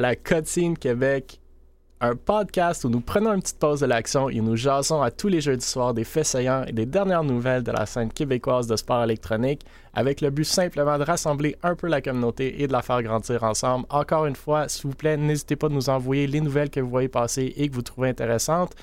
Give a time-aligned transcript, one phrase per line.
[0.00, 1.42] La Cutscene Québec,
[2.00, 5.28] un podcast où nous prenons une petite pause de l'action et nous jasons à tous
[5.28, 8.76] les jeudis soirs des faits saillants et des dernières nouvelles de la scène québécoise de
[8.76, 9.60] sport électronique,
[9.92, 13.44] avec le but simplement de rassembler un peu la communauté et de la faire grandir
[13.44, 13.84] ensemble.
[13.90, 16.88] Encore une fois, s'il vous plaît, n'hésitez pas à nous envoyer les nouvelles que vous
[16.88, 18.74] voyez passer et que vous trouvez intéressantes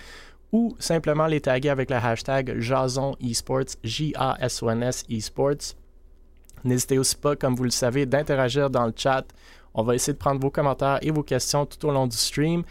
[0.51, 5.73] ou simplement les taguer avec le hashtag Jason Esports, J-A-S-O-N-S Esports.
[6.63, 9.25] N'hésitez aussi pas, comme vous le savez, d'interagir dans le chat.
[9.77, 12.63] On va essayer de prendre vos commentaires et vos questions tout au long du stream.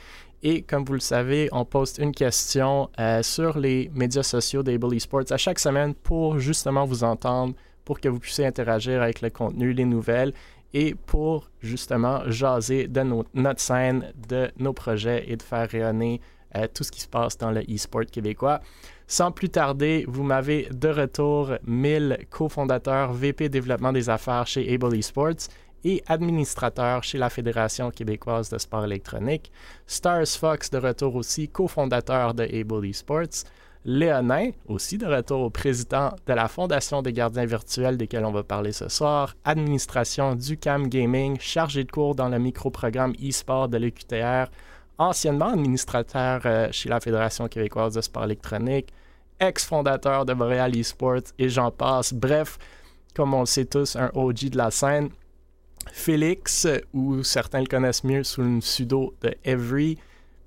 [0.43, 4.93] Et comme vous le savez, on poste une question euh, sur les médias sociaux d'Able
[4.95, 9.31] Esports à chaque semaine pour justement vous entendre, pour que vous puissiez interagir avec le
[9.31, 10.35] contenu, les nouvelles
[10.75, 13.03] et pour justement jaser de
[13.35, 16.21] notre scène, de nos projets et de faire rayonner
[16.57, 18.61] euh, tout ce qui se passe dans le e-sport québécois.
[19.07, 24.97] Sans plus tarder, vous m'avez de retour 1000 cofondateurs VP développement des affaires chez Able
[24.97, 25.49] Esports
[25.85, 29.51] et administrateur chez la Fédération québécoise de sport électronique.
[29.87, 33.45] Stars Fox de retour aussi, cofondateur de Able Esports.
[33.89, 38.73] Léonin, aussi de retour président de la Fondation des gardiens virtuels desquels on va parler
[38.73, 44.51] ce soir, administration du CAM Gaming, chargé de cours dans le micro-programme e-sport de l'EQTR,
[44.99, 48.93] anciennement administrateur euh, chez la Fédération québécoise de sport électronique,
[49.39, 52.13] ex-fondateur de Montréal eSports et j'en passe.
[52.13, 52.59] Bref,
[53.15, 55.11] comme on le sait tous, un OG de la scène.
[55.93, 59.99] Félix, ou certains le connaissent mieux sous le pseudo de Every,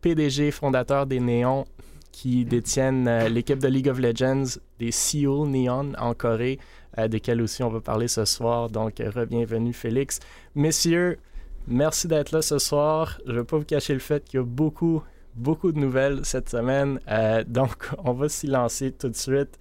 [0.02, 1.66] PDG fondateur des Néons
[2.12, 6.60] qui détiennent euh, l'équipe de League of Legends des Seoul Neon en Corée,
[6.98, 8.70] euh, desquels aussi on va parler ce soir.
[8.70, 10.20] Donc, re-bienvenue Félix.
[10.56, 11.18] Messieurs,
[11.72, 13.20] Merci d'être là ce soir.
[13.28, 15.04] Je ne vais pas vous cacher le fait qu'il y a beaucoup,
[15.36, 17.00] beaucoup de nouvelles cette semaine.
[17.08, 19.60] Euh, donc, on va s'y lancer tout de suite.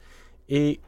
[0.49, 0.81] Et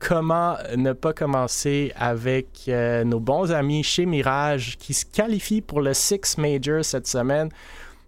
[0.00, 5.80] comment ne pas commencer avec euh, nos bons amis chez Mirage qui se qualifient pour
[5.80, 7.50] le Six Major cette semaine.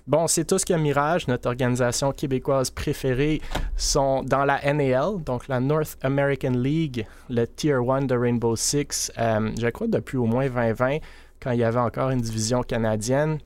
[0.08, 3.41] Bon, c'est tout ce que Mirage, notre organisation québécoise préférée,
[3.76, 9.12] sont dans la NAL, donc la North American League, le Tier 1 de Rainbow Six,
[9.19, 10.98] euh, je crois depuis au moins 2020
[11.41, 13.38] quand il y avait encore une division canadienne.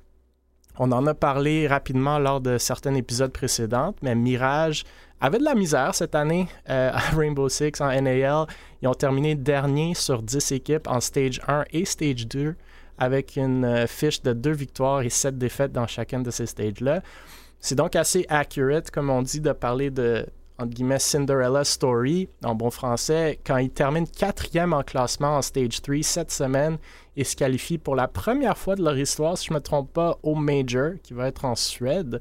[0.79, 4.85] On en a parlé rapidement lors de certains épisodes précédents, mais Mirage
[5.21, 8.47] avait de la misère cette année euh, à Rainbow Six en NAL.
[8.83, 12.55] Ils ont terminé dernier sur 10 équipes en Stage 1 et Stage 2
[12.99, 17.03] avec une euh, fiche de 2 victoires et 7 défaites dans chacun de ces stages-là.
[17.61, 20.27] C'est donc assez accurate, comme on dit, de parler de
[20.59, 25.83] entre guillemets, Cinderella Story, en bon français, quand ils terminent quatrième en classement en Stage
[25.83, 26.79] 3 cette semaine
[27.17, 29.93] et se qualifient pour la première fois de leur histoire, si je ne me trompe
[29.93, 32.21] pas, au Major, qui va être en Suède.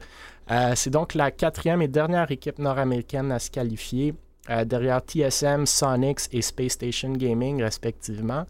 [0.52, 4.14] Euh, c'est donc la quatrième et dernière équipe nord-américaine à se qualifier,
[4.50, 8.46] euh, derrière TSM, Sonics et Space Station Gaming, respectivement.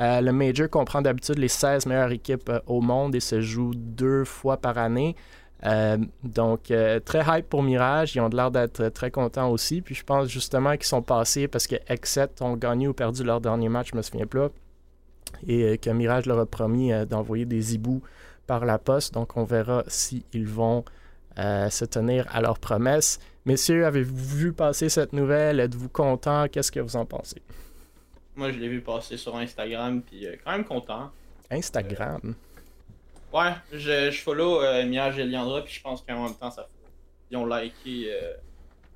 [0.00, 4.24] Euh, le Major comprend d'habitude les 16 meilleures équipes au monde et se joue deux
[4.24, 5.16] fois par année.
[6.22, 6.72] Donc,
[7.04, 8.14] très hype pour Mirage.
[8.14, 9.82] Ils ont l'air d'être très contents aussi.
[9.82, 13.40] Puis je pense justement qu'ils sont passés parce que X7 ont gagné ou perdu leur
[13.40, 14.50] dernier match, je me souviens pas.
[15.48, 18.02] Et que Mirage leur a promis d'envoyer des hiboux
[18.46, 19.14] par la poste.
[19.14, 20.84] Donc, on verra s'ils vont
[21.38, 23.18] se tenir à leur promesse.
[23.44, 25.60] Messieurs, avez-vous vu passer cette nouvelle?
[25.60, 26.48] Êtes-vous content?
[26.48, 27.40] Qu'est-ce que vous en pensez?
[28.36, 31.10] Moi, je l'ai vu passer sur Instagram, puis quand même content.
[31.50, 32.34] Instagram?
[33.32, 36.66] Ouais, je, je follow euh, Mirage et Liandra, puis je pense qu'en même temps, ça
[37.30, 38.32] ils ont liké euh,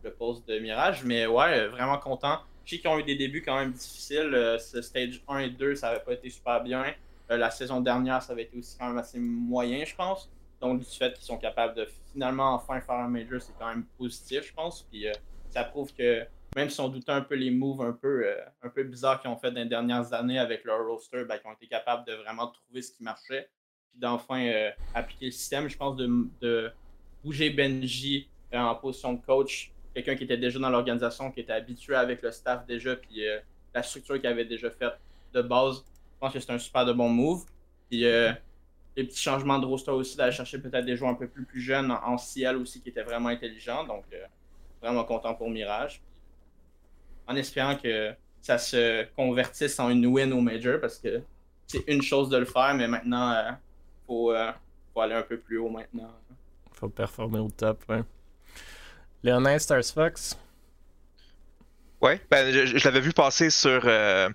[0.02, 2.38] le post de Mirage, mais ouais, euh, vraiment content.
[2.64, 4.56] Je sais qu'ils ont eu des débuts quand même difficiles.
[4.58, 6.84] ce stage 1 et 2, ça avait pas été super bien.
[7.28, 10.30] la saison dernière, ça avait été aussi quand même assez moyen, je pense.
[10.62, 13.84] Donc, du fait qu'ils sont capables de finalement enfin faire un major, c'est quand même
[13.98, 14.82] positif, je pense.
[14.90, 15.06] Puis
[15.50, 16.24] ça prouve que
[16.56, 18.26] même si on doutait un peu les moves un peu,
[18.62, 21.48] un peu bizarres qu'ils ont fait dans les dernières années avec leur roster, ben, ils
[21.48, 23.48] ont été capables de vraiment trouver ce qui marchait
[23.92, 25.68] puis d'enfin euh, appliquer le système.
[25.68, 26.72] Je pense de,
[27.22, 31.52] bouger Benji euh, en position de coach, quelqu'un qui était déjà dans l'organisation, qui était
[31.52, 33.38] habitué avec le staff déjà, puis euh,
[33.74, 34.98] la structure qu'il avait déjà faite
[35.32, 35.84] de base.
[36.14, 37.44] Je pense que c'est un super de bon move.
[37.88, 38.04] Puis
[38.96, 41.60] les petits changements de roster aussi, d'aller chercher peut-être des joueurs un peu plus, plus
[41.60, 43.84] jeunes en, CL aussi qui étaient vraiment intelligents.
[43.84, 44.04] Donc,
[44.80, 46.02] vraiment content pour Mirage.
[47.26, 48.12] en espérant que
[48.42, 51.22] ça se convertisse en une win au Major parce que
[51.66, 53.56] c'est une chose de le faire, mais maintenant,
[54.06, 54.52] faut, euh,
[54.92, 56.10] faut aller un peu plus haut maintenant.
[56.72, 58.02] Faut performer au top, ouais.
[59.22, 60.36] Léonin Stars Fox?
[62.00, 64.28] Ouais, ben, je, l'avais vu passer sur euh,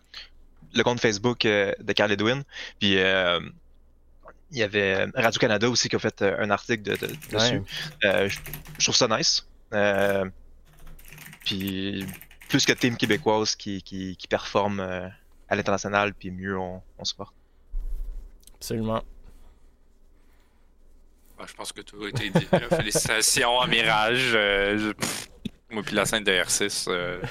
[0.74, 2.44] le compte Facebook euh, de Carl Edwin.
[2.80, 2.98] Puis
[4.52, 6.96] il y avait Radio-Canada aussi qui a fait un article de,
[7.32, 7.62] dessus.
[8.02, 9.46] je, trouve ça nice.
[11.46, 12.06] puis
[12.50, 14.80] plus que team québécoise qui, qui, qui performe
[15.50, 17.34] à l'international, puis mieux on, on se porte.
[18.56, 19.04] Absolument.
[21.48, 22.48] Je pense que tout a été dit.
[22.52, 22.60] là.
[22.78, 24.32] Félicitations à Mirage.
[24.34, 25.30] euh, je- pff,
[25.70, 26.86] moi, puis la scène de R6.
[26.90, 27.22] euh,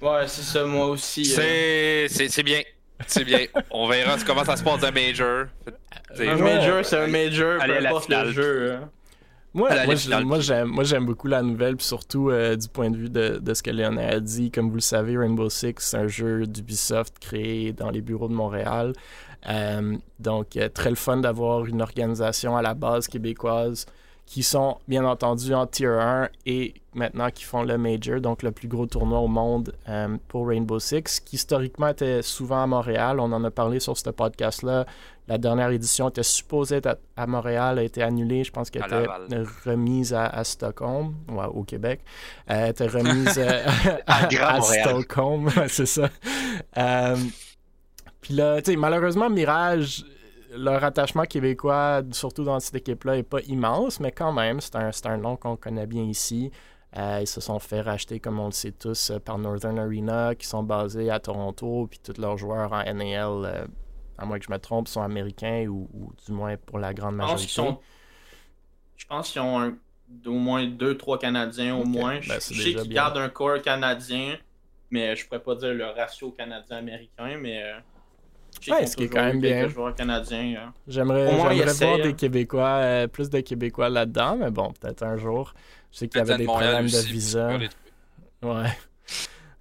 [0.00, 1.22] Ouais, c'est ça, moi aussi.
[1.32, 2.62] euh, c'est c'est- c'est bien.
[3.06, 3.40] C'est bien.
[3.70, 5.46] On verra comment ça se passe dans Major.
[6.14, 8.72] C'est- Un major, c'est un major, Allez peu importe le jeu.
[8.74, 8.88] hein.
[9.54, 9.68] Moi,
[10.24, 13.36] moi, j'aime, moi, j'aime beaucoup la nouvelle, puis surtout euh, du point de vue de,
[13.38, 14.50] de ce que Léonard a dit.
[14.50, 18.32] Comme vous le savez, Rainbow Six, c'est un jeu d'Ubisoft créé dans les bureaux de
[18.34, 18.94] Montréal.
[19.50, 23.84] Euh, donc, euh, très le fun d'avoir une organisation à la base québécoise
[24.32, 28.50] qui sont bien entendu en Tier 1 et maintenant qui font le Major, donc le
[28.50, 33.20] plus gros tournoi au monde euh, pour Rainbow Six, qui historiquement était souvent à Montréal.
[33.20, 34.86] On en a parlé sur ce podcast-là.
[35.28, 38.42] La dernière édition était supposée être à, Montréal, a été annulée.
[38.42, 39.46] Je pense qu'elle était Laval.
[39.66, 42.00] remise à, à Stockholm, ouais, au Québec.
[42.46, 43.66] Elle était remise euh,
[44.06, 44.60] À.
[44.62, 46.08] Stockholm, c'est ça.
[46.78, 47.16] Euh,
[48.22, 50.06] puis là, tu sais, malheureusement, Mirage,
[50.56, 54.90] leur attachement québécois, surtout dans cette équipe-là, est pas immense, mais quand même, c'est un,
[55.04, 56.50] un nom qu'on connaît bien ici.
[56.96, 60.34] Euh, ils se sont fait racheter, comme on le sait tous, euh, par Northern Arena,
[60.34, 63.64] qui sont basés à Toronto, puis tous leurs joueurs en NAL, euh,
[64.18, 67.14] à moins que je me trompe, sont américains ou, ou du moins pour la grande
[67.14, 67.46] Je pense majorité.
[67.46, 67.78] qu'ils sont.
[68.96, 69.74] Je pense qu'ils ont un-
[70.26, 72.20] au moins 2-3 Canadiens, au moins.
[72.28, 74.36] Ben, je sais qu'ils gardent un corps canadien,
[74.90, 77.62] mais je pourrais pas dire le ratio canadien-américain, mais.
[78.70, 79.64] Ouais, ce qui est quand même bien.
[79.66, 79.68] euh.
[80.86, 81.50] J'aimerais, voir
[81.98, 82.12] des hein.
[82.12, 85.52] Québécois, euh, plus de Québécois là-dedans, mais bon, peut-être un jour.
[85.90, 87.58] Je sais qu'il y avait Peut-être des problèmes de visa.
[88.42, 88.66] Ouais.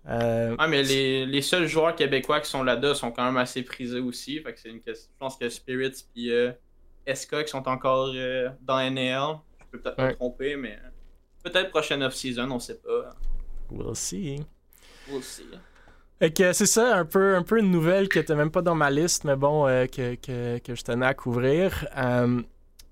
[0.09, 3.61] Euh, Ouais, mais les, les seuls joueurs québécois qui sont là-dedans sont quand même assez
[3.61, 4.39] prisés aussi.
[4.39, 5.09] Fait que c'est une question.
[5.13, 6.51] Je pense que Spirits et euh,
[7.13, 9.37] SK qui sont encore euh, dans NAL.
[9.59, 10.07] Je peux peut-être Ouais.
[10.09, 10.79] me tromper, mais
[11.43, 13.15] peut-être prochaine off-season, on sait pas.
[13.69, 14.43] we'll see.
[15.07, 15.45] We'll see.
[16.29, 18.91] Que c'est ça, un peu, un peu une nouvelle qui était même pas dans ma
[18.91, 20.13] liste, mais bon, euh, que,
[20.59, 21.87] que, je tenais à couvrir.
[21.97, 22.43] Euh,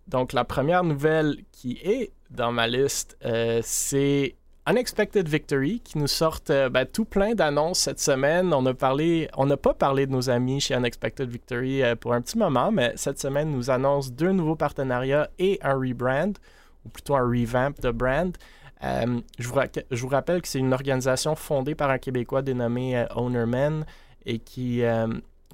[0.07, 4.33] donc, la première nouvelle qui est dans ma liste, euh, c'est
[4.67, 8.51] Unexpected Victory, qui nous sort euh, ben, tout plein d'annonces cette semaine.
[8.51, 12.21] On a parlé, on n'a pas parlé de nos amis chez Unexpected Victory pour un
[12.21, 16.33] petit moment, mais cette semaine nous annonce deux nouveaux partenariats et un rebrand,
[16.83, 18.35] ou plutôt un revamp de brand.
[18.83, 23.85] Euh, je, vous rappelle que c'est une organisation fondée par un Québécois dénommé euh, Ownerman
[24.25, 25.07] et qui, euh,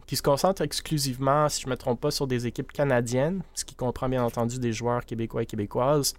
[0.06, 3.66] qui se concentre exclusivement, si je ne me trompe pas, sur des équipes canadiennes, ce
[3.66, 6.14] qui comprend bien entendu des joueurs québécois et québécoises.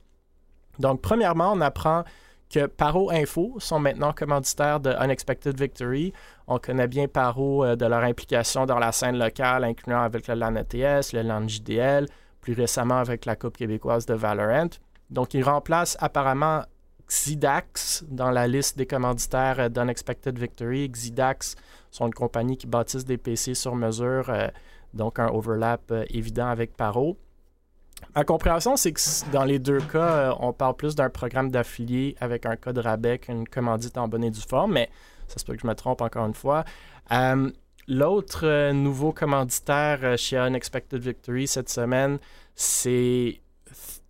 [0.78, 2.04] Donc, premièrement, on apprend
[2.50, 6.12] que Paro Info sont maintenant commanditaires de Unexpected Victory.
[6.46, 10.34] On connaît bien Paro euh, de leur implication dans la scène locale, incluant avec le
[10.34, 12.06] LAN ETS, le LAN JDL,
[12.40, 14.70] plus récemment avec la Coupe québécoise de Valorant.
[15.10, 16.62] Donc, ils remplacent apparemment
[17.08, 20.88] Xidax dans la liste des commanditaires euh, d'Unexpected Victory.
[20.88, 21.54] Xidax
[21.90, 24.48] sont une compagnie qui bâtissent des PC sur mesure, euh,
[24.92, 27.16] donc un overlap euh, évident avec Paro.
[28.14, 29.00] Ma compréhension, c'est que
[29.32, 33.48] dans les deux cas, on parle plus d'un programme d'affilié avec un code rabais qu'une
[33.48, 34.90] commandite en bonne et due forme, mais
[35.28, 36.64] ça se peut que je me trompe encore une fois.
[37.88, 42.18] L'autre nouveau commanditaire chez Unexpected Victory cette semaine,
[42.54, 43.40] c'est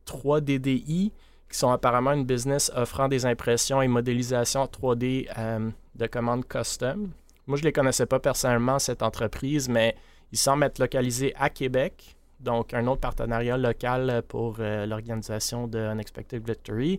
[0.06, 1.12] 3DDI,
[1.56, 7.10] sont apparemment une business offrant des impressions et modélisations 3D euh, de commandes custom.
[7.46, 9.94] Moi, je ne les connaissais pas personnellement, cette entreprise, mais
[10.32, 12.16] ils semblent être localisés à Québec.
[12.40, 16.98] Donc, un autre partenariat local pour euh, l'organisation de Unexpected Victory.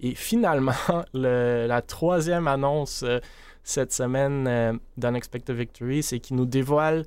[0.00, 0.72] Et finalement,
[1.14, 3.20] le- la troisième annonce euh,
[3.62, 7.04] cette semaine d'Unexpected Victory, c'est qu'ils nous dévoilent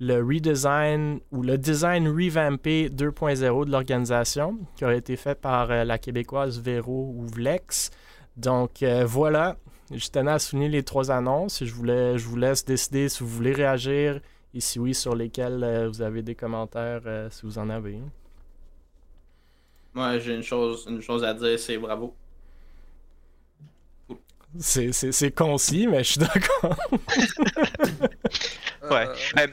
[0.00, 5.84] le redesign ou le design revampé 2.0 de l'organisation qui aurait été fait par euh,
[5.84, 7.90] la québécoise Véro ou Vlex.
[8.36, 9.56] Donc euh, voilà,
[9.92, 13.22] je tenais à souligner les trois annonces et je, voulais, je vous laisse décider si
[13.22, 14.20] vous voulez réagir
[14.52, 17.98] et si oui, sur lesquels euh, vous avez des commentaires, euh, si vous en avez.
[19.94, 22.14] Moi, j'ai une chose, une chose à dire, c'est bravo.
[24.58, 26.76] C'est, c'est- c'est concis, mais je suis d'accord.
[28.90, 29.06] Ouais.
[29.38, 29.46] Euh,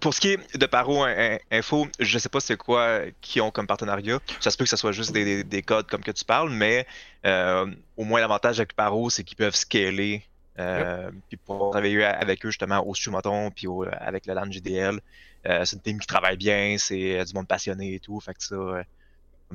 [0.00, 3.50] pour ce qui est de Paro In- Info, je sais pas c'est quoi qui ont
[3.50, 4.20] comme partenariat.
[4.38, 6.50] Ça se peut que ce soit juste des, des- des codes comme que tu parles,
[6.50, 6.86] mais
[7.24, 7.66] euh,
[7.96, 10.22] au moins l'avantage avec Paro, c'est qu'ils peuvent scaler
[10.60, 15.00] euh, puis pouvoir travailler avec eux justement au Sumaton puis au- avec le LAN GDL.
[15.46, 18.18] Euh, c'est une team qui travaille bien, c'est euh, du monde passionné et tout.
[18.20, 18.82] Fait que ça, euh,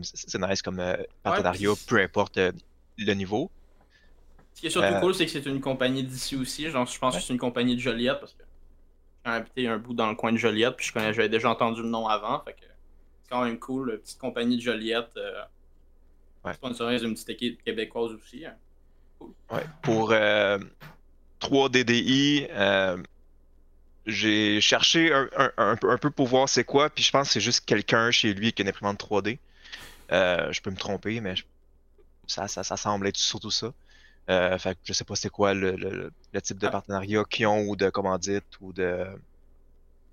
[0.02, 2.52] c'est nice comme euh, partenariat, peu importe euh,
[2.98, 3.50] le niveau.
[4.56, 6.70] Ce qui est surtout Euh, cool, c'est que c'est une compagnie d'ici aussi.
[6.70, 8.44] Genre, je pense que c'est une compagnie de Joliette parce que
[9.26, 12.08] j'ai habité un bout dans le coin de Joliette, puis j'avais déjà entendu le nom
[12.08, 12.42] avant.
[12.44, 15.12] Fait que c'est quand même cool, petite compagnie de Joliette.
[15.18, 15.42] Euh,
[16.44, 16.56] Ouais.
[16.56, 18.44] Sponsorise une petite équipe québécoise aussi.
[18.48, 18.56] hein.
[19.52, 19.64] Ouais.
[19.84, 20.58] Pour euh,
[21.40, 22.98] 3DDI, euh,
[24.08, 27.28] j'ai cherché un, un- un peu- un peu pour voir c'est quoi, puis je pense
[27.28, 29.38] que c'est juste quelqu'un chez lui qui a une imprimante 3D.
[30.12, 31.44] Euh, je peux me tromper, mais je-
[32.28, 33.72] ça, ça, ça semble être surtout ça.
[34.30, 36.72] Euh, fait que je sais pas c'est quoi le, le- le type de Ah.
[36.72, 39.06] partenariat qu'ils ont ou de commandite ou de.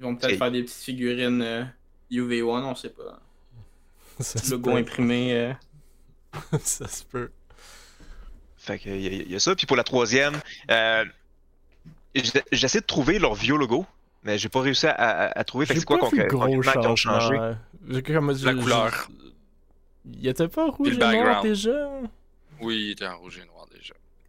[0.00, 1.64] Ils vont peut-être faire des petites figurines euh,
[2.10, 3.20] UV1, on sait pas.
[4.20, 4.76] Ça se Logo peut.
[4.78, 5.32] imprimé.
[5.34, 5.52] euh.
[6.60, 7.30] ça se peut.
[8.56, 9.54] Fait que y, a- y a ça.
[9.54, 10.34] Puis pour la troisième,
[10.70, 11.04] euh,
[12.14, 13.86] j'ai- j'essaie de trouver leur vieux logo,
[14.24, 15.66] mais j'ai pas réussi à, à- à trouver.
[15.66, 17.36] Fait c'est quoi qu'on ont changé?
[17.36, 17.56] comme-
[18.30, 19.08] La couleur.
[20.10, 21.88] Il était pas rouge le et noir déjà?
[22.60, 23.57] Oui, il était en rouge et noir.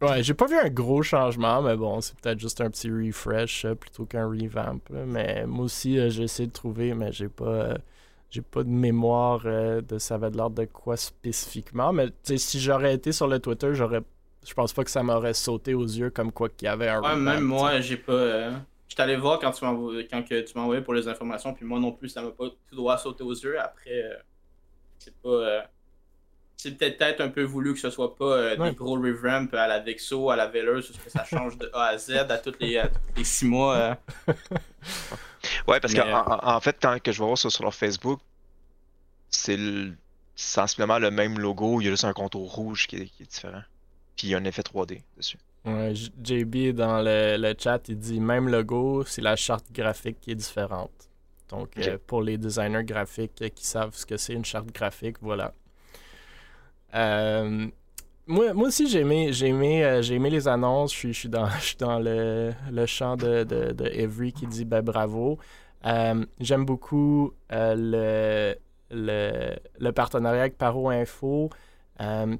[0.02, 3.66] Ouais, j'ai pas vu un gros changement, mais bon, c'est peut-être juste un petit refresh
[3.66, 4.80] euh, plutôt qu'un revamp.
[4.88, 5.04] là.
[5.04, 7.78] Mais moi aussi, euh, j'ai essayé de trouver, mais j'ai pas, euh,
[8.30, 11.92] j'ai pas de mémoire euh, de ça avait de l'ordre de quoi spécifiquement.
[11.92, 14.00] Mais tu sais, si j'aurais été sur le Twitter, j'aurais,
[14.46, 17.00] je pense pas que ça m'aurait sauté aux yeux comme quoi qu'il y avait un
[17.02, 17.16] Ouais, revamp.
[17.16, 17.70] même tu sais.
[17.70, 18.12] moi, j'ai pas.
[18.12, 21.06] euh, J'étais allé voir quand tu m'as envoyé- quand que tu m'as envoyé pour les
[21.08, 23.58] informations, puis moi non plus, ça m'a pas tout droit sauté aux yeux.
[23.60, 24.16] Après, euh,
[24.98, 25.28] c'est pas.
[25.30, 25.62] euh,
[26.62, 28.70] C'est peut-être peut-être un peu voulu que ce soit pas euh, Ouais.
[28.70, 31.86] des gros revamps à la Vexo, à la Velours, parce que ça change de A
[31.86, 33.74] à Z à tous les, à tous les six mois.
[33.76, 33.94] euh.
[35.66, 37.74] Ouais, parce Mais, qu'en en, en fait, quand que je vais voir ça sur leur
[37.74, 38.20] Facebook,
[39.30, 39.94] c'est le-
[40.36, 43.26] sensiblement le même logo, il y a juste un contour rouge qui est, qui est
[43.30, 43.62] différent.
[44.16, 45.38] Puis il y a un effet 3D dessus.
[45.64, 50.30] Ouais, JB dans le, le chat, il dit même logo, c'est la charte graphique qui
[50.32, 50.90] est différente.
[51.50, 55.16] Donc, euh, pour les designers graphiques euh, qui savent ce que c'est une charte graphique,
[55.20, 55.52] voilà.
[56.94, 57.66] Euh,
[58.26, 60.92] moi, moi aussi, j'ai aimé, j'ai aimé, euh, j'ai aimé les annonces.
[60.94, 61.28] Je suis,
[61.78, 65.38] dans, le, le champ de, de, qui dit ben, bravo.
[65.86, 68.54] Euh, J'aime beaucoup le,
[68.90, 71.50] le, le partenariat avec Paro Info.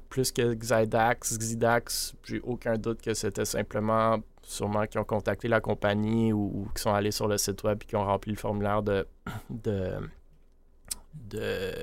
[0.09, 5.61] Plus que Xidax, Xidax, j'ai aucun doute que c'était simplement sûrement qu'ils ont contacté la
[5.61, 8.37] compagnie ou, ou qui sont allés sur le site web et qui ont rempli le
[8.37, 9.07] formulaire de
[9.49, 9.93] de
[11.13, 11.73] de,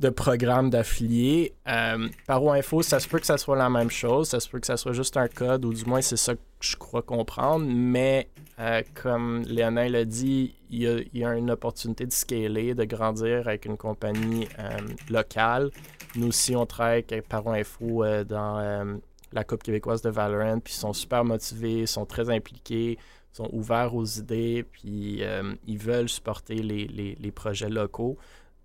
[0.00, 1.52] de programme d'affiliés.
[1.68, 4.58] Euh, Paro Info, ça se peut que ça soit la même chose, ça se peut
[4.58, 7.66] que ça soit juste un code, ou du moins c'est ça que je crois comprendre,
[7.68, 13.46] mais euh, comme Léonin l'a dit, il y, a, une opportunité de scaler, de grandir
[13.46, 14.78] avec une compagnie euh,
[15.10, 15.70] locale.
[16.16, 18.98] Nous aussi, on travaille avec Paro Info dans
[19.32, 22.98] la Coupe québécoise de Valorant, puis ils sont super motivés, ils sont très impliqués,
[23.32, 25.22] sont ouverts aux idées, puis
[25.66, 28.16] ils veulent supporter les projets locaux.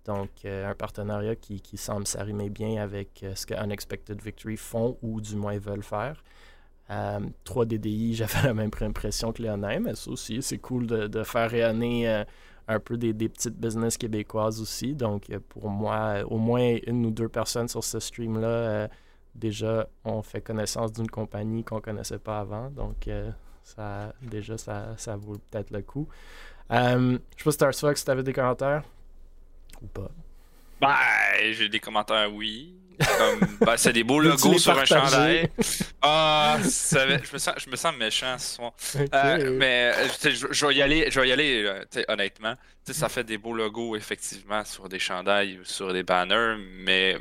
[0.06, 4.56] Donc, euh, un partenariat qui, qui semble s'arrimer bien avec euh, ce que Unexpected Victory
[4.56, 6.22] font ou du moins veulent faire.
[6.90, 11.22] Euh, 3DDI, j'avais la même impression que Léonin, mais ça aussi, c'est cool de, de
[11.24, 12.24] faire rayonner euh,
[12.68, 14.94] un peu des, des petites business québécoises aussi.
[14.94, 18.88] Donc, euh, pour moi, euh, au moins une ou deux personnes sur ce stream-là, euh,
[19.34, 22.70] déjà, on fait connaissance d'une compagnie qu'on ne connaissait pas avant.
[22.70, 23.30] Donc, euh,
[23.62, 26.08] ça, déjà, ça, ça vaut peut-être le coup.
[26.70, 28.84] Euh, je sais pas, Fox, si tu avais des commentaires
[29.82, 30.10] ou pas?
[30.80, 32.74] Ben, j'ai des commentaires, oui.
[33.18, 35.50] Comme, ben, c'est des beaux logos sur un chandail.
[36.00, 38.72] Ah, ça je, me sens, je me sens méchant ce soir.
[38.96, 42.54] Euh, mais euh, je, je vais y aller, je vais y aller euh, honnêtement.
[42.84, 46.56] Tu sais, ça fait des beaux logos, effectivement, sur des chandails ou sur des banners,
[46.78, 47.18] mais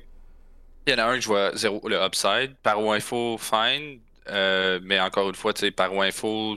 [0.88, 2.55] il y en a un que je vois zéro, le upside.
[2.62, 4.00] Paro Info, fine.
[4.29, 6.55] Euh, mais encore une fois, tu sais, Paro Info,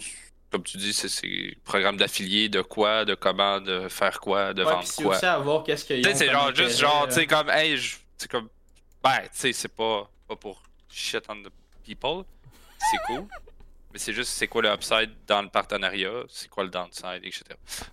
[0.51, 4.73] comme tu dis, c'est programme d'affiliés, de quoi, de comment, de faire quoi, de Ouais,
[4.73, 5.17] vendre quoi.
[5.17, 7.07] aussi à voir qu'est-ce Tu ont sais, c'est genre, juste intérêt, genre, euh.
[7.09, 7.79] tu sais, comme, hey,
[8.17, 8.49] c'est comme,
[9.03, 11.51] ben, tu sais, c'est pas, pas pour shit on the
[11.85, 12.25] people,
[12.91, 13.27] c'est cool,
[13.93, 17.43] mais c'est juste, c'est quoi le upside dans le partenariat, c'est quoi le downside, etc.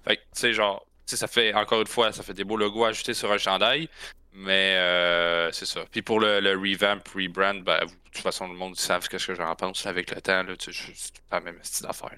[0.05, 2.43] Fait que, tu sais, genre, tu sais, ça fait, encore une fois, ça fait des
[2.45, 3.89] beaux logos ajoutés sur un chandail,
[4.35, 5.81] mais euh, c'est ça.
[5.91, 9.09] Puis pour le, le revamp, rebrand, ben, vous- de toute façon, le monde savent ce
[9.09, 12.09] que j'en pense avec le temps, là, tu sais, c'est pas la même style d'affaire,
[12.11, 12.17] là.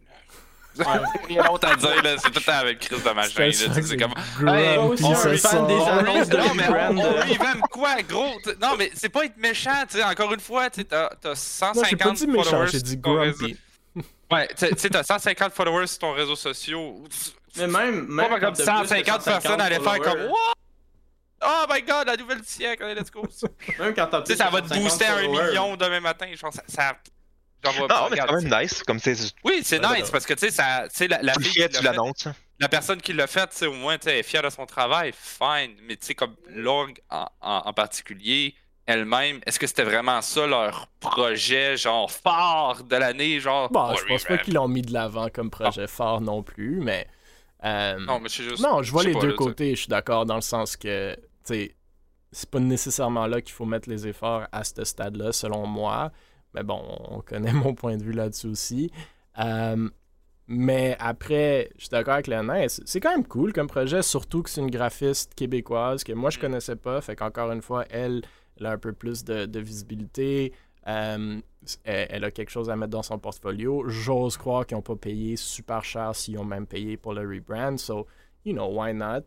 [1.27, 3.45] Il y a longtemps à dire, là, c'est tout le temps avec crise de machin,
[3.45, 4.13] là, tu sais, c'est comme,
[4.47, 5.31] Hey, on soir.
[5.31, 8.39] des on- annonces de non, mais rebrand, on, on revamp quoi, gros?
[8.43, 10.03] T- Non, mais c'est pas être méchant, tu sais.
[10.03, 12.67] Encore une fois, tu sais, t'as t'as Non, j'ai pas 150 dit méchant, followers.
[12.71, 13.57] j'ai dit grumpy.
[14.31, 16.77] Ouais, tu sais- t'as 150 followers sur ton réseau social.
[17.57, 20.53] Mais même, même Pas comme quand t'as plus de 150 personnes allaient faire comme What?
[21.45, 23.21] Oh my god, la nouvelle du siècle, allez, let's go.
[23.27, 23.45] tu
[23.79, 26.27] Même quand t'as sais, ça va te 150 booster à un million demain matin.
[26.35, 26.63] Genre, ça.
[26.67, 26.93] ça
[27.63, 28.83] genre, Non, mais c'est quand même nice.
[28.83, 29.15] Comme c'est.
[29.43, 30.11] Oui, c'est nice ouais.
[30.11, 32.27] parce que tu sais, ça- tu sais, la, la Tu fille l'a tu fait- l'annonces.
[32.59, 34.65] la personne qui l'a fait, tu sais, au moins, tu elle est fière de son
[34.65, 35.75] travail, fine.
[35.83, 38.55] Mais tu sais, comme l'org en, en- en particulier,
[38.87, 43.69] elle-même, est-ce que c'était vraiment ça leur projet, genre, phare de l'année, genre?
[43.69, 46.79] Bon, Oh, je pense pas qu'ils l'ont mis de l'avant comme projet fort non plus,
[46.81, 47.05] mais.
[47.65, 48.59] euh, Non, mais c'est juste.
[48.63, 49.71] non, je vois les pas, deux là, tu côtés.
[49.75, 53.89] Je suis d'accord dans le sens que, tu c'est pas nécessairement là qu'il faut mettre
[53.89, 56.11] les efforts à ce stade-là, selon moi.
[56.53, 58.91] Mais bon, on connaît mon point de vue là-dessus aussi.
[59.39, 59.89] Euh,
[60.49, 64.49] Mais après, je suis d'accord avec Léonin, c'est quand même cool comme projet, surtout que
[64.49, 66.41] c'est une graphiste québécoise que moi je Mm.
[66.41, 67.01] connaissais pas.
[67.01, 68.21] Fait qu'encore une fois, elle,
[68.57, 70.53] elle a un peu plus de, de visibilité.
[70.87, 71.41] Euh,
[71.83, 73.83] elle, elle a quelque chose à mettre dans son portfolio.
[73.89, 77.77] J'ose croire qu'ils n'ont pas payé super cher s'ils ont même payé pour le rebrand.
[77.77, 78.07] So,
[78.45, 79.25] you know, why not?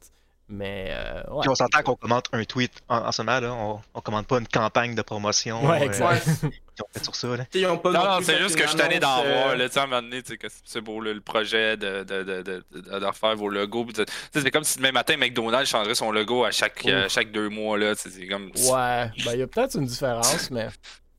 [0.53, 1.41] Mais euh, ouais.
[1.43, 3.53] Puis on s'entend qu'on commente un tweet en, en ce moment, là.
[3.53, 5.65] On, on commente pas une campagne de promotion.
[5.65, 6.27] Ouais, euh, exact.
[6.81, 7.45] Ont fait sur ça, là.
[7.53, 9.55] Ils ont pas Non, non c'est juste que je suis tanné d'en euh, voir.
[9.57, 11.77] là, Tu sais, à un moment donné, tu sais, que c'est beau là, le projet
[11.77, 13.87] de, de, de, de, de, de refaire vos logos.
[14.33, 17.77] C'est comme si demain matin, McDonald's changerait son logo à chaque, euh, chaque deux mois.
[17.77, 17.95] là.
[17.95, 18.47] tu sais, C'est comme.
[18.47, 20.69] Ouais, ben il y a peut-être une différence, mais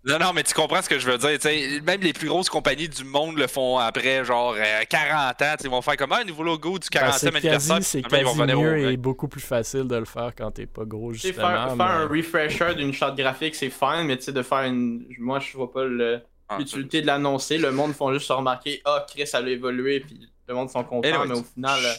[0.04, 1.30] Non, non, mais tu comprends ce que je veux dire.
[1.38, 5.30] tu sais, Même les plus grosses compagnies du monde le font après, genre, euh, 40
[5.30, 5.36] ans.
[5.36, 7.78] tu sais, Ils vont faire comme un nouveau logo du ben, 40e c'est anniversaire.
[7.84, 10.50] c'est quasi ils vont venir au mieux et beaucoup plus facile de le faire quand
[10.50, 11.36] t'es pas gros, justement.
[11.36, 15.06] faire, faire un refresher d'une charte graphique, c'est fine, mais tu sais, de faire une.
[15.20, 17.58] Moi, je vois pas le- Ah, l'utilité de l'annoncer.
[17.60, 20.84] Le monde font juste se remarquer, ah, Chris, ça a évolué, puis le monde sont
[20.84, 21.28] contents, Anyways.
[21.30, 21.94] mais au final, euh,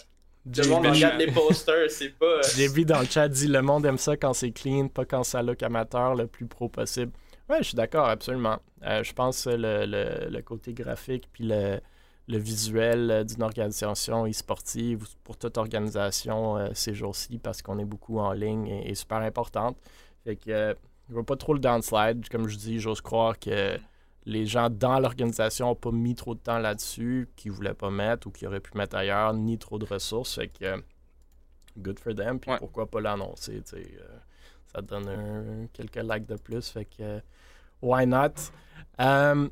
[0.62, 2.26] le monde regarde les posters, c'est pas.
[2.26, 5.23] euh, JB dans le chat dit le monde aime ça quand c'est clean, pas quand
[5.25, 7.12] ça look amateur, le plus pro possible.
[7.52, 8.59] Ouais, je suis d'accord, absolument.
[8.82, 11.80] Euh, je pense que le, le- le côté graphique puis le,
[12.28, 17.85] le visuel euh, d'une organisation e-sportive, pour toute organisation euh, ces jours-ci, parce qu'on est
[17.85, 19.76] beaucoup en ligne, est, est super importante.
[20.25, 20.75] Fait que euh,
[21.09, 22.26] je vois pas trop le downslide.
[22.30, 23.76] Comme je dis, j'ose croire que
[24.25, 28.28] les gens dans l'organisation n'ont pas mis trop de temps là-dessus, qu'ils voulaient pas mettre
[28.28, 30.37] ou qu'ils auraient pu mettre ailleurs, ni trop de ressources.
[30.37, 30.82] Fait que
[31.76, 32.40] good for them.
[32.40, 32.59] Puis Ouais.
[32.59, 33.99] pourquoi pas l'annoncer, tu sais,
[34.73, 36.66] ça donne un- quelques likes de plus.
[36.71, 37.21] Fait que
[37.83, 38.51] why not?
[39.01, 39.49] Euh,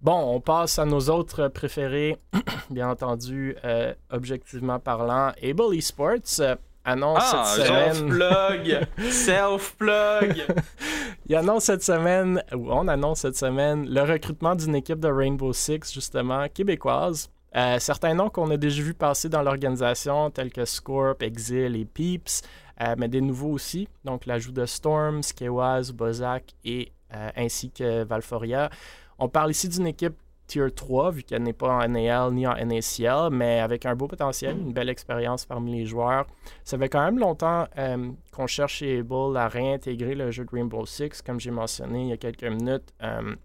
[0.00, 2.16] bon, on passe à nos autres préférés.
[2.70, 7.94] Bien entendu, euh, objectivement parlant, Able Esports euh, annonce Ah, cette genre semaine.
[7.94, 9.10] Self-plug!
[9.10, 10.46] Self-plug!
[11.26, 15.52] Il annonce cette semaine, ou on annonce cette semaine, le recrutement d'une équipe de Rainbow
[15.52, 17.30] Six, justement, québécoise.
[17.56, 21.84] Euh, certains noms qu'on a déjà vu passer dans l'organisation, tels que Scorp, Exil et
[21.84, 22.42] Peeps,
[22.80, 23.88] euh, mais des nouveaux aussi.
[24.04, 26.92] Donc, l'ajout de Storm, Skewaz, Bozak et
[27.36, 28.70] ainsi que Valforia.
[29.18, 30.14] On parle ici d'une équipe
[30.50, 34.08] Tier 3, vu qu'elle n'est pas en NAL ni en NACL, mais avec un beau
[34.08, 36.26] potentiel, une belle expérience parmi les joueurs.
[36.64, 40.50] Ça fait quand même longtemps euh, qu'on cherche chez Able à réintégrer le jeu de
[40.50, 41.22] Rainbow Six.
[41.22, 43.36] Comme j'ai mentionné il y a quelques minutes, euh,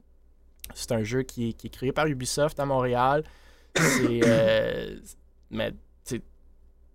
[0.74, 3.24] c'est un jeu qui est, créé par Ubisoft à Montréal.
[3.78, 4.96] Euh,
[5.52, 5.74] mais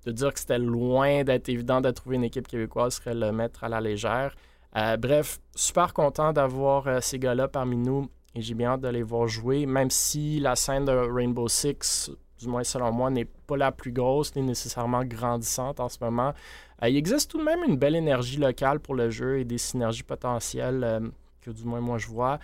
[0.07, 3.65] de dire que c'était loin d'être évident de trouver une équipe québécoise serait le mettre
[3.65, 4.35] à la légère.
[4.77, 8.89] Euh, bref, super content d'avoir euh, ces gars-là parmi nous et j'ai bien hâte de
[8.89, 13.25] les voir jouer, même si la scène de Rainbow Six, du moins selon moi, n'est
[13.25, 16.33] pas la plus grosse ni nécessairement grandissante en ce moment.
[16.83, 19.59] Euh, il existe tout de même une belle énergie locale pour le jeu et des
[19.59, 22.39] synergies potentielles que du moins moi je vois.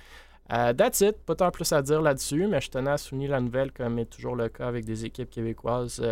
[0.49, 3.73] That's it, pas tant plus à dire là-dessus, mais je tenais à souligner la nouvelle
[3.73, 6.03] comme est toujours le cas avec des équipes québécoises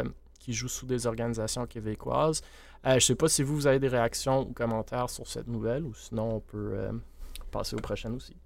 [0.45, 2.43] qui jouent sous des organisations québécoises.
[2.87, 5.85] Euh, je sais pas si vous, vous avez des réactions ou commentaires sur cette nouvelle
[5.85, 6.93] ou sinon on peut euh,
[7.51, 8.37] passer aux prochaines aussi.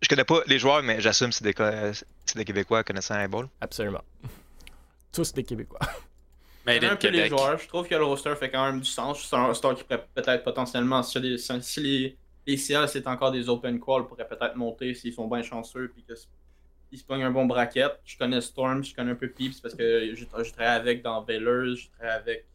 [0.00, 1.54] Je connais pas les joueurs, mais j'assume que c'est des,
[2.34, 3.48] des Québécois connaissant un ball.
[3.60, 4.02] Absolument.
[5.12, 5.80] Tous des Québécois.
[6.66, 7.58] Made in un peu les joueurs.
[7.58, 9.26] Je trouve que le roster fait quand même du sens.
[9.28, 13.30] C'est un roster qui pourrait peut-être potentiellement, si, les, si les, les CL c'est encore
[13.30, 16.14] des open calls, pourrait peut-être monter s'ils sont bien chanceux puis que
[16.92, 17.98] ils se pognent un bon bracket.
[18.04, 21.22] Je connais Storm, je connais un peu Peeps parce que je, je travaille avec dans
[21.22, 22.46] Veilers, je travaille avec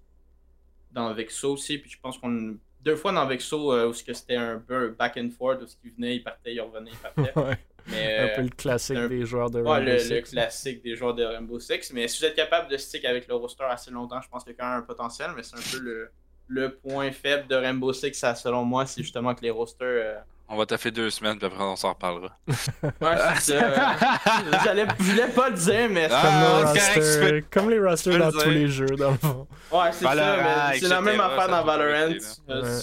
[0.91, 1.77] dans Vexo aussi.
[1.77, 5.17] Puis je pense qu'on deux fois dans Vexo euh, où que c'était un peu back
[5.17, 7.33] and forth où ce qui venait, il partait, il revenait, il partait.
[7.35, 9.99] Ouais, Mais, un euh, peu le classique un- des joueurs de Ouais, Rainbow le, le
[9.99, 10.21] Six.
[10.23, 11.91] classique des joueurs de Rainbow Six.
[11.93, 14.53] Mais si vous êtes capable de stick avec le roster assez longtemps, je pense qu'il
[14.53, 15.31] y a quand même un potentiel.
[15.35, 16.11] Mais c'est un peu le,
[16.47, 19.87] le point faible de Rainbow Six, ça, selon moi, c'est justement que les rosters.
[19.87, 20.19] euh,
[20.49, 22.37] On va taffer deux semaines, puis après on s'en reparlera.
[22.47, 23.65] Ouais, c'est ça.
[23.65, 26.07] euh, J'allais- Je voulais pas le dire, mais.
[26.09, 26.21] Ah,
[26.63, 29.47] Comme, rosters- peux- comme les rosters le dans tous les jeux, dans le fond.
[29.71, 30.69] Ouais, c'est ça.
[30.71, 32.13] mais C'est la même affaire dans Valorant.
[32.49, 32.79] euh, Ouais.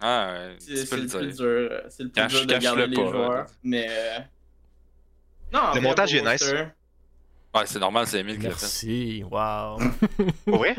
[0.00, 1.70] Ah, ouais, C'est le le plus dur.
[1.88, 3.30] C'est le plus Cache- dur de garder les pas, joueurs.
[3.32, 3.46] là.
[3.64, 3.86] Mais.
[3.88, 4.18] euh,
[5.52, 6.52] Non, Le montage est nice.
[7.54, 8.56] Ouais, c'est normal, c'est Emile qui l'a fait.
[8.60, 9.24] Merci.
[10.44, 10.76] Pour vrai?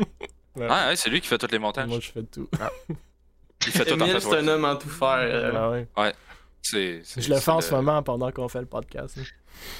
[0.68, 1.88] Ah, ouais, c'est lui qui fait tous les montages.
[1.88, 2.48] Moi, je fais tout.
[3.66, 4.20] Il fait tout en Emile, fait.
[4.20, 5.18] c'est un homme en tout faire.
[5.18, 5.70] euh, Ah
[6.02, 6.14] ouais.
[6.62, 9.16] C'est, c'est- Je le fais en ce moment pendant qu'on fait le podcast.
[9.18, 9.22] hein.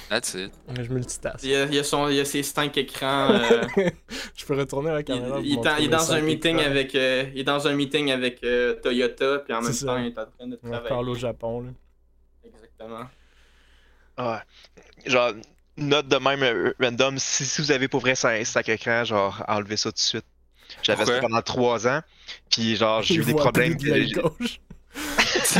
[0.09, 0.51] That's it.
[0.75, 1.41] Je multitask.
[1.43, 3.29] Il y a, il y a son, il y a ses cinq écrans.
[3.31, 3.63] euh,
[4.35, 5.39] je peux retourner à la il, caméra.
[5.41, 6.69] il est il dans un meeting écrans.
[6.69, 10.07] avec, euh, il est dans un meeting avec euh, Toyota, puis en même temps, il
[10.07, 10.89] est en train de On travailler.
[10.89, 11.61] parle au Japon.
[11.61, 11.69] Là.
[12.43, 13.07] Exactement.
[14.17, 14.43] Ah,
[15.05, 15.31] genre,
[15.77, 19.91] note de même random, si, si vous avez pour vrai 5 écran, genre, enlevez ça
[19.91, 20.25] tout de suite.
[20.83, 22.01] J'avais ça pendant 3 ans,
[22.51, 23.75] puis genre, j'ai eu des problèmes.
[23.75, 24.59] de gauche.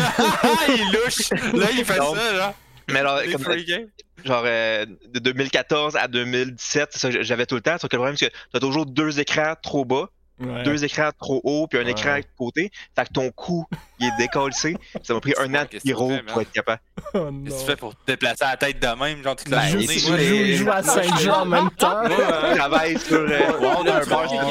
[0.69, 1.29] il louche!
[1.53, 2.55] Là, il fait ça, là.
[2.91, 3.87] Mais alors, comme, games.
[4.25, 7.77] genre euh, de 2014 à 2017, c'est ça que j'avais tout le temps.
[7.77, 10.09] Sauf que le problème, c'est que t'as toujours deux écrans trop bas,
[10.39, 10.63] Ouais.
[10.63, 11.91] deux écrans trop hauts, puis un Ouais.
[11.91, 12.71] écran à côté.
[12.95, 13.65] Fait que ton cou,
[13.99, 14.54] il est décollé.
[15.04, 16.82] Ça m'a pris un an de pyro pour être capable.
[17.13, 19.47] Oh Qu'est-ce que tu fais pour te déplacer à la tête de même, genre toute
[19.49, 19.88] la Ben, journée?
[19.88, 22.08] les- joue- à Saint-Jean en même temps.
[22.08, 22.17] Moi,
[22.52, 24.45] Je travaille sur euh, Wow, un bar qui Ah,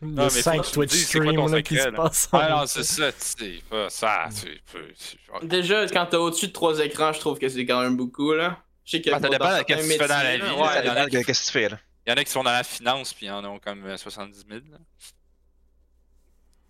[0.00, 2.10] y Non, a mais faut 5 que tu me Twitch streams là, qui se en
[2.38, 4.28] Ah non, c'est ça, tu sais pas ça.
[4.40, 5.46] Tu peux.
[5.46, 8.56] Déjà, quand t'as au-dessus de trois écrans, je trouve que c'est quand même beaucoup, là.
[8.84, 10.82] Je sais que ça dépend de qu'est-ce que tu fais dans la vie, Ça a
[10.82, 11.78] dépend de qu'est-ce que tu fais là.
[12.06, 13.96] Il y en a qui sont dans la finance, puis ils en ont comme euh,
[13.96, 14.60] 70 000.
[14.70, 14.78] là.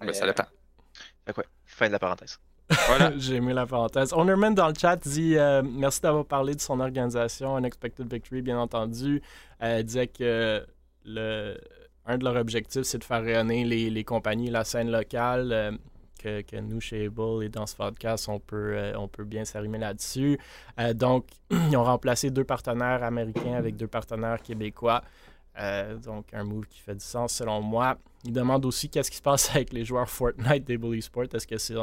[0.01, 0.45] Ben, ça dépend.
[1.27, 2.39] Fait que ouais, fin de la parenthèse.
[2.89, 3.13] Voilà.
[3.19, 4.13] J'ai aimé la parenthèse.
[4.13, 8.59] Honorman dans le chat dit euh, merci d'avoir parlé de son organisation, Unexpected Victory, bien
[8.59, 9.23] entendu.
[9.63, 10.67] Euh, disait que
[11.05, 11.59] le,
[12.07, 15.53] un de leurs objectifs, c'est de faire rayonner les, les compagnies, la scène locale.
[15.53, 15.73] euh,
[16.19, 19.45] que, que nous, chez Able et dans ce podcast, on peut, euh, on peut bien
[19.45, 20.39] s'arrimer là-dessus.
[20.81, 25.03] Euh, donc, ils ont remplacé deux partenaires américains avec deux partenaires québécois.
[25.59, 27.97] Euh, donc, un move qui fait du sens selon moi.
[28.25, 31.25] Il demande aussi qu'est-ce qui se passe avec les joueurs Fortnite d'Able Esports.
[31.33, 31.75] Est-ce que c'est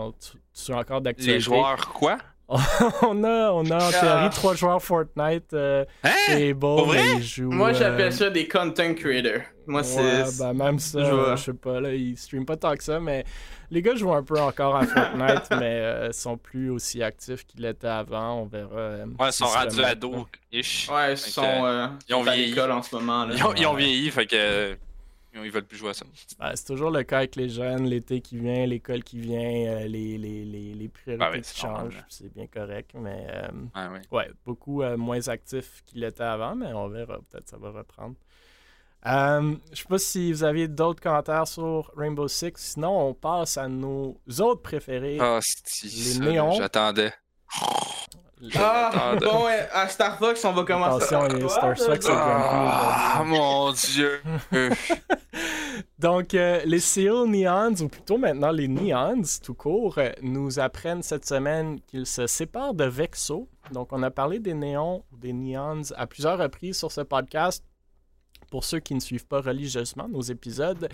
[0.51, 1.33] c'est encore d'actualité?
[1.35, 2.17] Les joueurs, quoi?
[3.01, 3.99] on, a, on a en Ah.
[4.01, 6.11] théorie trois joueurs Fortnite euh, Hein?
[6.37, 9.41] ils jouent, Moi, euh, j'appelle ça des content creators.
[9.65, 9.99] Moi, c'est.
[10.01, 13.23] Ouais, ben, même ça, Je sais pas, là, ils streament pas tant que ça, mais
[13.71, 17.61] les gars jouent un peu encore à Fortnite, mais euh, sont plus aussi actifs qu'ils
[17.61, 18.41] l'étaient avant.
[18.41, 18.69] On verra.
[18.75, 20.89] euh, Ouais, ils sont c'est rendus ados-ish.
[20.91, 22.49] Ouais, ils sont, euh, ils ont vieilli.
[22.49, 23.25] l'école en ce moment.
[23.25, 23.35] Là.
[23.37, 24.77] Ils ont, ils ont vieilli, fait que.
[25.35, 26.05] Ils veulent plus jouer à ça.
[26.39, 29.87] Ben, c'est toujours le cas avec les jeunes, l'été qui vient, l'école qui vient, euh,
[29.87, 32.03] les, les, les, les priorités Ah ouais, qui changent.
[32.07, 34.01] C'est bien correct, mais euh, Ouais, ouais.
[34.11, 37.17] ouais, beaucoup euh, moins actifs qu'il était avant, mais on verra.
[37.29, 38.15] Peut-être ça va reprendre.
[39.05, 42.53] Je sais pas si vous aviez d'autres commentaires sur Rainbow Six.
[42.55, 45.17] Sinon, on passe à nos autres préférés.
[45.19, 45.39] Ah,
[45.83, 46.51] Les néons.
[46.53, 47.11] J'attendais.
[48.55, 51.15] Ah, bon, à Star Fox, on va commencer.
[51.15, 54.21] Attention, a Star Fox Ah, mon dieu.
[55.99, 61.03] Donc, euh, les Seal Neons, ou plutôt maintenant les Neons, tout court, euh, nous apprennent
[61.03, 63.47] cette semaine qu'ils se séparent de Vexo.
[63.71, 67.63] Donc, on a parlé des néons ou des Neons à plusieurs reprises sur ce podcast.
[68.51, 70.89] Pour ceux qui ne suivent pas religieusement nos épisodes,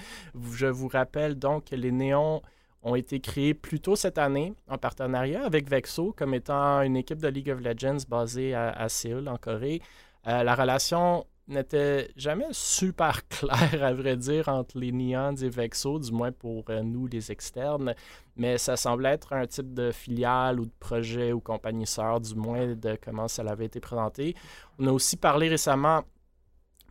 [0.54, 2.42] je vous rappelle donc que les néons
[2.84, 7.20] ont été créés plus tôt cette année en partenariat avec Vexo comme étant une équipe
[7.20, 9.82] de League of Legends basée à, à Séoul, en Corée.
[10.28, 16.00] Euh, la relation n'était jamais super claire, à vrai dire, entre les Neons et Vexo,
[16.00, 17.96] du moins pour euh, nous, les externes.
[18.38, 22.36] Mais ça semblait être un type de filiale ou de projet ou compagnie sœur, du
[22.36, 24.36] moins de comment ça avait été présenté.
[24.78, 26.04] On a aussi parlé récemment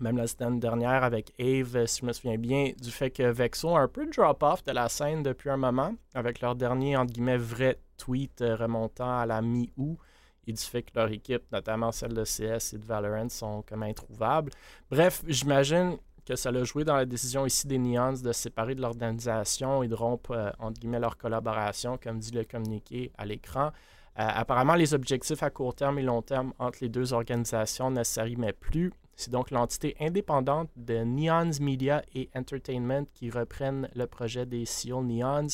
[0.00, 3.76] même la semaine dernière avec Ave, si je me souviens bien, du fait que Vexo
[3.76, 7.36] a un peu drop-off de la scène depuis un moment, avec leur dernier, entre guillemets,
[7.36, 9.98] vrai tweet euh, remontant à la mi-août,
[10.46, 13.82] et du fait que leur équipe, notamment celle de CS et de Valorant, sont comme
[13.82, 14.50] introuvables.
[14.90, 18.74] Bref, j'imagine que ça l'a joué dans la décision ici des Neons de se séparer
[18.74, 23.26] de l'organisation et de rompre, euh, entre guillemets, leur collaboration, comme dit le communiqué à
[23.26, 23.72] l'écran.
[24.18, 28.02] Euh, apparemment, les objectifs à court terme et long terme entre les deux organisations ne
[28.02, 28.92] s'arrimaient plus.
[29.18, 35.02] C'est donc l'entité indépendante de Neons Media et Entertainment qui reprennent le projet des Seal
[35.02, 35.48] Neons.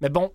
[0.00, 0.32] Mais bon,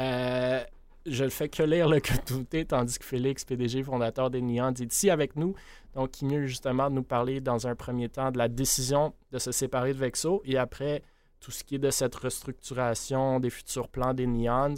[0.00, 0.60] euh,
[1.06, 4.92] je ne fais que lire le communiqué, tandis que Félix, PDG, fondateur des Neons, est
[4.92, 5.54] ici avec nous.
[5.94, 9.38] Donc, qui mieux justement de nous parler dans un premier temps de la décision de
[9.38, 11.04] se séparer de Vexo et après
[11.38, 14.74] tout ce qui est de cette restructuration des futurs plans des Neons.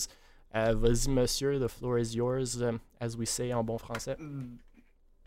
[0.55, 4.19] Euh, Vas-y, monsieur, the floor is yours, euh, as we say en bon français.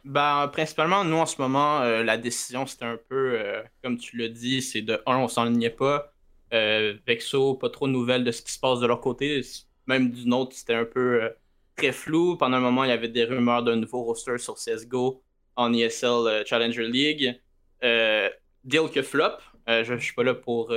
[0.03, 4.17] Ben, principalement, nous, en ce moment, euh, la décision, c'était un peu, euh, comme tu
[4.17, 6.13] l'as dit, c'est de, un, on s'enlignait pas.
[6.53, 9.41] Euh, Vexo, pas trop de nouvelles de ce qui se passe de leur côté.
[9.87, 11.31] Même du nôtre, c'était un peu
[11.77, 12.37] très flou.
[12.37, 15.23] Pendant un moment, il y avait des rumeurs d'un nouveau roster sur CSGO
[15.55, 17.41] en ESL Challenger League.
[17.81, 19.37] Deal que flop.
[19.67, 20.69] Je, je suis pas là pour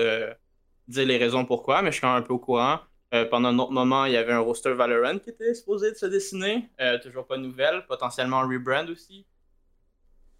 [0.88, 2.80] dire les raisons pourquoi, mais je suis quand même un peu au courant.
[3.14, 5.96] Euh, pendant un autre moment, il y avait un roster Valorant qui était supposé de
[5.96, 6.68] se dessiner.
[6.80, 7.84] Euh, toujours pas de nouvelles.
[7.86, 9.24] Potentiellement un rebrand aussi.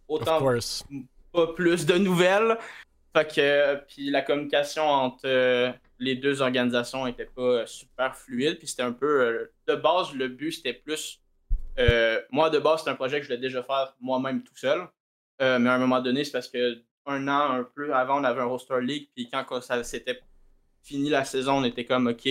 [0.09, 0.41] Autant
[1.33, 2.57] pas plus de nouvelles.
[3.15, 8.59] Fait que, puis la communication entre euh, les deux organisations était pas super fluide.
[8.59, 9.51] Puis c'était un peu.
[9.67, 11.21] de base, le but c'était plus.
[12.31, 14.89] moi, de base, c'est un projet que je voulais déjà faire moi-même tout seul.
[15.43, 18.25] Euh, mais à un moment donné, c'est parce que un an, un peu avant, on
[18.25, 19.09] avait un roster league.
[19.15, 20.21] Puis quand quand ça s'était
[20.83, 22.29] fini la saison, on était comme OK,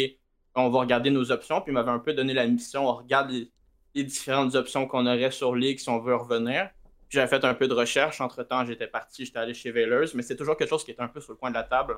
[0.62, 1.62] on va regarder nos options.
[1.62, 2.88] Puis il m'avait un peu donné la mission.
[2.88, 6.70] On regarde les, différentes options qu'on aurait sur League si on veut revenir.
[7.08, 8.20] Puis j'avais fait un peu de recherche.
[8.20, 11.08] Entre-temps, j'étais parti, j'étais allé chez Veilers, mais c'est toujours quelque chose qui était un
[11.08, 11.98] peu sur le coin de la table.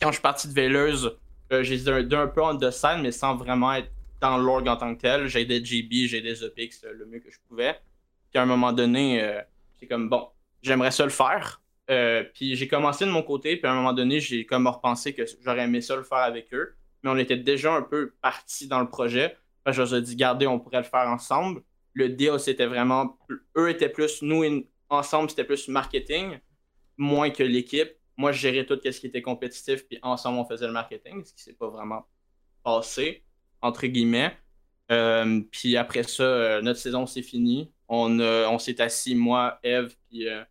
[0.00, 1.06] Quand je suis parti de Veilers,
[1.52, 5.00] euh, j'ai d'un peu en design, mais sans vraiment être dans l'org en tant que
[5.00, 5.28] tel.
[5.28, 7.78] J'aidais JB, j'aidais Zopix euh, le mieux que je pouvais.
[8.30, 9.40] Puis à un moment donné, euh,
[9.78, 10.28] c'est comme bon,
[10.62, 11.60] j'aimerais ça le faire.
[11.88, 15.14] Euh, puis j'ai commencé de mon côté, puis à un moment donné, j'ai comme repensé
[15.14, 16.74] que j'aurais aimé ça le faire avec eux.
[17.02, 19.36] Mais on était déjà un peu parti dans le projet.
[19.64, 21.62] Que je leur ai dit, gardez, on pourrait le faire ensemble.
[21.92, 23.18] Le deal, c'était vraiment.
[23.56, 24.22] Eux étaient plus.
[24.22, 24.44] Nous,
[24.88, 26.38] ensemble, c'était plus marketing,
[26.96, 27.90] moins que l'équipe.
[28.16, 31.34] Moi, je gérais tout ce qui était compétitif, puis ensemble, on faisait le marketing, ce
[31.34, 32.06] qui s'est pas vraiment
[32.64, 33.24] passé,
[33.60, 34.36] entre guillemets.
[34.90, 37.72] Euh, puis après ça, euh, notre saison, c'est fini.
[37.88, 40.42] On, a- on s'est assis, moi, Eve, puis euh,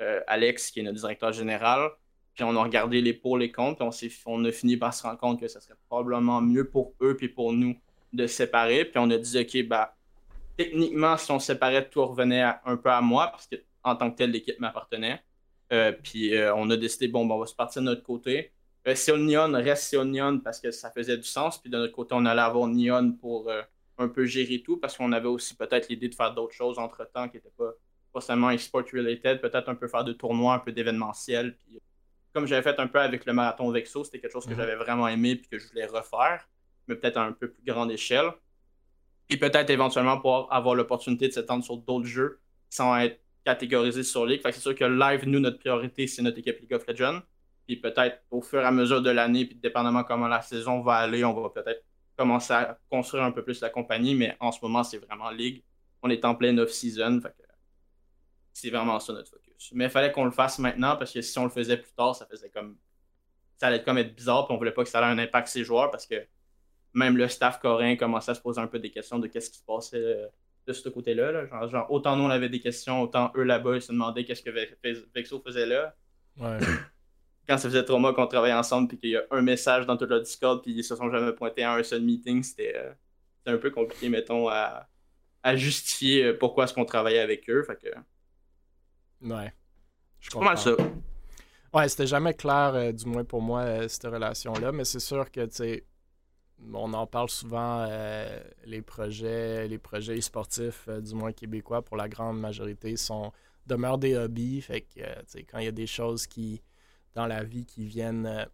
[0.00, 1.90] euh, Alex, qui est notre directeur général.
[2.34, 5.02] Puis on a regardé les pour, les contre, puis on, on a fini par se
[5.04, 7.76] rendre compte que ce serait probablement mieux pour eux puis pour nous
[8.12, 8.84] de séparer.
[8.84, 9.96] Puis on a dit, OK, bah,
[10.56, 14.16] techniquement, si on séparait, tout revenait un peu à moi, parce que en tant que
[14.16, 15.22] tel, l'équipe m'appartenait.
[15.72, 18.52] Euh, puis euh, on a décidé, bon, ben, on va se partir de notre côté.
[18.86, 21.60] Euh, Neon reste Neon parce que ça faisait du sens.
[21.60, 23.50] Puis de notre côté, on allait avoir Neon pour
[23.98, 27.28] un peu gérer tout, parce qu'on avait aussi peut-être l'idée de faire d'autres choses entre-temps
[27.28, 27.72] qui n'étaient pas
[28.12, 31.56] forcément e-sport related, peut-être un peu faire de tournois, un peu d'événementiel.
[32.34, 34.56] Comme j'avais fait un peu avec le marathon Vexo, c'était quelque chose que Mhm.
[34.58, 36.46] j'avais vraiment aimé puis que je voulais refaire,
[36.88, 38.30] mais peut-être à un peu plus grande échelle.
[39.30, 44.26] Et peut-être éventuellement pouvoir avoir l'opportunité de s'étendre sur d'autres jeux sans être catégorisé sur
[44.26, 44.42] League.
[44.42, 47.20] Fait que c'est sûr que live, nous, notre priorité, c'est notre équipe League of Legends.
[47.66, 50.96] Puis peut-être au fur et à mesure de l'année, puis dépendamment comment la saison va
[50.96, 51.82] aller, on va peut-être
[52.16, 55.62] commencer à construire un peu plus la compagnie, mais en ce moment, c'est vraiment League.
[56.02, 57.44] On est en pleine off-season, fait que
[58.52, 59.53] c'est vraiment ça notre focus.
[59.72, 62.14] Mais il fallait qu'on le fasse maintenant parce que si on le faisait plus tard,
[62.14, 62.76] ça faisait comme.
[63.56, 65.58] Ça allait comme être bizarre, puis on voulait pas que ça ait un impact sur
[65.60, 66.16] les joueurs parce que
[66.92, 69.58] même le staff coréen commençait à se poser un peu des questions de qu'est-ce qui
[69.58, 70.26] se passait euh,
[70.66, 71.30] de ce côté-là.
[71.32, 71.46] là.
[71.46, 74.42] Genre, genre, autant nous on avait des questions, autant eux là-bas ils se demandaient qu'est-ce
[74.42, 75.94] que Ve- Vexo faisait là.
[76.36, 76.58] Ouais.
[77.48, 79.96] Quand ça faisait trois mois qu'on travaillait ensemble, puis qu'il y a un message dans
[79.96, 82.92] tout le Discord, puis ils se sont jamais pointés à un seul meeting, c'était euh,
[83.46, 84.88] un peu compliqué, mettons, à,
[85.42, 87.62] à justifier euh, pourquoi est-ce qu'on travaillait avec eux.
[87.62, 87.88] Fait que
[89.24, 89.52] Ouais.
[90.20, 90.72] Je pas mal ça.
[91.72, 95.30] Ouais, c'était jamais clair, euh, du moins pour moi, euh, cette relation-là, mais c'est sûr
[95.30, 95.84] que, tu sais,
[96.72, 102.08] on en parle souvent, euh, les projets, les projets sportifs, du moins québécois, pour la
[102.08, 103.32] grande majorité, sont
[103.66, 104.60] demeurent des hobbies.
[104.60, 106.62] Fait que, tu sais, quand il y a des choses qui,
[107.14, 108.46] dans la vie, qui viennent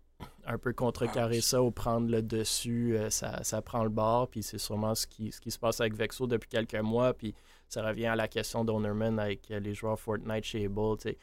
[0.53, 4.29] un peu contrecarrer ça ou prendre le dessus, euh, ça, ça prend le bord.
[4.29, 7.15] Puis c'est sûrement ce qui, ce qui se passe avec Vexo depuis quelques mois.
[7.15, 7.35] Puis
[7.69, 11.19] ça revient à la question d'Ownerman avec euh, les joueurs Fortnite chez sais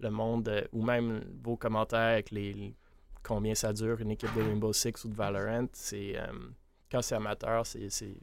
[0.00, 2.74] le monde, euh, ou même vos commentaires avec les,
[3.22, 6.26] combien ça dure une équipe de Rainbow Six ou de Valorant, c'est euh,
[6.90, 8.16] quand c'est amateur, c'est c'est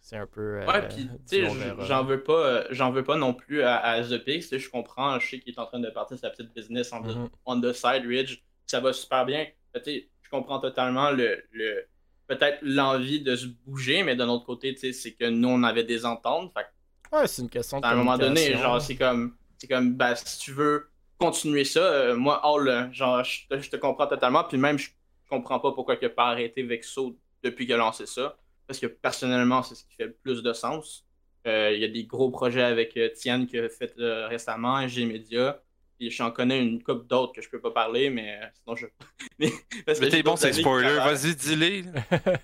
[0.00, 0.60] c'est un peu.
[0.60, 3.78] euh, Ouais, puis tu sais, on j'en veux pas, j'en veux pas non plus à,
[3.78, 6.52] à The Pix, Je comprends, je sais qu'il est en train de partir sa petite
[6.52, 7.28] business en Mhm.
[7.46, 9.46] on the side Ridge, ça va super bien.
[9.74, 11.86] Je comprends totalement le, le
[12.26, 16.04] peut-être l'envie de se bouger, mais d'un autre côté, c'est que nous on avait des
[16.06, 16.52] ententes.
[16.52, 16.66] Fait
[17.14, 20.14] Ouais, c'est une question de à un moment donné, genre c'est comme, c'est comme, ben,
[20.14, 24.44] si tu veux continuer ça, euh, moi, euh, genre, je te, je te comprends totalement,
[24.44, 24.88] puis même je
[25.28, 28.86] comprends pas pourquoi il a pas arrêté Vexo depuis qu'il a lancé ça, parce que
[28.86, 31.06] personnellement, c'est ce qui fait le plus de sens.
[31.46, 34.86] Euh, Il y a des gros projets avec euh, Tian qui a fait euh, récemment,
[34.86, 35.60] G-Media,
[36.08, 38.86] puis j'en connais une couple d'autres que je peux pas parler, mais euh, sinon je.
[39.38, 39.50] mais,
[39.86, 40.94] parce que Mais j'ai t'es bon, c'est spoiler.
[40.96, 41.84] Vas-y, dis-les.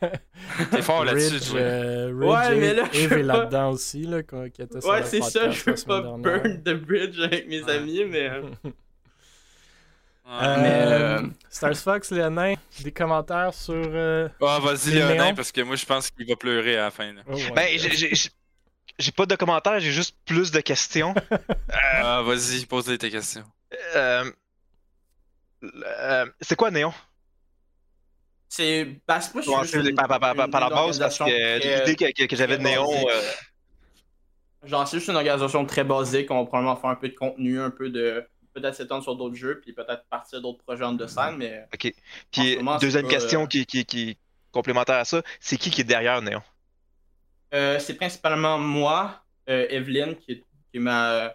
[0.71, 4.85] T'es fort là-dessus, euh, Ouais, mais là, je est pas- là-dedans aussi, là, qui était
[4.87, 6.43] Ouais, c'est ça, je veux pas dernière.
[6.43, 7.73] burn the bridge avec mes Ouais.
[7.73, 8.29] amis, mais.
[8.31, 8.43] euh,
[10.31, 12.53] Euh, Mais, euh, Stars Fox, le nain,
[12.85, 13.73] des commentaires sur.
[13.75, 17.15] euh, Ah, vas-y, Léonin, parce que moi, je pense qu'il va pleurer à la fin.
[17.27, 17.51] oh, ouais.
[17.57, 17.79] Ben,
[18.99, 21.15] j'ai pas de commentaires, j'ai juste plus de questions.
[22.01, 23.45] Ah, vas-y, pose-les tes questions.
[23.97, 24.31] Euh,
[25.63, 26.93] euh, c'est quoi Néon?
[28.49, 28.85] C'est.
[29.07, 31.19] Bah, c'est pas Bon, juste c'est une- par, par- par- une- par la base, parce
[31.19, 32.87] que l'idée que, que- que j'avais de Néon.
[32.91, 33.09] basique.
[33.11, 33.23] euh,
[34.65, 36.31] Genre, c'est juste une organisation très basique.
[36.31, 38.27] On va probablement faire un peu de contenu, un peu de.
[38.55, 41.67] Peut-être s'étendre sur d'autres jeux, puis peut-être partir d'autres projets en de scène, mais.
[42.31, 44.17] Puis, moment, c'est deuxième pas, question euh, qui, qui, qui est
[44.51, 46.43] complémentaire à ça, c'est qui qui est derrière Néon?
[47.55, 51.35] Euh, c'est principalement moi, euh, Evelyne, qui est, qui est ma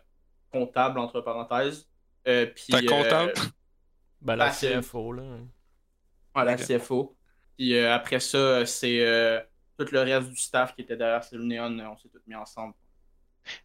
[0.52, 1.88] comptable, entre parenthèses.
[2.28, 3.34] Euh, puis, Ta comptable?
[3.38, 3.41] euh,
[4.21, 5.23] ben, la c'est- CFO, là.
[6.36, 6.56] Ouais, la.
[6.58, 7.15] CFO.
[7.58, 9.39] Puis euh, après ça, c'est euh,
[9.78, 12.73] tout le reste du staff qui était derrière Cell Neon, on s'est tous mis ensemble.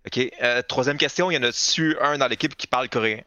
[0.07, 0.19] Ok.
[0.43, 3.23] Euh, troisième question, il y en a-tu un dans l'équipe qui parle coréen?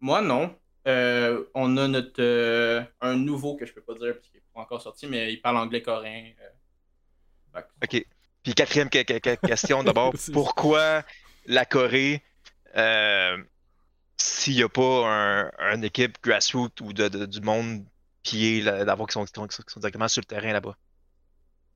[0.00, 0.54] Moi, non.
[0.86, 4.44] Euh, on a notre euh, un nouveau que je peux pas dire parce qu'il n'est
[4.52, 6.32] pas encore sorti, mais il parle anglais coréen.
[6.42, 6.42] euh.
[6.42, 7.43] Fait que-
[7.82, 8.04] Ok.
[8.42, 11.02] Puis quatrième que- que- que- question d'abord, pourquoi
[11.46, 12.22] la Corée,
[12.76, 13.36] euh,
[14.16, 17.84] s'il n'y a pas un, une équipe grassroots ou de, de- du monde
[18.22, 20.76] qui est là- d'abord qui sont, qui sont- qui sont directement sur le terrain là-bas?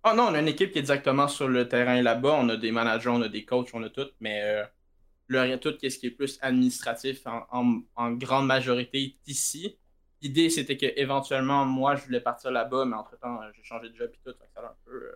[0.04, 2.34] Ah non, on a une équipe qui est directement sur le terrain là-bas.
[2.40, 4.64] On a des managers, on a des coachs, on a tout, mais euh,
[5.26, 9.78] le tout, ce qui est plus administratif en, en, grande majorité est ici.
[10.22, 14.10] L'idée, c'était que éventuellement, moi, je voulais partir là-bas, mais entre-temps, j'ai changé de job
[14.12, 14.36] et tout.
[14.54, 15.14] Ça a un peu, euh,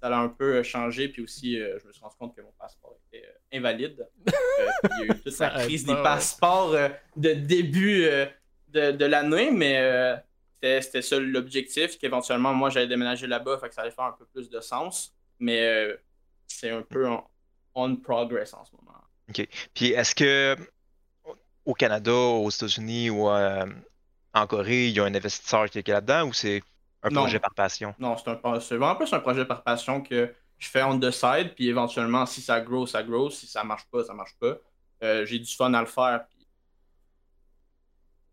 [0.00, 1.08] ça a un peu changé.
[1.08, 4.06] Puis aussi, je me suis rendu compte que mon passeport était invalide.
[4.26, 6.74] il y a eu toute la crise des passeports
[7.16, 8.08] de début
[8.68, 10.20] de, de l'année, mais
[10.60, 14.26] c'était ça l'objectif, qu'éventuellement, moi, j'allais déménager là-bas, fait que ça allait faire un peu
[14.26, 15.14] plus de sens.
[15.38, 15.96] Mais euh,
[16.46, 17.08] c'est un peu
[17.74, 18.98] on progress en ce moment.
[19.28, 19.46] OK.
[19.74, 20.56] Puis est-ce que
[21.64, 23.66] au Canada, aux États-Unis ou euh,
[24.34, 26.62] en Corée, il y a un investisseur qui est là-dedans ou c'est
[27.02, 27.94] un projet par passion?
[27.98, 31.68] Non, c'est vraiment plus un projet par passion que je fais on the side, puis
[31.68, 33.30] éventuellement, si ça grow, ça grow.
[33.30, 34.56] Si ça marche pas, ça marche pas.
[35.04, 36.24] Euh, j'ai du fun à le faire,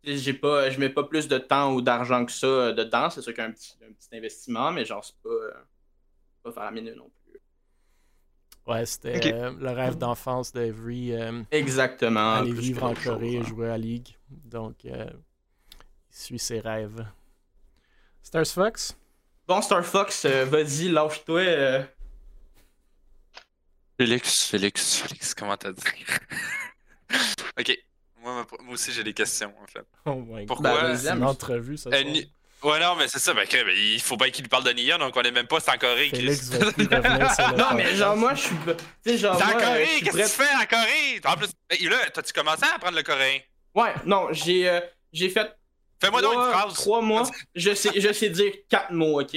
[0.05, 3.09] j'ai pas, je mets pas plus de temps ou d'argent que ça euh, dedans.
[3.09, 5.51] C'est sûr qu'il y a un petit, un petit investissement, mais genre, c'est pas, euh,
[6.43, 7.39] pas faire la minute non plus.
[8.67, 11.13] Ouais, c'était euh, le rêve d'enfance d'Every.
[11.51, 12.35] Exactement.
[12.35, 14.15] Aller vivre en Corée et jouer à Ligue.
[14.29, 15.15] Donc, il
[16.09, 17.05] suit ses rêves.
[18.25, 18.97] Stars Fox?
[19.47, 21.85] Bon, Star Fox, vas-y, lâche-toi.
[23.99, 25.83] Félix, Félix, Félix, comment t'as dit?
[27.59, 27.77] ok.
[28.23, 29.85] Moi, aussi, j'ai des questions, en fait.
[30.05, 30.73] Oh my Pourquoi?
[30.73, 31.91] Ben, C'est une entrevue, ça.
[31.91, 33.35] Ouais, non, mais c'est ça.
[33.35, 35.59] Ben, ben, il faut bien qu'il lui parle de Nia, donc on est même pas,
[35.59, 36.09] c'est en Corée.
[36.09, 36.85] Félix va plus
[37.35, 38.55] sur Non, mais genre, moi, je suis.
[39.05, 41.21] C'est en Corée, qu'est-ce que tu fais en Corée?
[41.25, 41.51] En plus,
[41.87, 43.37] là, t'as-tu commencé à apprendre le coréen?
[43.75, 44.79] Ouais, non, j'ai euh,
[45.13, 45.55] j'ai fait.
[46.01, 46.73] Fais-moi donc une phrase.
[46.73, 47.23] Trois mois.
[47.55, 49.35] je, sais, je sais dire quatre mots, ok?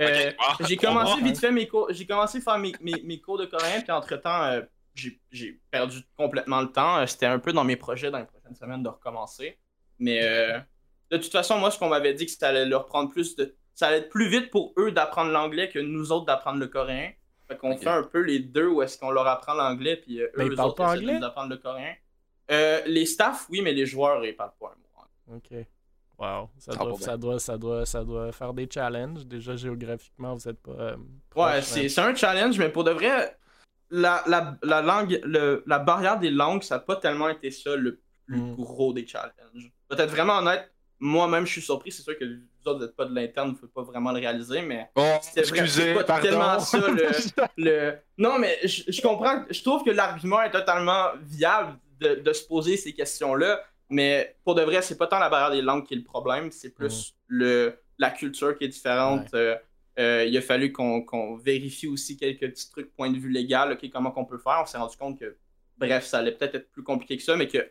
[0.00, 1.88] Euh, j'ai commencé vite fait mes cours.
[1.90, 4.60] J'ai commencé à faire mes, mes, mes, cours de coréen, puis entre-temps, euh,
[5.30, 6.98] j'ai perdu complètement le temps.
[6.98, 9.58] Euh, c'était un peu dans mes projets dans les prochaines semaines de recommencer.
[9.98, 10.58] Mais euh,
[11.10, 13.54] de toute façon, moi, ce qu'on m'avait dit, que ça allait leur prendre plus de.
[13.74, 17.12] Ça allait être plus vite pour eux d'apprendre l'anglais que nous autres d'apprendre le coréen.
[17.46, 20.28] Fait qu'on fait un peu les deux où est-ce qu'on leur apprend l'anglais, puis euh,
[20.36, 21.18] eux, autres, pas anglais?
[21.18, 21.94] d'apprendre le coréen.
[22.86, 25.36] les staffs, oui, mais les joueurs, ils parlent pas un mot.
[25.36, 25.66] Ok.
[26.18, 26.50] Wow.
[26.58, 29.24] Ça doit, ça, doit, ça, doit, ça doit faire des challenges.
[29.24, 30.96] Déjà, géographiquement, vous êtes pas.
[31.36, 33.38] ouais, c'est un challenge, mais pour de vrai,
[33.90, 37.76] la, la, la langue, le, la barrière des langues, ça n'a pas tellement été ça
[37.76, 38.56] le plus mm.
[38.56, 39.72] gros des challenges.
[39.88, 43.14] Peut-être vraiment honnête, moi-même je suis surpris, c'est sûr que vous autres n'êtes pas de
[43.14, 46.78] l'interne, vous ne pouvez pas vraiment le réaliser, mais oh, c'était pas tellement ça
[47.56, 52.44] le, Non, mais je, comprends, je trouve que l'argument est totalement viable de, de se
[52.46, 55.94] poser ces questions-là, mais pour de vrai, c'est pas tant la barrière des langues qui
[55.94, 59.32] est le problème, c'est plus le, la culture qui est différente.
[59.34, 59.56] Euh,
[59.98, 64.12] euh, il a fallu qu'on vérifie aussi quelques petits trucs, point de vue légal, comment
[64.12, 64.60] qu'on peut faire.
[64.62, 65.36] On s'est rendu compte que,
[65.76, 67.68] bref, ça allait peut-être être plus compliqué que ça, mais que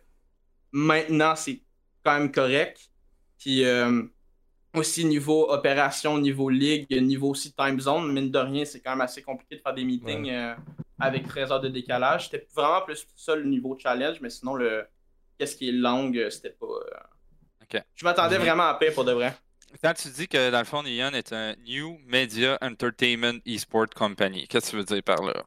[0.71, 1.61] maintenant, c'est
[2.03, 2.91] quand même correct.
[3.37, 4.03] Puis euh,
[4.73, 9.01] aussi, niveau opération, niveau ligue, niveau aussi time zone, mine de rien, c'est quand même
[9.01, 10.53] assez compliqué de faire des meetings euh,
[10.99, 12.25] avec 13 heures de décalage.
[12.25, 14.85] C'était vraiment plus ça le niveau challenge, mais sinon, le
[15.37, 16.65] qu'est-ce qui est langue, c'était pas.
[17.95, 19.35] Je m'attendais vraiment à paix pour de vrai.
[19.83, 24.47] Quand tu dis que dans le fond, Neon est un New Media Entertainment Esport Company,
[24.47, 25.45] qu'est-ce que tu veux dire par là?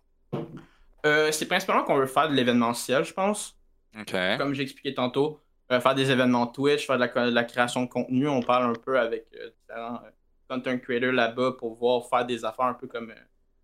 [1.06, 3.56] Euh, c'est principalement qu'on veut faire de l'événementiel, je pense.
[3.98, 4.14] OK.
[4.38, 5.40] Comme j'ai expliqué tantôt,
[5.72, 8.28] euh, faire des événements Twitch, faire de la, création de contenu.
[8.28, 10.00] On parle un peu avec euh, différents
[10.48, 13.14] content creators là-bas pour voir faire des affaires un peu comme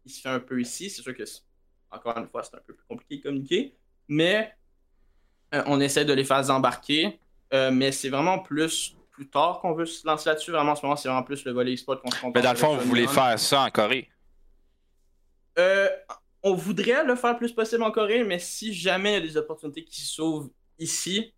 [0.05, 0.89] il se fait un peu ici.
[0.89, 1.25] C'est sûr que,
[1.91, 3.77] encore une fois, c'est un peu plus compliqué de communiquer.
[4.09, 4.55] Mais
[5.53, 7.19] on essaie de les faire embarquer.
[7.53, 10.51] mais c'est vraiment plus plus tard qu'on veut se lancer là-dessus.
[10.51, 12.57] Vraiment, en ce moment, c'est vraiment plus le volet e-sport qu'on se Mais dans le
[12.57, 14.11] fond, vous voulez faire ça en Corée?
[15.59, 15.89] Euh,
[16.43, 19.21] on voudrait le faire le plus possible en Corée, mais si jamais il y a
[19.21, 21.33] des opportunités qui s'ouvrent ici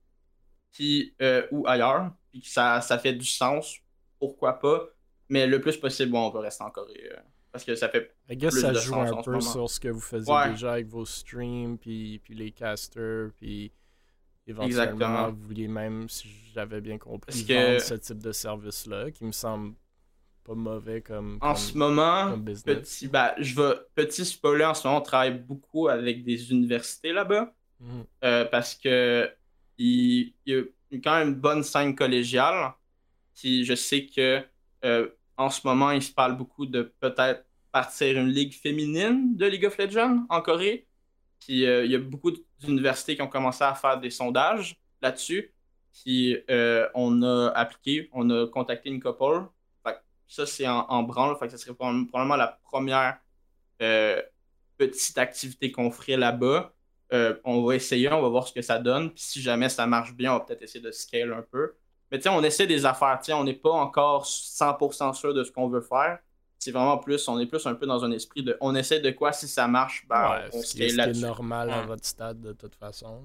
[0.72, 3.76] qui, euh, ou ailleurs, puis que ça, ça fait du sens,
[4.18, 4.88] pourquoi pas?
[5.28, 7.10] Mais le plus possible, on va rester en Corée.
[7.12, 7.20] Euh,
[7.52, 8.12] parce que ça fait.
[8.28, 11.78] I guess ça joue un peu sur ce que vous faisiez déjà avec vos streams,
[11.78, 13.72] puis, puis les casters, puis
[14.48, 19.32] Éventuellement, vous vouliez même, si j'avais bien compris, vendre ce type de service-là, qui me
[19.32, 19.74] semble
[20.42, 25.00] pas mauvais comme, En ce moment, petit, bah, je vais, petit spoiler, en ce moment,
[25.00, 27.52] on travaille beaucoup avec des universités là-bas.
[27.80, 28.04] Mhm.
[28.24, 29.30] Euh, parce que
[29.76, 30.62] il, y a
[31.04, 32.72] quand même une bonne scène collégiale.
[33.34, 34.42] Qui, je sais que
[34.84, 39.46] euh, en ce moment, il se parle beaucoup de peut-être partir une ligue féminine de
[39.46, 40.88] League of Legends en Corée.
[41.38, 45.52] Puis euh, il y a beaucoup d'universités qui ont commencé à faire des sondages là-dessus.
[45.92, 49.46] Puis euh, on a appliqué, on a contacté une couple.
[50.26, 51.36] ça, c'est en, branle.
[51.38, 53.18] Fait ça serait probablement la première
[53.82, 54.20] euh,
[54.76, 56.72] petite activité qu'on ferait là-bas.
[57.44, 59.10] on va essayer, on va voir ce que ça donne.
[59.10, 61.74] Puis si jamais ça marche bien, on va peut-être essayer de scale un peu.
[62.10, 63.20] Mais tu sais, on essaie des affaires.
[63.30, 66.18] on n'est pas encore 100% sûr de ce qu'on veut faire.
[66.68, 69.10] C'est vraiment plus, on est plus un peu dans un esprit de on essaie de
[69.10, 71.22] quoi, si ça marche, ben, Ouais, on ce se qui est, ce qui est là-dessus.
[71.22, 73.24] normal à votre stade de toute façon.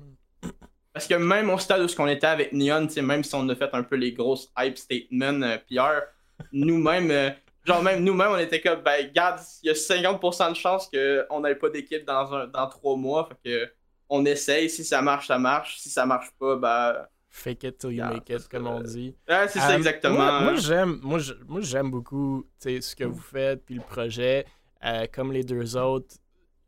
[0.93, 3.55] Parce que même au stade où ce qu'on était avec Neon, même si on a
[3.55, 6.05] fait un peu les grosses hype statements euh, PR,
[6.53, 7.29] nous-mêmes, euh,
[7.65, 11.41] genre même nous-mêmes, on était comme, ben, regarde, il y a 50% de chances qu'on
[11.41, 13.27] n'ait pas d'équipe dans, un, dans trois mois.
[13.27, 13.73] Fait que
[14.09, 15.79] on essaye, si ça marche, ça marche.
[15.79, 17.05] Si ça marche pas, ben.
[17.35, 19.15] Fake it till you Yeah, make it, comme on dit.
[19.27, 20.17] Ouais, c'est ça Euh, exactement.
[20.17, 24.45] Moi, moi, j'aime, moi, j'aime beaucoup tu sais, ce que vous faites, puis le projet.
[24.85, 26.15] Euh, comme les deux autres,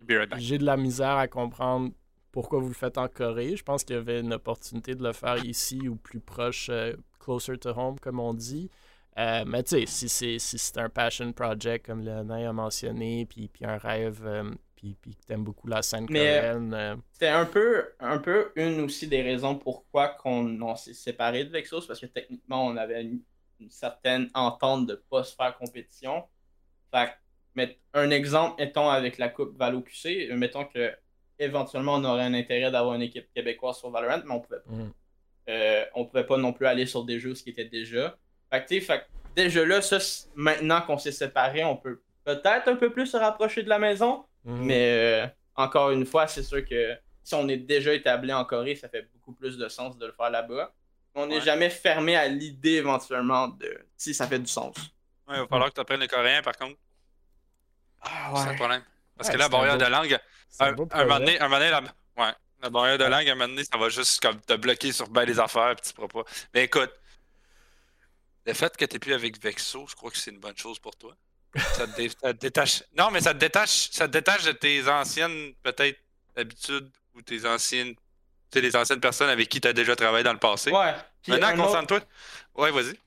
[0.09, 1.91] right j'ai de la misère à comprendre
[2.31, 3.55] pourquoi vous le faites en Corée.
[3.55, 6.95] Je pense qu'il y avait une opportunité de le faire ici ou plus proche, euh,
[7.19, 8.71] closer to home, comme on dit.
[9.19, 13.27] Euh, mais tu sais, si c'est si c'est un passion project, comme Léonin a mentionné,
[13.27, 14.49] puis, puis un rêve, euh,
[14.85, 18.51] puis, puis que t'aimes beaucoup la scène Mais- coréenne, euh, C'était un peu, un peu
[18.55, 22.77] une aussi des raisons pourquoi qu'on on s'est séparé de Vexos, parce que techniquement, on
[22.77, 23.21] avait une,
[23.59, 26.23] une certaine entente de ne pas se faire compétition.
[26.91, 27.09] Fait
[27.55, 30.91] mais un exemple, mettons, avec la Coupe Valo QC, mettons que
[31.39, 34.71] éventuellement on aurait un intérêt d'avoir une équipe québécoise sur Valorant, mais on pouvait pas.
[34.71, 34.93] Mhm.
[35.47, 38.17] Euh, on pouvait pas non plus aller sur des jeux ce qui était déjà.
[38.51, 39.05] Fait que, fait
[39.35, 39.97] déjà là, ça,
[40.35, 44.25] maintenant qu'on s'est séparés, on peut peut-être un peu plus se rapprocher de la maison.
[44.45, 44.65] Mhm.
[44.65, 48.75] Mais euh, encore une fois, c'est sûr que si on est déjà établi en Corée,
[48.75, 50.73] ça fait beaucoup plus de sens de le faire là-bas.
[51.15, 51.41] On n'est Ouais.
[51.41, 54.75] jamais fermé à l'idée éventuellement de si ça fait du sens.
[55.27, 56.75] Ouais, il va falloir que tu apprennes le coréen, par contre.
[58.01, 58.83] Ah C'est un problème.
[59.17, 60.19] Parce Ouais, que un barrière beau- de langue,
[60.59, 61.25] un, un beau un moment projet.
[61.25, 63.89] donné, un moment donné, la, ouais, la barrière de langue, un moment donné, ça va
[63.89, 66.29] juste comme te bloquer sur bien des affaires, puis tu pourras pas.
[66.53, 66.91] Mais écoute,
[68.45, 70.95] le fait que tu plus avec Vexo, je crois que c'est une bonne chose pour
[70.95, 71.15] toi.
[71.55, 72.83] Ça te, dé- ça te détache.
[72.97, 75.99] Non, mais ça te détache, ça te détache de tes anciennes, peut-être,
[76.35, 77.93] habitudes ou tes anciennes.
[77.95, 78.01] Tu
[78.53, 80.71] sais, les anciennes personnes avec qui tu as déjà travaillé dans le passé.
[80.71, 80.93] Ouais.
[81.27, 82.01] Maintenant, autre- concentre-toi.
[82.55, 82.99] Ouais, vas-y.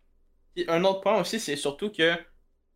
[0.69, 2.15] Un autre point aussi, c'est surtout que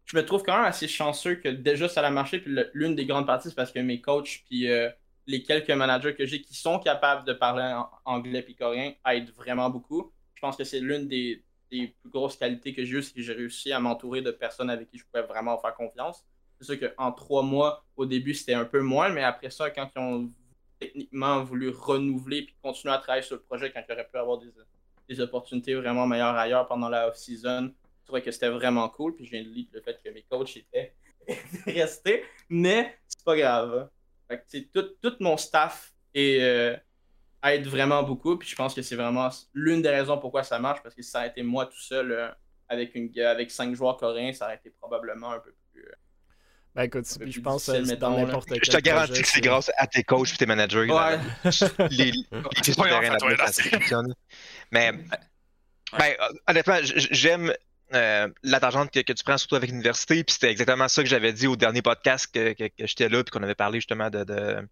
[0.05, 2.39] je me trouve quand même assez chanceux que déjà ça a marché.
[2.41, 4.91] Puis l'une des grandes parties, c'est parce que mes coachs, puis euh,
[5.27, 9.33] les quelques managers que j'ai qui sont capables de parler en anglais puis coréen aident
[9.37, 10.13] vraiment beaucoup.
[10.35, 11.43] Je pense que c'est l'une des,
[11.73, 14.71] des plus grosses qualités que j'ai eues, c'est que j'ai réussi à m'entourer de personnes
[14.71, 16.25] avec qui je pouvais vraiment faire confiance.
[16.61, 19.89] C'est sûr qu'en trois mois, au début, c'était un peu moins, mais après ça, quand
[19.97, 20.31] ils ont
[20.79, 24.39] techniquement voulu renouveler puis continuer à travailler sur le projet, quand il aurait pu avoir
[24.39, 29.15] des, opportunités vraiment meilleures ailleurs pendant la off-season, je trouvais que c'était vraiment cool.
[29.15, 30.95] Puis de lire le fait que mes coachs étaient
[31.67, 33.91] restés, mais c'est pas grave.
[34.31, 34.39] hein.
[34.73, 36.77] Tout, tout mon staff est, euh,
[37.45, 38.37] aide vraiment beaucoup.
[38.37, 40.83] Puis je pense que c'est vraiment l'une des raisons pourquoi ça marche.
[40.83, 42.29] Parce que si ça a été moi tout seul euh,
[42.69, 45.83] avec, une, avec cinq joueurs coréens, ça aurait été probablement un peu plus.
[45.85, 45.93] euh,
[46.75, 48.27] Ben écoute, peu je plus pense difficile, que c'est dans mettons, là.
[48.27, 50.91] n'importe quel Je te garantis projet, que c'est grâce à tes coachs et tes managers.
[50.91, 51.19] Ouais.
[51.91, 53.63] les, les, à toi, là, ça.
[54.71, 57.53] Mais, ben, euh, honnêtement, j'aime
[57.95, 60.25] euh, la tangente que, que tu prends, surtout avec l'université.
[60.25, 63.23] Puis c'était exactement ça que j'avais dit au dernier podcast que, que, que j'étais là,
[63.23, 64.69] puis qu'on avait parlé justement de, de, de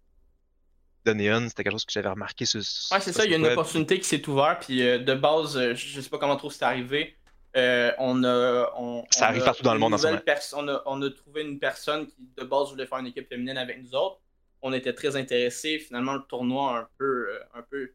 [1.05, 1.47] Neon.
[1.49, 2.59] C'était quelque chose que j'avais remarqué sur.
[2.59, 3.53] Ouais, c'est ça, il y a une web.
[3.53, 6.63] opportunité qui s'est ouverte, puis euh, de base, euh, je sais pas comment trop c'est
[6.65, 7.15] arrivé.
[7.57, 10.19] euh, on a, on, Ça on arrive a partout dans le monde en ce moment.
[10.53, 13.57] on, a, on a trouvé une personne qui, de base, voulait faire une équipe féminine
[13.57, 14.19] avec nous autres.
[14.61, 15.79] On était très intéressés.
[15.79, 17.91] Finalement, le tournoi a un peu, euh, un peu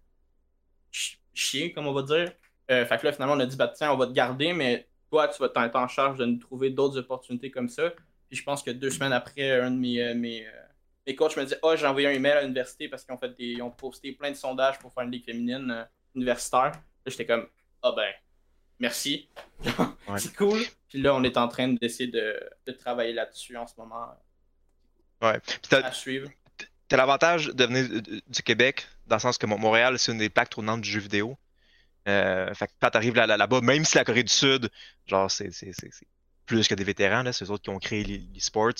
[1.75, 2.33] comme on va dire.
[2.69, 5.29] Fait que là, finalement, on a dit, bah, tiens, on va te garder, mais toi,
[5.29, 7.91] tu vas être en charge de nous trouver d'autres opportunités comme ça.
[8.29, 10.45] Puis je pense que deux semaines après, un de mes, mes,
[11.07, 13.37] mes coachs me dit Ah, j'ai envoyé un email à l'université parce qu'ils ont fait
[13.37, 13.45] des.
[13.53, 15.85] Ils ont posté plein de sondages pour faire une ligue féminine euh,
[16.15, 16.73] universitaire.
[16.73, 17.47] Là, j'étais comme
[17.83, 18.11] Ah ben,
[18.79, 19.29] merci.
[20.09, 20.19] Ouais.
[20.19, 20.61] C'est cool.
[20.89, 24.07] Puis là, on est en train d'essayer de, de travailler là-dessus en ce moment.
[25.21, 25.41] Ouais.
[25.41, 26.31] Puis À suivre.
[26.89, 30.29] T'as l'avantage de venir du- Québec, dans le sens que Mon- Montréal, c'est une des
[30.31, 31.37] plaques tournantes du jeu vidéo.
[32.07, 34.71] Euh, fait que quand t'arrives là- là- là-bas, même si la Corée du Sud,
[35.07, 35.51] genre, c'est
[36.47, 38.73] plus que des vétérans, c'est eux autres qui ont créé les, les sports.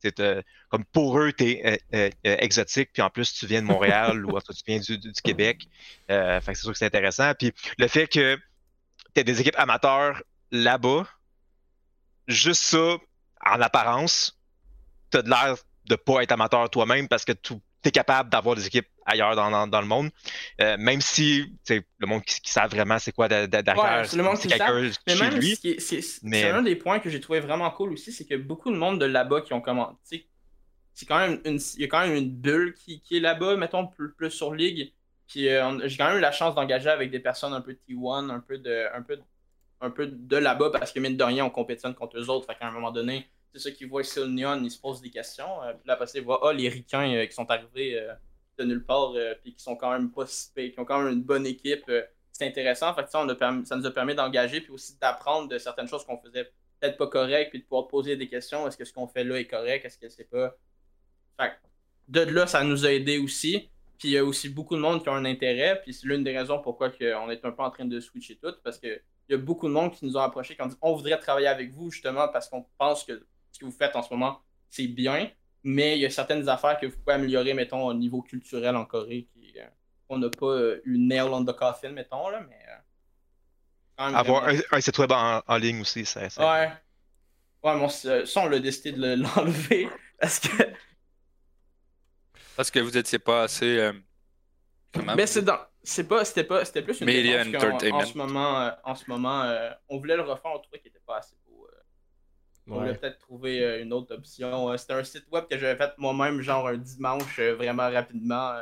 [0.00, 3.62] C'est, euh, comme pour eux, t'es euh, euh, euh, exotique, puis en plus, tu viens
[3.62, 5.66] de Montréal ou en tout tu viens du, Québec.
[6.08, 7.32] C'est sûr que c'est intéressant.
[7.34, 8.38] Puis le fait que
[9.14, 11.06] t'aies des équipes amateurs là-bas,
[12.26, 12.96] juste ça,
[13.44, 14.38] en apparence,
[15.10, 15.56] t'as de l'air
[15.86, 17.32] de pas être amateur toi-même parce que
[17.82, 20.10] tu es capable d'avoir des équipes ailleurs dans, dans, dans le monde.
[20.60, 24.04] Euh, même si le monde qui, qui savent vraiment c'est quoi de- de- derrière, Ouais,
[24.04, 25.56] c'est le monde qui quelqu'un chez même lui.
[25.78, 28.76] c'est Mais- un des points que j'ai trouvé vraiment cool aussi, c'est que beaucoup de
[28.76, 30.28] monde de là-bas qui ont commencé.
[30.94, 33.56] C'est quand même une, il y a quand même une bulle qui, qui est là-bas,
[33.56, 34.92] mettons, plus, plus sur Ligue.
[35.28, 38.30] Puis euh, j'ai quand même eu la chance d'engager avec des personnes un peu T1,
[38.30, 39.16] un peu de, un peu,
[39.80, 42.46] un peu de là-bas, parce que mine de rien, on compétitionne contre eux autres.
[42.46, 45.10] Fait qu'à un moment donné, c'est ceux qui voient le Neon, ils se posent des
[45.10, 45.62] questions.
[45.62, 48.14] Euh, puis là, après, ils voient, ah, les ricains euh, qui sont arrivés euh,
[48.58, 51.22] de nulle part, puis qui sont quand même pas si qui ont quand même une
[51.22, 51.90] bonne équipe.
[52.32, 52.92] c'est intéressant.
[52.94, 56.50] Fait que, ça, nous a permis d'engager puis aussi d'apprendre de certaines choses qu'on faisait
[56.80, 58.66] peut-être pas correct, puis de pouvoir poser des questions.
[58.66, 59.84] Est-ce que ce qu'on fait là est correct?
[59.84, 60.56] Est-ce que c'est pas?
[61.40, 61.52] Fait
[62.08, 63.70] de là, ça nous a aidé aussi.
[63.98, 65.80] Puis il y a aussi beaucoup de monde qui ont un intérêt.
[65.82, 68.54] Puis c'est l'une des raisons pourquoi on est un peu en train de switcher tout.
[68.64, 70.94] Parce qu'il y a beaucoup de monde qui nous ont approché qui ont dit on
[70.94, 74.12] voudrait travailler avec vous justement parce qu'on pense que ce que vous faites en ce
[74.12, 75.30] moment, c'est bien.
[75.64, 78.84] Mais il y a certaines affaires que vous pouvez améliorer, mettons, au niveau culturel en
[78.84, 79.28] Corée.
[79.32, 79.66] Qui, euh,
[80.08, 82.58] on n'a pas euh, eu nail on the coffin, mettons, là, mais.
[82.68, 86.20] Euh, Avoir un, site web en, ligne aussi, ça.
[86.20, 86.70] Ouais.
[87.64, 89.88] Ouais, mais ça, on l'a décidé de l'enlever.
[90.20, 90.48] parce que
[92.58, 93.78] parce que vous étiez pas assez.
[93.78, 93.92] Euh,
[95.14, 95.60] mais c'est dans.
[95.80, 97.98] C'est pas, c'était pas, c'était plus une Media entertainment.
[97.98, 100.90] En, ce moment, euh, en ce moment euh, on voulait le refaire, on trouvait qu'il
[100.90, 101.36] était pas assez
[102.68, 104.76] on voulait peut-être trouver une autre option.
[104.76, 108.54] C'était un site web que j'avais fait moi-même, genre un dimanche, vraiment rapidement.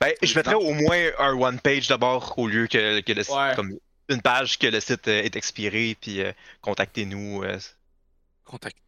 [0.00, 3.56] Ben, je mettrais au moins un one page d'abord au lieu que, que le site,
[3.56, 3.76] comme
[4.08, 6.22] une page que le site est expiré, puis
[6.60, 7.44] contactez-nous.
[8.44, 8.84] Contactez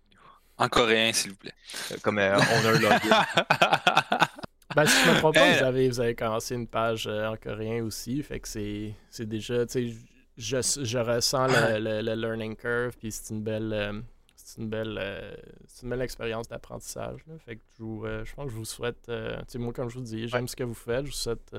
[0.59, 1.55] en coréen, s'il vous plaît.
[1.93, 2.79] Euh, comme euh, on a un
[4.77, 5.67] ben, si je me trompe pas, vous, euh.
[5.67, 8.23] avez, vous avez commencé une page en coréen aussi.
[8.23, 9.97] Fait que c'est, c'est déjà, tu sais,
[10.37, 15.01] je, je, ressens le, le, learning curve, puis c'est une belle, c'est une belle,
[15.67, 17.21] c'est une belle expérience d'apprentissage.
[17.45, 19.13] Fait que je, je pense que je vous souhaite, tu
[19.49, 21.55] sais, moi, comme je vous dis, j'aime ce que vous faites, je vous souhaite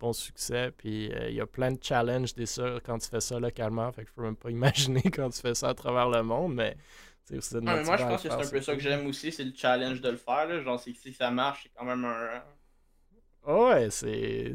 [0.00, 2.46] bon succès, puis il y a plein de challenges des
[2.84, 3.90] quand tu fais ça localement.
[3.92, 6.54] Fait que je peux même pas imaginer quand tu fais ça à travers le monde,
[6.54, 6.76] mais
[7.30, 7.40] moi,
[7.96, 10.16] je pense que c'est un peu ça que j'aime aussi, c'est le challenge de le
[10.16, 10.46] faire.
[10.46, 10.60] Là.
[10.60, 12.42] Genre, si ça marche, c'est quand même un.
[13.46, 14.54] Ouais, c'est.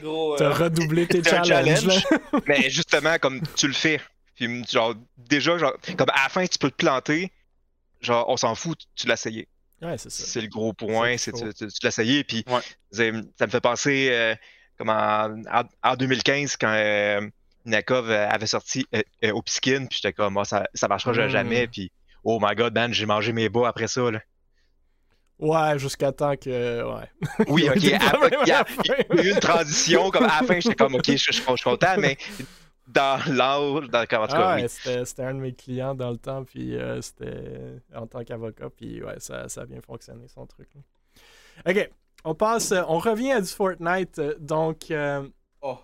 [0.00, 0.36] Gros.
[0.36, 2.04] T'as euh, redoublé tes challenges.
[2.46, 4.00] mais justement, comme tu le fais.
[4.34, 7.32] Puis, genre, déjà, genre, comme à la fin, tu peux te planter.
[8.00, 9.48] Genre, on s'en fout, tu l'as essayé.
[9.82, 10.24] Ouais, c'est ça.
[10.24, 12.24] C'est le gros point, c'est tu, tu, l'as essayé.
[12.24, 12.44] Puis,
[12.90, 14.34] ça me fait penser, euh,
[14.76, 15.42] comme en,
[15.82, 16.74] en, 2015, quand.
[16.74, 17.20] Euh,
[17.64, 21.28] Nakov avait sorti euh, euh, au Piskin, puis j'étais comme, moi, ça, ça marchera hmm.
[21.28, 21.92] jamais, puis
[22.24, 24.20] oh my god, man, j'ai mangé mes bas après ça, là.
[25.40, 26.82] Ouais, jusqu'à temps que.
[26.82, 27.08] Ouais.
[27.48, 27.76] Oui, ok.
[27.76, 28.64] il, y a,
[29.22, 32.18] eu une transition, comme à la fin, j'étais comme, ok, je, suis content, mais
[32.86, 36.76] dans l'âge, dans le ah, ouais, c'était un de mes clients dans le temps, puis
[37.00, 40.68] c'était en tant qu'avocat, puis ouais, ça, ça a bien fonctionné, son truc.
[41.66, 41.90] Ok,
[42.24, 44.92] on passe, on revient à du Fortnite, donc.
[45.62, 45.78] oh.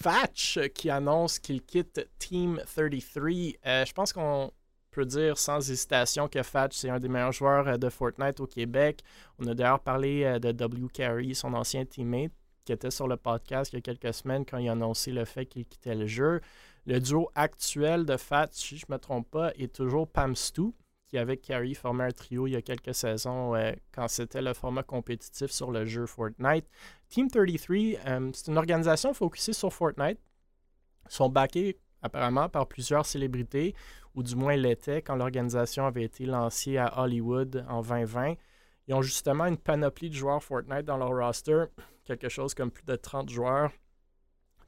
[0.00, 3.30] Fatch qui annonce qu'il quitte Team 33.
[3.66, 4.52] Euh, je pense qu'on
[5.04, 9.02] dire sans hésitation que Fatch, c'est un des meilleurs joueurs euh, de Fortnite au Québec.
[9.38, 10.88] On a d'ailleurs parlé euh, de W.
[10.92, 12.32] Carey, son ancien teammate,
[12.64, 15.24] qui était sur le podcast il y a quelques semaines quand il a annoncé le
[15.24, 16.40] fait qu'il quittait le jeu.
[16.86, 20.72] Le duo actuel de Fatch, si je ne me trompe pas, est toujours Pam Stu,
[21.08, 23.54] qui avec Carey formait un trio il y a quelques saisons
[23.92, 26.66] quand c'était le format compétitif sur le jeu Fortnite.
[27.08, 27.76] Team 33,
[28.06, 30.18] euh, c'est une organisation focusée sur Fortnite.
[31.06, 33.74] Ils sont backés apparemment par plusieurs célébrités,
[34.14, 38.34] ou du moins l'étaient quand l'organisation avait été lancée à Hollywood en 2020.
[38.86, 41.64] Ils ont justement une panoplie de joueurs Fortnite dans leur roster,
[42.04, 43.70] quelque chose comme plus de 30 joueurs.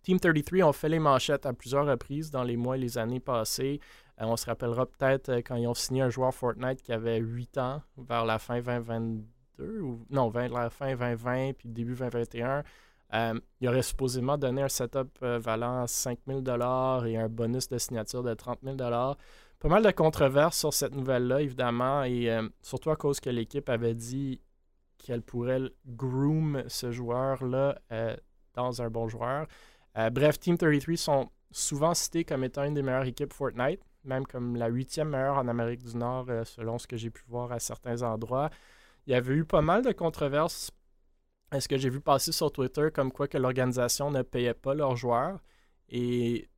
[0.03, 3.20] Team 33 ont fait les manchettes à plusieurs reprises dans les mois et les années
[3.20, 3.80] passées.
[4.20, 7.18] Euh, on se rappellera peut-être euh, quand ils ont signé un joueur Fortnite qui avait
[7.18, 12.62] 8 ans vers la fin 2022 ou non, la fin 2020 puis début 2021.
[13.13, 17.79] Euh, il aurait supposément donné un setup euh, valant 5000 dollars et un bonus de
[17.79, 19.17] signature de 30 000 dollars.
[19.59, 23.69] Pas mal de controverses sur cette nouvelle-là, évidemment, et euh, surtout à cause que l'équipe
[23.69, 24.41] avait dit
[24.99, 27.79] qu'elle pourrait groom ce joueur-là
[28.55, 29.47] dans un bon joueur.
[30.13, 34.57] bref, Team 33 sont souvent cités comme étant une des meilleures équipes Fortnite, même comme
[34.57, 38.03] la huitième meilleure en Amérique du Nord, selon ce que j'ai pu voir à certains
[38.03, 38.51] endroits.
[39.07, 40.71] Il y avait eu pas mal de controverses.
[41.53, 44.97] Est-ce que j'ai vu passer sur Twitter comme quoi que l'organisation ne payait pas leurs
[44.97, 45.41] joueurs?
[45.89, 46.49] Et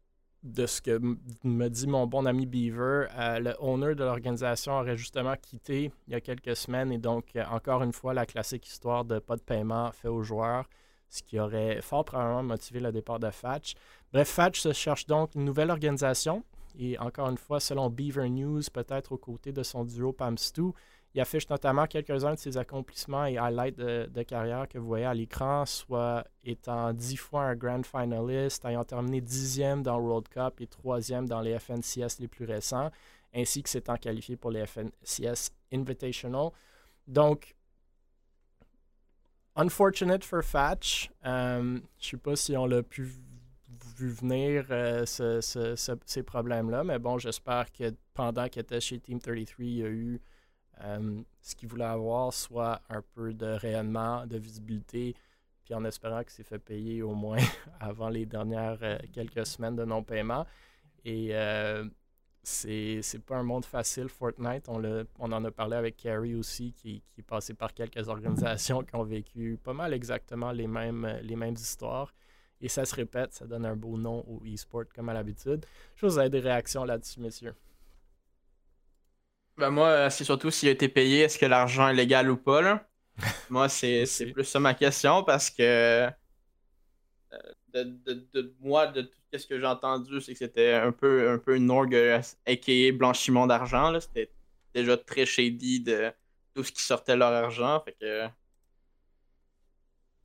[0.43, 1.01] de ce que
[1.45, 6.13] me dit mon bon ami Beaver, euh, le owner de l'organisation aurait justement quitté il
[6.13, 9.37] y a quelques semaines et donc euh, encore une fois la classique histoire de pas
[9.37, 10.69] de paiement fait aux joueurs,
[11.09, 13.75] ce qui aurait fort probablement motivé le départ de Fatch.
[14.13, 16.45] Bref, Fatch se cherche donc une nouvelle organisation
[16.79, 20.73] et encore une fois, selon Beaver News, peut-être aux côtés de son duo Pam Stu,
[21.15, 25.13] il affiche notamment quelques-uns de ses accomplissements et highlights de, carrière que vous voyez à
[25.13, 30.67] l'écran, soit étant dix fois un grand finalist, ayant terminé dixième dans World Cup et
[30.67, 32.91] troisième dans les FNCS les plus récents,
[33.35, 36.51] ainsi que s'étant qualifié pour les FNCS Invitational.
[37.07, 37.55] Donc,
[39.57, 41.11] unfortunate for Fatch.
[41.27, 43.11] Euh, je sais pas si on l'a pu
[43.99, 49.65] vu venir euh, ces problèmes-là, mais bon, j'espère que pendant qu'il était chez Team 33,
[49.65, 50.21] il y a eu
[50.85, 55.15] euh, ce qu'il voulait avoir, soit un peu de rayonnement, de visibilité,
[55.65, 57.39] puis en espérant que c'est fait payer au moins
[57.81, 60.47] avant les dernières euh, quelques semaines de non-paiement.
[61.05, 61.85] Et euh,
[62.43, 64.69] c'est pas un monde facile, Fortnite.
[64.69, 64.83] On,
[65.19, 68.95] on en a parlé avec Carrie aussi, qui, qui est passé par quelques organisations qui
[68.97, 72.13] ont vécu pas mal exactement les mêmes, les mêmes histoires.
[72.61, 75.67] Et ça se répète, ça donne un beau nom au e-sport comme à l'habitude.
[75.97, 77.55] Je vous ai des réactions là-dessus, messieurs.
[79.63, 82.37] Ben moi, euh, c'est surtout s'il a été payé, est-ce que l'argent est légal ou
[82.37, 82.85] pas, là?
[83.49, 86.11] Moi, c'est plus ça ma question parce que euh,
[87.73, 91.31] de, de- de- moi, de tout ce que j'ai entendu, c'est que c'était un peu,
[91.31, 93.91] un peu une orgue euh, aka blanchiment d'argent.
[93.93, 94.01] là.
[94.01, 94.33] C'était
[94.75, 96.13] déjà très shady de
[96.55, 97.81] tout ce qui sortait leur argent.
[97.85, 98.27] Fait que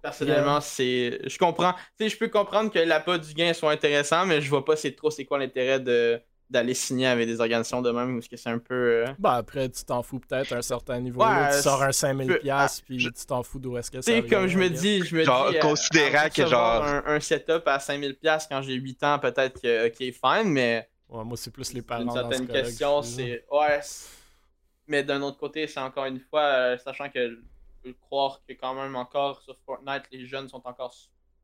[0.02, 1.20] personnellement, c'est.
[1.30, 1.74] Je comprends.
[1.98, 4.76] Tu sais, je peux comprendre que l'appât du gain soit intéressant, mais je vois pas
[4.76, 8.30] c'est trop c'est quoi l'intérêt de d'aller signer avec des organisations de même ou est-ce
[8.30, 8.74] que c'est un peu.
[8.74, 11.22] euh, Bah après, tu t'en fous peut-être à un certain niveau.
[11.22, 13.92] Ouais, là, tu sors un c'est- 5000$, piastres, puis je- tu t'en fous d'où est-ce
[13.92, 15.58] que Tu ça sais, vient, comme je me dis, je me Genre, dis.
[15.58, 19.88] euh, considérant que genre- Un, un setup à 5000$ quand j'ai 8 ans, peut-être que,
[19.88, 20.90] ok, fine, mais.
[21.10, 23.46] Ouais, moi, c'est plus les parents Une dans ce certaine question, c'est.
[23.52, 23.80] Ouais.
[24.88, 27.36] Mais d'un autre côté, c'est encore une fois, euh, sachant que je
[27.84, 30.94] peux croire que quand même encore sur Fortnite, les jeunes sont encore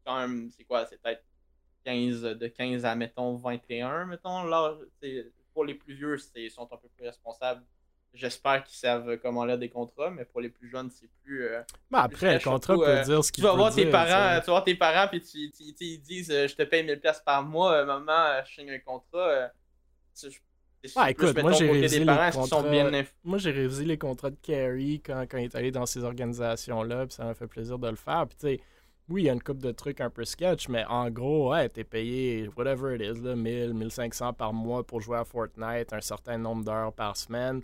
[0.06, 0.49] quand même.
[0.56, 1.24] C'est quoi C'est peut-être
[1.84, 4.44] 15, de 15 à, mettons, 21, mettons.
[4.46, 4.76] Là,
[5.54, 7.64] pour les plus vieux, ils sont un peu plus responsables.
[8.16, 11.46] J'espère qu'ils savent comment lire des contrats, mais pour les plus jeunes, c'est plus.
[11.46, 13.74] euh, Ben après, le Surtout, contrat peut euh, dire ce tu qu'il vas peut voir
[13.74, 16.48] tes parents, tu tu vas voir tes parents puis tu, tu- tu- ils disent euh,
[16.48, 19.50] je te paye 1000 pièces par mois, euh, maman, je signe un contrat.
[21.06, 24.36] plus, écoute, moi, j'ai révisé les parents, contrats- bien Moi, j'ai révisé les contrats de
[24.42, 27.90] Carey quand, quand il est allé dans ces organisations-là, puis ça m'a fait plaisir de
[27.90, 28.28] le faire.
[28.28, 28.64] Puis, tu sais,
[29.10, 31.68] oui, il y a une couple de trucs un peu sketch, mais en gros, ouais,
[31.70, 36.01] t'es payé, whatever it is, là, 1000, 1500 par mois pour jouer à Fortnite, un
[36.01, 37.62] certain nombre d'heures par semaine.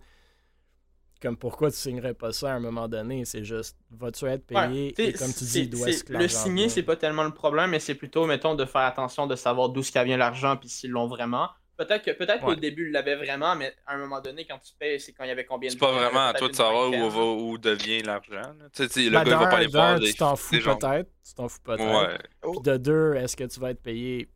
[1.21, 3.25] Comme pourquoi tu signerais pas ça à un moment donné?
[3.25, 4.87] C'est juste, vas-tu être payé?
[4.87, 7.71] Ouais, t'sais, et comme tu dis, est-ce que Le signer, c'est pas tellement le problème,
[7.71, 10.91] mais c'est plutôt, mettons, de faire attention de savoir d'où ce vient l'argent puis s'ils
[10.91, 11.49] l'ont vraiment.
[11.79, 12.55] Peut-être que peut-être Ouais.
[12.55, 15.23] qu'au début, ils l'avaient vraiment, mais à un moment donné, quand tu payes, c'est quand
[15.23, 17.23] il y avait combien de C'est pas il vraiment à toi de savoir où, va,
[17.23, 18.53] où devient l'argent.
[18.73, 21.09] Tu sais, le Ben, gars il va pas aller d'un, voir tu t'en fous peut-être.
[21.25, 21.79] Tu t'en fous peut-être.
[21.81, 22.17] Ouais,
[22.51, 24.27] Puis de deux, est-ce que tu vas être payé?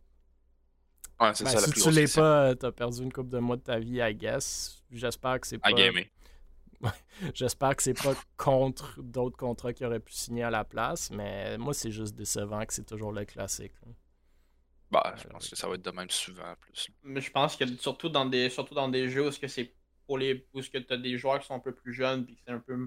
[1.19, 3.39] Ouais c'est Ben, ça la si plus tu l'es pas, t'as perdu une couple de
[3.39, 4.81] mois de ta vie, I guess.
[4.89, 5.67] J'espère que c'est pas.
[5.69, 6.05] À gamer.
[7.33, 11.57] J'espère que c'est pas contre d'autres contrats qu'il aurait pu signer à la place, mais
[11.57, 13.73] moi c'est juste décevant que c'est toujours le classique.
[13.85, 13.91] là.
[14.93, 16.87] Bah, je pense que ça va être de même souvent plus.
[17.03, 19.73] Mais je pense que surtout dans des surtout dans des jeux où ce que c'est
[20.05, 22.25] pour les où ce que tu as des joueurs qui sont un peu plus jeunes
[22.25, 22.77] puis que c'est un peu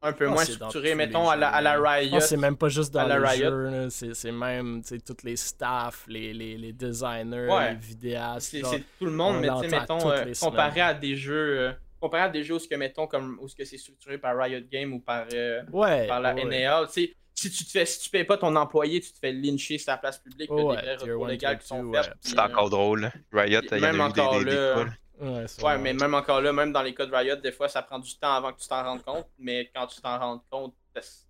[0.00, 1.80] un peu Ah, moins structuré mettons à la, à la.
[1.80, 2.16] Riot.
[2.16, 3.90] Ah, c'est même pas juste dans à la les Riot.
[3.90, 7.70] c'est c'est même tu sais, tous les staffs, les, les, les designers, Ouais.
[7.72, 8.50] les vidéastes.
[8.62, 11.58] c'est tout le monde on mais tu sais l'entend mettons euh, comparé à des jeux
[11.60, 14.18] euh, comparé à des jeux où ce que mettons comme où ce que c'est structuré
[14.18, 16.44] par Riot Game ou par euh, Ouais, par la ouais.
[16.44, 19.18] NAL, tu sais si tu te fais si tu payes pas ton employé, tu te
[19.18, 22.38] fais lyncher sur la place publique, Oh, des ouais, vrais tier qui sont puis, C'est
[22.38, 23.00] encore drôle.
[23.02, 23.12] là.
[23.32, 25.46] Riot, il y en Même a eu des, encore des, des là, là.
[25.62, 27.98] Ouais, mais même encore là, même dans les cas de Riot, des fois, ça prend
[27.98, 29.26] du temps avant que tu t'en rendes compte.
[29.38, 31.26] Mais quand tu t'en rends compte, parce-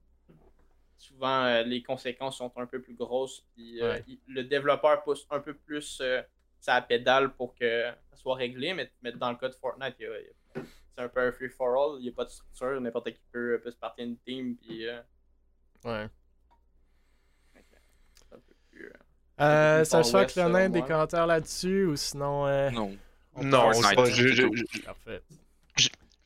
[0.96, 3.44] souvent, euh, les conséquences sont un peu plus grosses.
[3.54, 4.04] Puis, euh, Ouais.
[4.08, 6.20] il- le développeur pousse un peu plus euh,
[6.60, 8.74] sa pédale pour que ça soit réglé.
[8.74, 11.98] Mais, mais dans le cas de Fortnite, c'est un peu un free-for-all.
[12.00, 12.80] Il n'y a pas de structure.
[12.80, 14.56] N'importe qui peut, peut se partir une team.
[14.56, 15.00] Puis, euh,
[15.84, 16.08] Ouais.
[18.70, 18.92] plus,
[19.40, 22.46] euh, ça Far soit West, Clonin, selon des commentaires là-dessus ou sinon.
[22.46, 22.96] euh, Non.
[23.34, 24.04] on Non, c'est pas.
[24.06, 25.22] je- je- je- Parfait.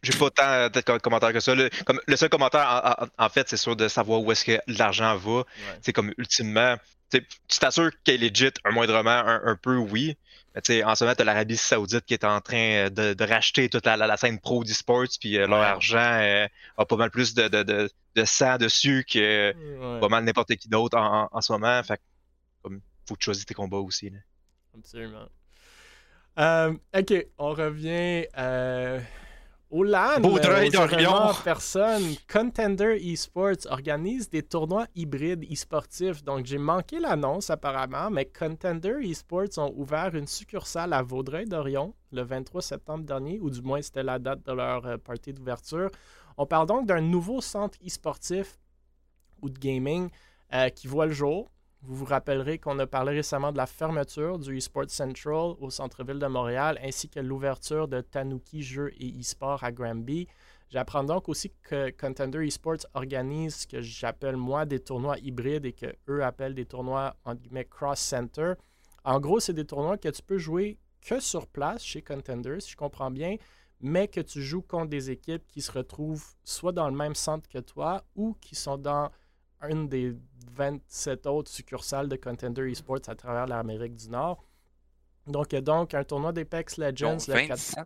[0.05, 1.55] J'ai pas tant euh, peut-être comme commentaire que ça.
[1.87, 2.67] Comme, le seul commentaire,
[2.99, 5.31] en, en- en fait, c'est sûr de savoir où est-ce que l'argent va.
[5.39, 5.45] Ouais.
[5.81, 6.75] C'est comme ultimement,
[7.11, 7.25] tu
[7.61, 10.17] t'assures qu'elle est legit, un moindrement, un, un peu oui.
[10.55, 13.25] Mais tu en ce moment, t'as l'Arabie Saoudite qui est en train euh, de, de
[13.25, 15.65] racheter toute la, la, la scène pro d'e-sports, puis euh, leur Ouais.
[15.65, 16.47] argent euh,
[16.77, 20.55] a pas mal plus de, de, de, de sang dessus que Ouais, pas mal n'importe
[20.57, 21.83] qui d'autre en, en, en ce moment.
[21.83, 22.03] Fait que,
[22.63, 24.11] comme, faut que tu choisisses tes combats aussi.
[24.11, 24.19] là.
[24.77, 25.29] absolument.
[26.39, 28.27] Euh, ok, on revient
[29.73, 30.21] au LAN.
[30.21, 30.99] Vaudreuil d'Orion.
[30.99, 32.03] événements en personne.
[32.31, 36.23] Contender Esports organise des tournois hybrides e-sportifs.
[36.23, 42.23] Donc, j'ai manqué l'annonce apparemment, mais Contender Esports ont ouvert une succursale à Vaudreuil-Dorion le
[42.23, 45.91] 23 septembre dernier, ou du moins c'était la date de leur euh, party d'ouverture.
[46.37, 48.59] On parle donc d'un nouveau centre e-sportif
[49.41, 50.11] ou de gaming
[50.53, 51.51] euh, qui voit le jour.
[51.85, 56.21] Vous vous rappellerez qu'on a parlé récemment de la fermeture du eSports Central au centre-ville
[56.21, 60.29] de Montréal, ainsi que l'ouverture de Tanuki Jeux et e-sport à Granby.
[60.71, 65.73] J'apprends donc aussi que Contender Esports organise ce que j'appelle moi des tournois hybrides et
[65.73, 68.55] que eux appellent des tournois entre guillemets cross-center.
[69.05, 72.71] En gros, c'est des tournois que tu peux jouer que sur place chez Contender, si
[72.71, 73.35] je comprends bien,
[73.81, 77.49] mais que tu joues contre des équipes qui se retrouvent soit dans le même centre
[77.49, 79.11] que toi ou qui sont dans
[79.69, 80.17] une des
[80.51, 84.45] 27 autres succursales de Contender Esports à travers l'Amérique du Nord.
[85.27, 87.85] Donc, il y a donc un tournoi d'Apex Legends le 4 27.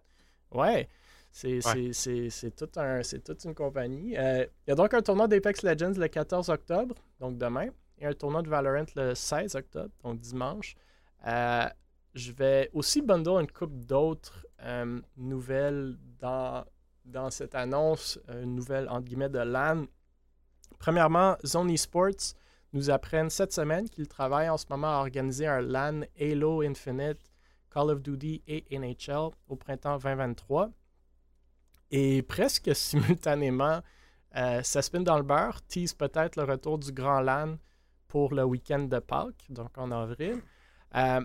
[0.52, 0.88] Ouais,
[1.30, 1.60] c'est Ouais.
[1.60, 4.16] c'est- c'est- c'est tout un- c'est toute une compagnie.
[4.16, 8.06] Euh, il y a donc un tournoi d'Apex Legends le 14 octobre, donc demain, et
[8.06, 10.76] un tournoi de Valorant le 16 octobre, donc dimanche.
[11.26, 11.66] Euh,
[12.14, 16.64] je vais aussi bundle une coupe d'autres euh, nouvelles dans,
[17.04, 19.84] dans cette annonce, une nouvelle entre guillemets de LAN.
[20.78, 22.34] Premièrement, Zone Esports
[22.76, 27.18] nous apprennent cette semaine qu'ils travaillent en ce moment à organiser un LAN Halo Infinite
[27.70, 30.70] Call of Duty et NHL au printemps 2023.
[31.90, 33.80] Et presque simultanément,
[34.36, 37.56] euh, ça spin dans le beurre, tease peut-être le retour du Grand LAN
[38.08, 40.42] pour le week-end de Pâques, donc en avril.
[40.94, 41.20] Euh,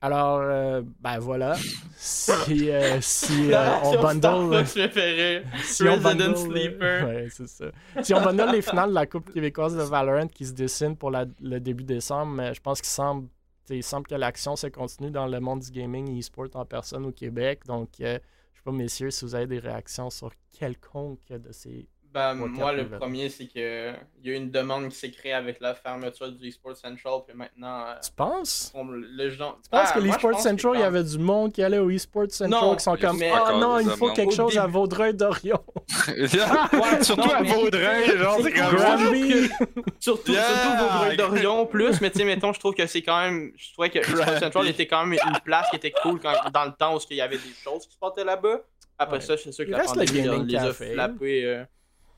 [0.00, 1.56] alors, euh, ben voilà,
[1.96, 4.64] si, euh, si euh, on bundle...
[4.64, 5.44] Préférée.
[5.62, 7.06] Si on bundle, Sleeper.
[7.06, 7.66] ouais, c'est ça.
[8.02, 11.10] Si on bundle les finales de la Coupe québécoise de Valorant qui se dessinent pour
[11.10, 13.28] la- le début décembre, mais je pense qu'il semble,
[13.68, 17.04] il semble que l'action se continue dans le monde du gaming et e-sport en personne
[17.06, 17.60] au Québec.
[17.66, 18.18] Donc, euh,
[18.54, 21.86] je sais pas, messieurs, si vous avez des réactions sur quelconque de ces.
[22.12, 25.12] Ben, Ouais, moi, le premier, c'est que il y a eu une demande qui s'est
[25.12, 28.72] créée avec la fermeture du eSports Central, puis maintenant, euh, Tu penses?
[28.74, 29.60] on- le genre.
[29.62, 31.62] Tu penses Ah, que moi, je l'e-sport pense Central, il y avait du monde qui
[31.62, 34.34] allait au e-sport Central Non, qui sont comme mais- Oh Encore non, il faut quelque
[34.34, 35.62] chose à Vaudreuil-Dorion.
[37.02, 39.90] Surtout non, à Vaudreuil, genre, c'est comme!
[40.00, 40.42] Surtout, Yeah!
[40.44, 43.52] surtout Vaudreuil d'Orion plus, mais tu sais, mettons, je trouve que c'est quand même.
[43.56, 46.64] Je trouvais que eSports Central était quand même une place qui était cool quand- dans
[46.64, 48.60] le temps où il y avait des choses qui se passaient là-bas.
[48.98, 49.22] Après Ouais.
[49.22, 51.64] ça, c'est sûr que Il la pandémie les a flappés.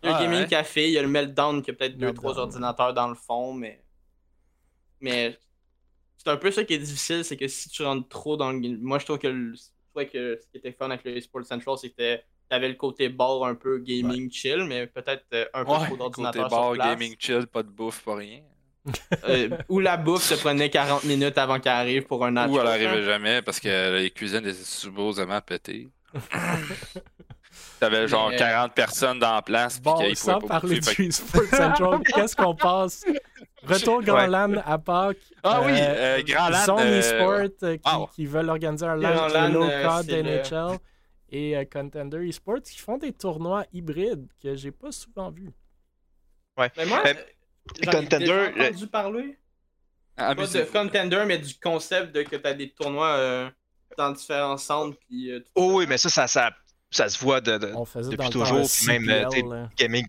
[0.03, 0.48] Il y a Ah, le Gaming ouais.
[0.48, 3.53] Café, il y a le Meltdown qui a peut-être deux, trois ordinateurs dans le fond,
[3.55, 3.82] mais.
[5.00, 5.38] Mais.
[6.16, 8.78] C'est un peu ça qui est difficile, c'est que si tu rentres trop dans le.
[8.78, 9.55] Moi, je trouve que, le...
[9.55, 12.24] je que ce qui était fun avec le eSports Central, c'était.
[12.48, 15.96] T'avais le côté bar un peu gaming chill, mais peut-être euh, un peu Ouais, trop
[15.96, 16.88] côté d'ordinateurs bar, sur place.
[16.88, 18.42] gaming chill, pas de bouffe, pas rien.
[19.28, 22.64] Euh, où la bouffe se prenait 40 minutes avant qu'elle arrive pour un Ou elle
[22.64, 23.03] nachos, arrivait hein.
[23.03, 25.88] jamais parce que les cuisines étaient supposément pétées.
[27.82, 29.80] T'avais genre Mais- 40 personnes dans la place.
[29.82, 33.04] Bon, sans pas parler fait Central, qu'est-ce qu'on passe?
[33.64, 34.26] Retour Grand Ouais.
[34.28, 35.16] LAN à Pâques.
[35.42, 36.64] Ah oui, Euh, euh, Grand LAN.
[36.64, 37.30] Zone euh, eSport
[37.64, 38.06] euh, qui, ouais.
[38.14, 40.28] qui veulent organiser un euh, COD c'est le-
[40.72, 40.78] NHL
[41.30, 45.50] et euh, Contender eSports qui font des tournois hybrides que j'ai pas souvent vus.
[46.56, 47.14] Mais moi, Euh,
[47.82, 49.38] j'en ai Contender, euh, entendu parler.
[50.16, 50.72] Ah, Pas de amusez-vous.
[50.72, 53.50] Contender, mais du concept de que t'as des tournois euh,
[53.98, 54.96] dans différents centres.
[55.08, 56.50] Puis, euh, tout Oh oui, mais ça, ça, ça,
[56.93, 60.07] ça se voit de, de On faisait depuis toujours, puis même, CPL, gaming.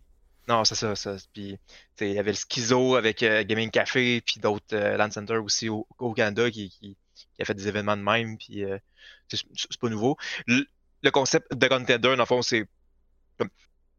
[0.47, 1.15] Non, c'est ça, ça.
[1.33, 1.57] Puis,
[2.01, 5.69] il y avait le Schizo avec euh, Gaming Café, puis d'autres euh, Land Center aussi
[5.69, 8.77] au, au Canada qui, qui, qui a fait des événements de même, puis euh,
[9.29, 10.17] c'est pas nouveau.
[10.45, 10.65] Le,
[11.01, 12.65] le concept de Contender, dans le fond, c'est.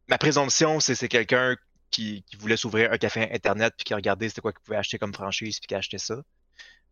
[0.07, 1.55] Ma présomption, c'est c'est quelqu'un
[1.89, 4.99] qui, qui voulait s'ouvrir un café internet, puis qui regardait c'était quoi qu'il pouvait acheter
[4.99, 6.21] comme franchise, puis qui achetait ça.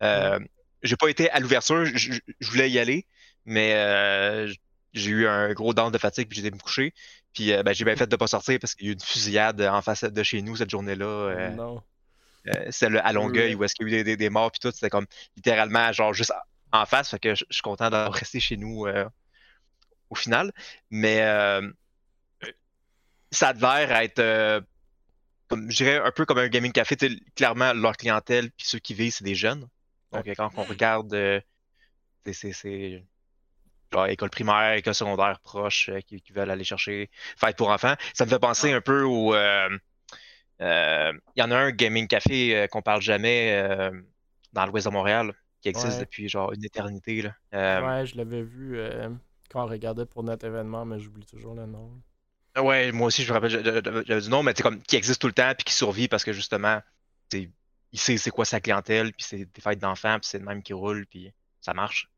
[0.02, 0.40] Euh,
[0.82, 3.06] J'ai pas été à l'ouverture, je voulais y aller,
[3.44, 4.52] mais euh,
[4.94, 6.94] j'ai eu un gros dent de fatigue, puis j'ai été me coucher.
[7.34, 9.00] Puis euh, ben, j'ai bien fait de pas sortir parce qu'il y a eu une
[9.00, 11.04] fusillade en face de chez nous cette journée-là.
[11.06, 11.82] euh, Non.
[12.48, 14.50] euh, c'était le- à Longueuil où est-ce qu'il y a eu des, des- des morts
[14.52, 14.70] puis tout.
[14.70, 16.32] C'était comme littéralement genre juste
[16.72, 17.10] en face.
[17.10, 18.86] Fait que je suis content d'avoir resté chez nous
[20.10, 20.52] au final.
[20.90, 21.68] Mais euh,
[23.30, 24.60] ça l'air être euh,
[25.48, 26.96] comme je dirais un peu comme un gaming café.
[27.34, 29.68] Clairement, leur clientèle puis ceux qui vivent, c'est des jeunes.
[30.12, 31.40] Donc quand on regarde euh,
[32.26, 33.04] c'est- c'est c'est
[33.94, 37.94] genre école primaire, école secondaire proche euh, qui, qui veulent aller chercher fête pour enfants.
[38.14, 39.34] Ça me fait penser un peu au.
[39.34, 39.68] euh,
[40.60, 43.90] euh, Il y en a un gaming café euh, qu'on parle jamais euh,
[44.52, 45.32] dans l'ouest de Montréal
[45.62, 46.00] qui existe Ouais.
[46.00, 47.22] depuis genre une éternité.
[47.22, 47.34] Là.
[47.54, 49.08] Euh, Ouais, je l'avais vu euh,
[49.50, 51.90] quand on regardait pour notre événement, mais j'oublie toujours le nom.
[52.56, 53.50] ouais, moi aussi je me rappelle,
[54.06, 56.24] j'avais du nom, mais c'est comme qui existe tout le temps puis qui survit parce
[56.24, 56.80] que justement,
[57.32, 57.50] il
[58.00, 60.72] sait c'est quoi sa clientèle, puis c'est des fêtes d'enfants, puis c'est le même qui
[60.72, 62.10] roule, puis ça marche.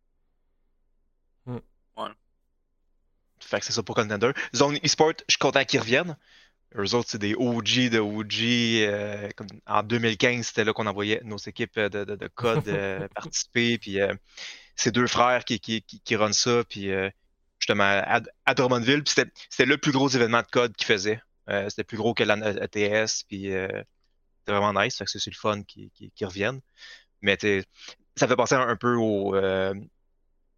[1.46, 1.60] Hmm.
[1.96, 2.10] Ouais.
[3.40, 4.32] Fait que c'est ça pour Contender.
[4.54, 6.16] Zone eSport, je suis content qu'ils reviennent.
[6.76, 8.34] Eux autres, c'est des OG de OG.
[8.86, 13.08] euh, comme en 2015, c'était là qu'on envoyait nos équipes de, de, de code euh,
[13.14, 13.78] participer.
[13.78, 14.12] Puis euh,
[14.74, 16.64] c'est deux frères qui, qui, qui, qui runnent ça.
[16.64, 16.90] Puis
[17.58, 19.02] justement, à, à Drummondville.
[19.04, 21.20] Puis c'était c'était le plus gros événement de code qu'ils faisaient.
[21.68, 23.24] C'était plus gros que la ETS.
[23.28, 24.98] Puis c'était vraiment nice.
[24.98, 26.60] Fait que c'est le fun qu'ils reviennent.
[27.22, 27.38] Mais
[28.16, 29.34] ça fait penser un, un peu au,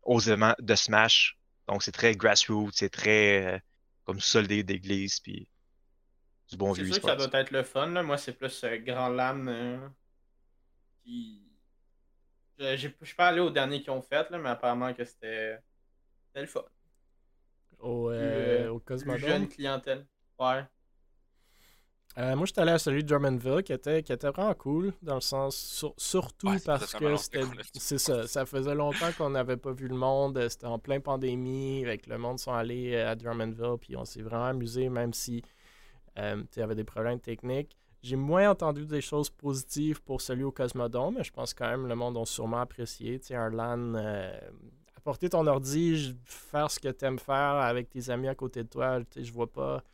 [0.02, 1.37] aux événements de Smash.
[1.68, 3.58] Donc c'est très grassroots, c'est très euh,
[4.04, 5.20] comme sol des- d'église.
[5.20, 5.48] Puis
[6.50, 7.86] du bon C'est vieux sûr que ça doit être le fun.
[7.88, 8.02] Là.
[8.02, 9.46] Moi, c'est plus euh, Grand LAN.
[9.46, 9.88] euh,
[11.04, 11.44] qui...
[12.58, 15.58] Je je suis pas allé au dernier qu'ils ont fait, là, mais apparemment que c'était
[16.26, 16.64] c'était le fun.
[17.78, 19.20] Au, euh, euh, au Cosmodome.
[19.20, 20.06] jeune clientèle.
[20.40, 20.64] Ouais.
[22.18, 25.14] Euh, moi, j'étais allé à celui de Drummondville qui était, qui était vraiment cool, dans
[25.14, 27.42] le sens, sur- surtout Ouais, parce que c'était.
[27.74, 30.98] C'est ça, ça faisait longtemps qu'on n'avait pas vu le monde, euh, c'était en plein
[30.98, 35.12] pandémie, avec le monde sont allés euh, à Drummondville, puis on s'est vraiment amusé, même
[35.12, 35.44] si
[36.18, 37.76] euh, il y avait des problèmes techniques.
[38.02, 41.86] J'ai moins entendu des choses positives pour celui au Cosmodome, mais je pense quand même
[41.86, 43.20] le monde a sûrement apprécié.
[43.20, 44.38] Tu sais, un LAN, euh,
[44.96, 48.68] apporter ton ordi, faire ce que tu aimes faire avec tes amis à côté de
[48.68, 49.84] toi, tu sais, je vois pas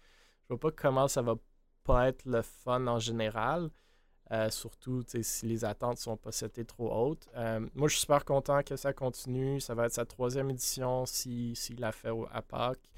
[0.43, 1.35] je vois pas comment ça va
[1.85, 3.70] pas être le fun en général.
[4.32, 7.28] Euh, surtout si les attentes sont pas setées trop hautes.
[7.37, 9.61] Euh, moi, je suis super content que ça continue.
[9.61, 12.89] Ça va être sa troisième édition s'il si, s'il l'a fait au- à Pâques.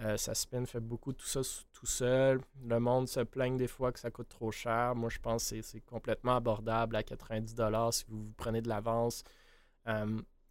[0.00, 1.40] Euh, sa spin fait beaucoup tout ça
[1.72, 2.40] tout seul.
[2.64, 4.94] Le monde se plaigne des fois que ça coûte trop cher.
[4.94, 9.24] Moi, je pense que c'est- complètement abordable à 90$ si vous, vous prenez de l'avance.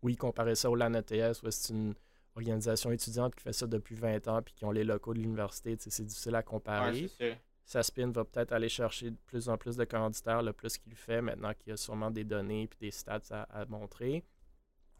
[0.02, 1.96] Oui, comparez ça au LAN ETS, où c'est une
[2.36, 5.76] organisation étudiante qui fait ça depuis 20 ans puis qui ont les locaux de l'université.
[5.80, 6.91] C'est difficile à comparer.
[7.20, 7.84] Ouais, c'est ça.
[7.84, 10.95] Sa spin va peut-être aller chercher de plus en plus de commanditaires le plus qu'il
[10.95, 14.24] fait maintenant qu'il y a sûrement des données et des stats à, montrer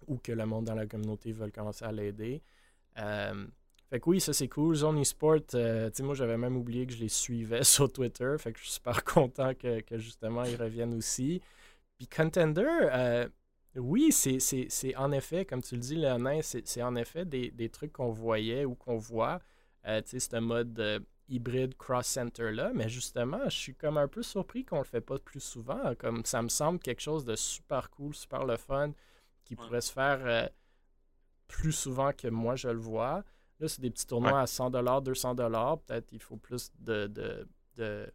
[0.08, 2.42] ou que le monde dans la communauté veut commencer à l'aider.
[2.98, 3.46] Euh,
[3.90, 4.76] fait que oui, ça c'est cool.
[4.76, 8.36] Zone eSport, euh, tu sais, moi j'avais même oublié que je les suivais sur Twitter.
[8.40, 11.42] Fait que je suis super content que, justement ils reviennent aussi.
[11.98, 13.30] Puis Contender, euh,
[13.76, 17.94] oui, c'est en effet, comme tu le dis, Léonin, c'est en effet des, des trucs
[17.94, 19.40] qu'on voyait ou qu'on voit.
[19.88, 24.08] Euh, tu sais, c'est un mode hybride cross-center là, mais justement, je suis comme un
[24.08, 25.96] peu surpris qu'on le fait pas plus souvent.
[25.96, 28.94] Comme ça me semble quelque chose de super cool, super le fun,
[29.44, 29.66] qui Ouais.
[29.66, 30.48] pourrait se faire euh,
[31.48, 33.24] plus souvent que moi je le vois.
[33.60, 34.70] Là, c'est des petits tournois à 100
[35.02, 38.12] 200 Peut-être il faut plus de, de, de,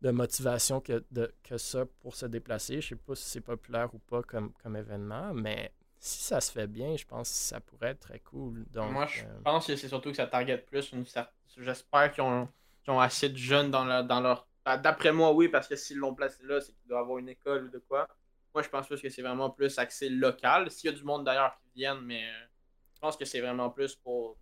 [0.00, 2.80] de motivation que, de, que ça pour se déplacer.
[2.80, 6.52] Je sais pas si c'est populaire ou pas comme, comme événement, mais si ça se
[6.52, 8.64] fait bien, je pense que ça pourrait être très cool.
[8.70, 11.28] Donc, Moi, je euh, pense que c'est surtout que ça target plus une cer-
[11.58, 12.48] J'espère qu'ils ont,
[12.82, 14.46] qu'ils ont assez de jeunes dans, leur- dans leur.
[14.82, 17.64] D'après moi, oui, parce que s'ils l'ont placé là, c'est qu'il doit avoir une école
[17.64, 18.06] ou de quoi.
[18.54, 20.70] Moi, je pense plus que c'est vraiment plus axé local.
[20.70, 22.46] S'il y a du monde d'ailleurs qui viennent, mais euh,
[22.94, 24.36] je pense que c'est vraiment plus pour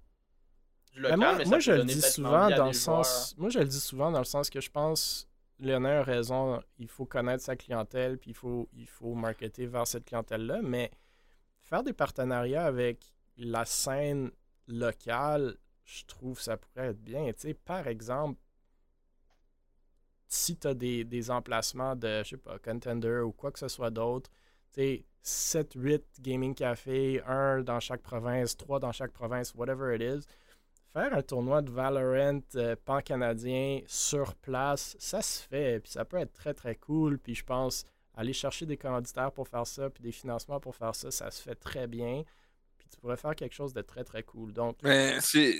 [0.93, 1.19] du Ben local.
[1.19, 3.05] moi, mais ça moi, peut je le dis souvent dans le joueurs.
[3.05, 3.35] sens.
[3.37, 6.63] Moi, je le dis souvent dans le sens que je pense Léonard a raison.
[6.79, 10.61] Il faut connaître sa clientèle, puis il faut, il faut marketer vers cette clientèle-là.
[10.63, 10.91] Mais
[11.63, 14.31] faire des partenariats avec la scène
[14.67, 15.57] locale,
[15.87, 17.31] je trouve ça pourrait être bien.
[17.65, 18.39] Par exemple,
[20.29, 23.91] si tu as des, emplacements de, je sais pas, contender ou quoi que ce soit
[23.91, 24.31] d'autre,
[24.73, 29.95] tu sais, 7, 8 gaming café, un dans chaque province, trois dans chaque province, whatever
[29.95, 30.27] it is,
[30.93, 36.19] faire un tournoi de Valorant euh, pan-canadien sur place, ça se fait, puis ça peut
[36.19, 37.85] être très très cool, puis je pense
[38.15, 41.43] aller chercher des commanditaires pour faire ça, puis des financements pour faire ça, ça se
[41.43, 42.23] fait très bien,
[42.91, 44.53] tu pourrais faire quelque chose de très très cool.
[44.53, 45.55] Donc, Mais c'est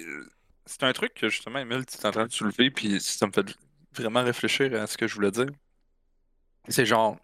[0.67, 3.33] c'est un truc que justement, Emile, tu es en train de soulever, puis ça me
[3.33, 3.47] fait
[3.95, 5.47] vraiment réfléchir à ce que je voulais dire.
[6.69, 7.17] C'est genre,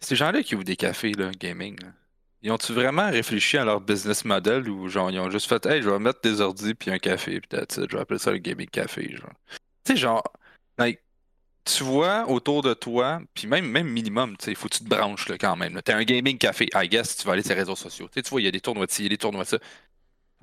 [0.00, 1.78] ces gens-là qui ouvrent des cafés, là, gaming,
[2.42, 5.82] ils ont-tu vraiment réfléchi à leur business model ou genre, ils ont juste fait, hey,
[5.82, 8.68] je vais mettre des ordis puis un café, puis je vais appeler ça le gaming
[8.68, 9.32] café, genre.
[9.84, 10.22] Tu sais, genre,
[11.64, 14.84] tu vois autour de toi, puis même, même minimum, tu sais, il faut que tu
[14.84, 15.80] te branches là, quand même.
[15.82, 18.08] Tu es un gaming café, I guess, tu vas aller sur les réseaux sociaux.
[18.12, 19.48] Tu vois, il y a des tournois de ci, il y a des tournois de
[19.48, 19.58] ça.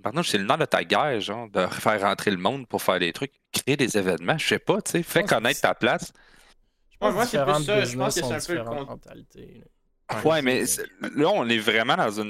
[0.04, 3.00] Maintenant, c'est le nom de ta guerre, genre, de faire rentrer le monde pour faire
[3.00, 6.12] des trucs, créer des événements, je sais pas, tu sais, fais connaître ta place.
[6.92, 8.86] je pense moi, que c'est plus ça, je pense que c'est un peu le là.
[10.26, 10.64] Ouais, mais
[11.16, 12.30] là, on est vraiment dans une.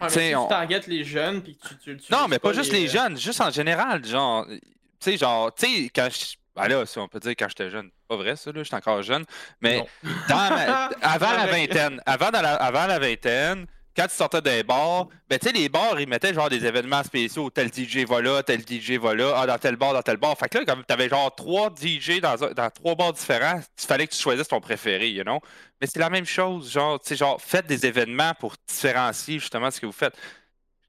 [0.00, 2.52] Ouais, mais si on- tu targetes les jeunes, puis tu, tu, tu Non, mais pas
[2.52, 4.46] juste les euh, jeunes, juste en général, genre.
[4.46, 4.60] Tu
[5.00, 6.36] sais, genre, tu sais, quand je.
[6.62, 9.02] Ben là, si on peut dire quand j'étais jeune, pas vrai ça, là, j'étais encore
[9.02, 9.24] jeune.
[9.60, 9.86] Mais Non.
[10.28, 14.62] dans ma- avant la vingtaine, avant, dans la, avant la vingtaine, quand tu sortais des
[14.62, 17.50] bars, ben tu sais, les bars, ils mettaient genre des événements spéciaux.
[17.50, 20.38] Tel DJ va là, tel DJ va là, ah, dans tel bar, dans tel bar.
[20.38, 24.06] Fait que là, comme t'avais genre trois DJ dans, dans trois bars différents, il fallait
[24.06, 25.40] que tu choisisses ton préféré, you know?
[25.80, 29.68] Mais c'est la même chose, genre, tu sais, genre, faites des événements pour différencier justement
[29.70, 30.14] ce que vous faites.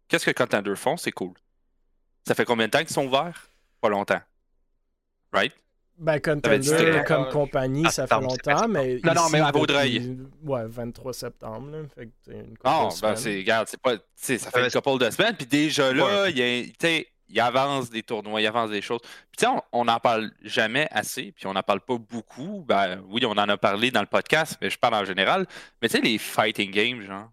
[0.08, 0.96] Qu'est-ce que Contender font?
[0.98, 1.34] C'est cool.
[2.28, 3.48] Ça fait combien de temps qu'ils sont ouverts?
[3.82, 4.22] Pas longtemps.
[5.34, 5.54] Right?
[5.98, 9.00] Ben, Contender, comme Ah, compagnie, ah, ça fait longtemps, mais.
[9.04, 10.18] Non, non, mais à depuis- Vaudreuil.
[10.44, 11.80] Ouais, 23 septembre, là.
[11.94, 15.10] Fait que, une Non, de ben c'est, regarde, c'est pas, ça fait une couple de
[15.12, 16.32] semaines, puis déjà là, Ouais.
[16.32, 19.02] il y a- tu sais, il avance des tournois, il avance des choses.
[19.02, 22.64] Puis tu sais, on- on n'en parle jamais assez, puis on n'en parle pas beaucoup.
[22.66, 25.46] Ben oui, on en a parlé dans le podcast, mais je parle en général.
[25.82, 27.30] Mais tu sais, les fighting games, genre,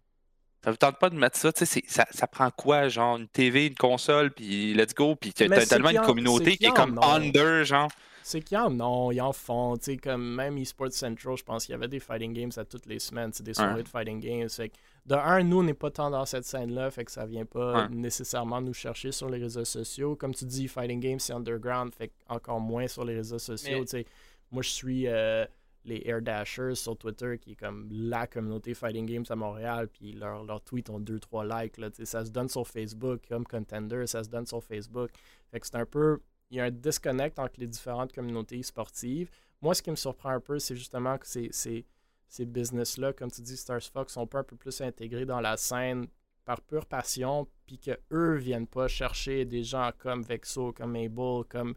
[0.67, 3.29] ça vous tente pas de mettre ça, tu sais, ça, ça prend quoi, genre, une
[3.29, 6.67] TV, une console, puis let's go, puis t'as tellement une en- communauté qui est qu'il
[6.67, 7.15] y en comme a.
[7.15, 7.89] under, genre.
[8.25, 9.77] C'est qu'il y en a, ils en font.
[9.77, 12.65] Tu sais, comme même eSports Central, je pense qu'il y avait des fighting games à
[12.65, 13.31] toutes les semaines.
[13.33, 14.49] C'est des soirées de fighting games.
[14.49, 14.75] Fait que
[15.07, 17.83] de un, nous, on n'est pas tant dans cette scène-là, fait que ça vient pas
[17.85, 17.89] Ouais.
[17.91, 20.17] nécessairement nous chercher sur les réseaux sociaux.
[20.17, 23.79] Comme tu dis, Fighting Games, c'est underground, fait que encore moins sur les réseaux sociaux.
[23.79, 24.07] Mais- tu sais.
[24.51, 25.45] Moi, je suis euh,
[25.87, 30.13] les Air Dashers sur Twitter, qui est comme la communauté Fighting Games à Montréal, puis
[30.13, 31.79] leurs leurs tweets ont 2-3 likes.
[31.79, 35.11] Là, ça se donne sur Facebook, comme Contender, ça se donne sur Facebook.
[35.51, 36.21] Fait que c'est un peu.
[36.51, 39.31] Il y a un disconnect entre les différentes communautés sportives.
[39.61, 41.85] Moi, ce qui me surprend un peu, c'est justement que c'est- c'est
[42.29, 45.57] ces business-là, comme tu dis, Stars Fox, sont pas un peu plus intégrés dans la
[45.57, 46.07] scène
[46.45, 51.75] par pure passion, puis qu'eux viennent pas chercher des gens comme Vexo, comme Mabel, comme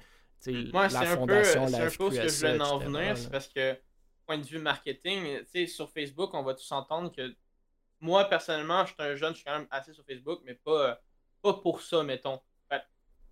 [0.71, 1.33] Moi, la c'est un peu,
[1.71, 3.77] la un peu ce que je voulais en venir, c'est parce que,
[4.29, 7.35] point de vue marketing, tu sais, sur Facebook, on va tous entendre que
[7.99, 10.91] moi, personnellement, je suis un jeune, je suis quand même assez sur Facebook, mais pas,
[10.91, 10.95] euh,
[11.41, 12.39] pas pour ça, mettons.
[12.69, 12.83] Fait,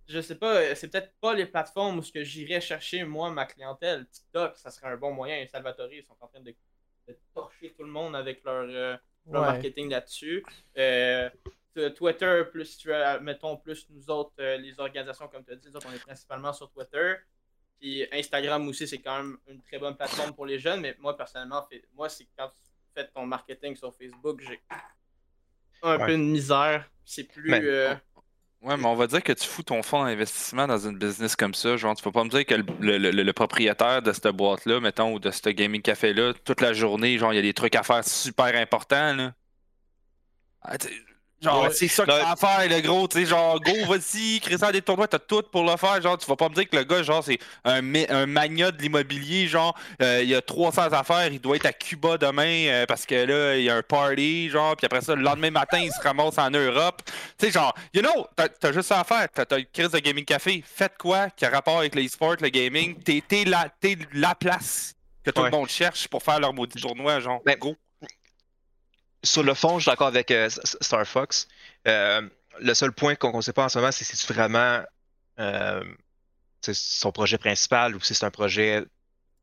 [0.08, 3.30] je sais pas, euh, c'est peut-être pas les plateformes où ce que j'irais chercher, moi,
[3.30, 4.08] ma clientèle.
[4.08, 5.46] TikTok, ça serait un bon moyen.
[5.46, 6.52] Salvatore, ils sont en train de,
[7.06, 8.96] de torcher tout le monde avec leur, euh,
[9.30, 9.48] leur Ouais.
[9.52, 10.44] marketing là-dessus.
[10.78, 11.30] Euh,
[11.94, 12.84] Twitter, plus
[13.20, 16.52] mettons, plus nous autres, les organisations, comme tu as dit, nous autres, on est principalement
[16.52, 17.14] sur Twitter.
[17.80, 21.16] Puis Instagram aussi, c'est quand même une très bonne plateforme pour les jeunes, mais moi,
[21.16, 22.60] personnellement, fait- moi, c'est quand tu
[22.94, 24.60] fais ton marketing sur Facebook, j'ai
[25.82, 26.06] un Ouais.
[26.06, 26.90] peu de misère.
[27.04, 27.50] C'est plus.
[27.50, 27.94] Mais- euh,
[28.60, 31.54] Ouais, mais on va dire que tu fous ton fonds d'investissement dans une business comme
[31.54, 31.76] ça.
[31.76, 32.64] Genre, tu peux pas me dire que le,
[32.98, 36.72] le- le- le propriétaire de cette boîte-là, mettons, ou de ce gaming café-là, toute la
[36.72, 39.32] journée, genre, il y a des trucs à faire super importants, là.
[40.62, 40.94] Ah, tu sais,
[41.40, 41.70] Genre, Ouais.
[41.72, 44.82] c'est ça que t'as à faire, le gros, tu sais, genre, go, vas-y, ça des
[44.82, 47.04] tournois, t'as tout pour le faire, genre, tu vas pas me dire que le gars,
[47.04, 47.80] genre, c'est un,
[48.10, 49.72] un mania de l'immobilier, genre,
[50.02, 53.14] euh, il y a 300 affaires, il doit être à Cuba demain, euh, parce que
[53.14, 56.00] là, il y a un party, genre, puis après ça, le lendemain matin, il se
[56.00, 57.02] ramasse en Europe,
[57.38, 59.90] tu sais, genre, you know, t'as t'as juste ça à faire, t'as t'as une crise
[59.90, 63.68] de gaming café, faites quoi qui a rapport avec l'e-sport, le gaming, t'es t'es la,
[63.80, 64.92] t'es la place
[65.24, 65.50] que tout Ouais.
[65.50, 67.76] le monde cherche pour faire leur maudit tournoi, genre, Ben, go.
[69.24, 71.48] Sur le fond, je suis d'accord avec euh, Star Fox.
[71.86, 72.22] Euh,
[72.60, 74.82] le seul point qu'on ne sait pas en ce moment, c'est si c'est vraiment
[75.40, 75.84] euh,
[76.60, 78.84] c'est son projet principal ou si c'est un projet.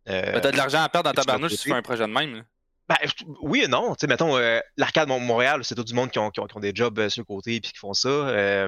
[0.06, 2.12] Ben, t'as de l'argent à perdre dans ta barnouche si tu fais un projet de
[2.14, 2.42] même, là.
[2.90, 2.96] ben,
[3.42, 3.96] oui et non.
[4.08, 4.38] Mettons,
[4.78, 7.08] l'arcade Mont- Montréal, c'est tout du monde qui ont, qui ont- qui ont des jobs
[7.10, 8.68] sur le côté et qui font ça.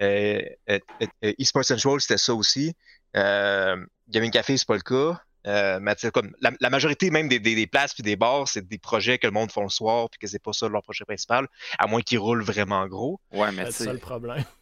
[0.00, 2.74] ESports Central, c'était ça aussi.
[3.14, 5.20] Gaming Café, c'est pas le cas.
[5.46, 8.66] Euh, mais comme la, la majorité même des, des, des places puis des bars, c'est
[8.66, 11.04] des projets que le monde font le soir puis que c'est pas ça leur projet
[11.04, 13.20] principal, à moins qu'ils roulent vraiment gros.
[13.32, 13.84] Ouais, mais C'est tu sais.
[13.86, 14.44] ça le problème.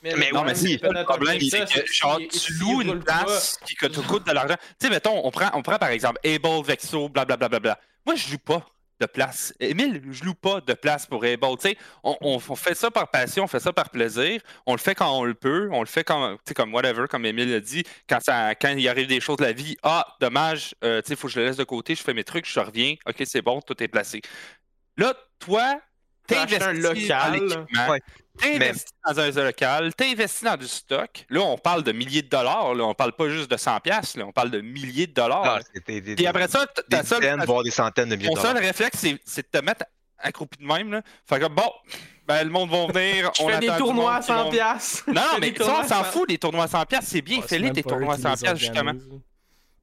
[0.00, 2.82] Mais le Non, mais problème, si, c'est le problème, c'est que genre, si- tu loues
[2.82, 4.54] une place qui que te coûte de l'argent.
[4.78, 7.48] Tu sais, mettons, on prend, on prend par exemple Able, Vexo, blablabla.
[7.48, 7.80] Bla, bla, bla.
[8.06, 8.64] Moi, je loue pas
[9.00, 9.54] de place.
[9.60, 11.46] Émile, je loue pas de place pour Able.
[12.02, 14.40] On, fait ça par passion, on fait ça par plaisir.
[14.66, 15.68] On le fait quand on le peut.
[15.72, 17.84] On le fait quand, comme whatever, comme Émile a dit.
[18.08, 21.14] Quand, ça, quand il arrive des choses de la vie, ah, dommage, euh, tu sais,
[21.14, 22.94] il faut que je le laisse de côté, je fais mes trucs, je reviens.
[23.06, 24.20] OK, c'est bon, tout est placé.
[24.96, 25.80] Là, toi,
[26.28, 27.66] t'investis un dans local.
[27.90, 28.00] Ouais.
[28.38, 31.24] T'investis dans un local, t'investis dans du stock.
[31.28, 32.74] Là, on parle de milliers de dollars.
[32.74, 32.84] Là.
[32.84, 34.26] On parle pas juste de 100$, piastres, là.
[34.26, 35.58] on parle de milliers de dollars.
[35.60, 39.42] Ah, Puis après ça, ta seule, dizaines, voire des centaines de milliers seul réflexe, c'est,
[39.52, 39.84] de te mettre
[40.18, 40.92] accroupi de même.
[40.92, 41.02] Là.
[41.28, 41.70] Fait que bon,
[42.26, 43.30] ben, le monde va venir.
[43.38, 45.04] Je on fais des tournois à monde qui 100 vont- piastres.
[45.08, 46.04] Non, mais ça, on s'en 100.
[46.04, 47.42] fout des tournois à 100$, piastres, c'est bien.
[47.42, 48.92] Fais-les tournois à qui 100$, les piastres, justement.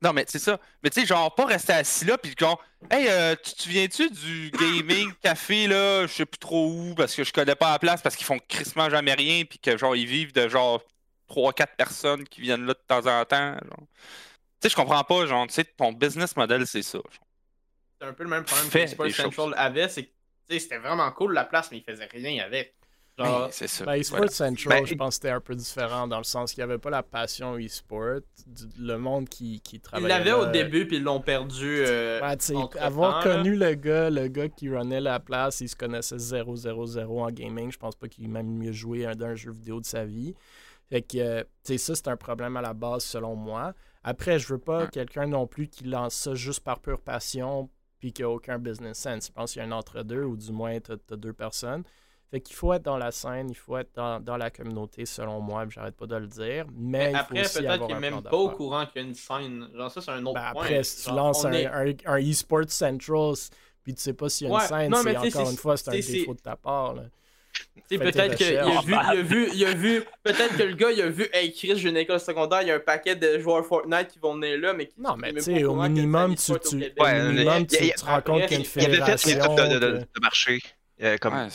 [0.02, 0.60] Non, mais c'est ça.
[0.84, 4.10] Mais tu sais, genre, pas rester assis là, puis genre, hey, euh, tu te souviens-tu
[4.10, 7.80] du gaming café, là, je sais plus trop où, parce que je connais pas la
[7.80, 10.82] place, parce qu'ils font crissement jamais rien, puis que, genre, ils vivent de, genre,
[11.30, 13.88] 3-4 personnes qui viennent là de temps en temps, genre.
[14.62, 16.98] Tu sais, je comprends pas, genre, tu sais, ton business model, c'est ça.
[16.98, 17.28] genre.
[18.00, 19.16] C'est un peu le même problème Fais que choses.
[19.16, 20.10] Central avait, c'est que
[20.48, 22.76] tu sais, c'était vraiment cool la place, mais ils faisaient rien avec.
[23.18, 23.86] Genre, c'est ça.
[23.86, 24.32] Ben, eSport Voilà.
[24.32, 26.78] Central, Ben, je pense que c'était un peu différent dans le sens qu'il n'y avait
[26.80, 28.20] pas la passion e-sport.
[28.78, 30.10] Le monde qui, qui ils travaillait.
[30.10, 31.78] l'avaient au début, puis ils l'ont perdu.
[31.88, 33.36] euh, Ouais, tu sais, entre-temps, avoir là.
[33.38, 37.72] connu le gars, le gars qui runnait la place, il se connaissait 0-0-0 en gaming.
[37.72, 40.36] Je pense pas qu'il ait même mieux joué un- d'un jeu vidéo de sa vie.
[40.90, 43.74] Fait que, euh, tu sais, ça, c'est un problème à la base, selon moi.
[44.04, 48.12] Après, je veux pas quelqu'un non plus qui lance ça juste par pure passion puis
[48.14, 49.28] qui a aucun business sense.
[49.28, 51.84] Je pense qu'il y a un entre-deux, ou du moins, tu as, deux personnes.
[52.36, 55.40] Fait qu'il faut être dans la scène, il faut être dans, dans la communauté, selon
[55.40, 56.66] moi, puis j'arrête pas de le dire.
[56.76, 57.54] Mais, il Après, peut-être
[57.88, 59.70] qu'il plan même pas au courant qu'il y a une scène.
[59.74, 60.64] Genre, ça, c'est un autre Ben, point.
[60.64, 63.36] après, si tu Genre, lances un, est- un, un eSports Central,
[63.86, 65.56] puis tu sais pas s'il y a une Ouais, scène, non, c'est mais encore une
[65.56, 66.96] fois, c'est un défaut de ta part.
[66.96, 67.04] Là.
[67.90, 68.86] Peut-être qu'il a recherches.
[68.86, 71.54] vu, il a vu, il a vu, peut-être que le gars, il a vu, hey
[71.54, 74.34] Chris, j'ai une école secondaire, il y a un paquet de joueurs Fortnite qui vont
[74.36, 76.52] venir là, mais qui Non, mais est tu sais, au y minimum, tu,
[77.00, 79.56] Ouais, minimum, te rends compte qu'il y a une après, Il avait fait une fédération.
[79.70, 80.62] de, de- marché.
[81.04, 81.48] euh, comme, Ouais.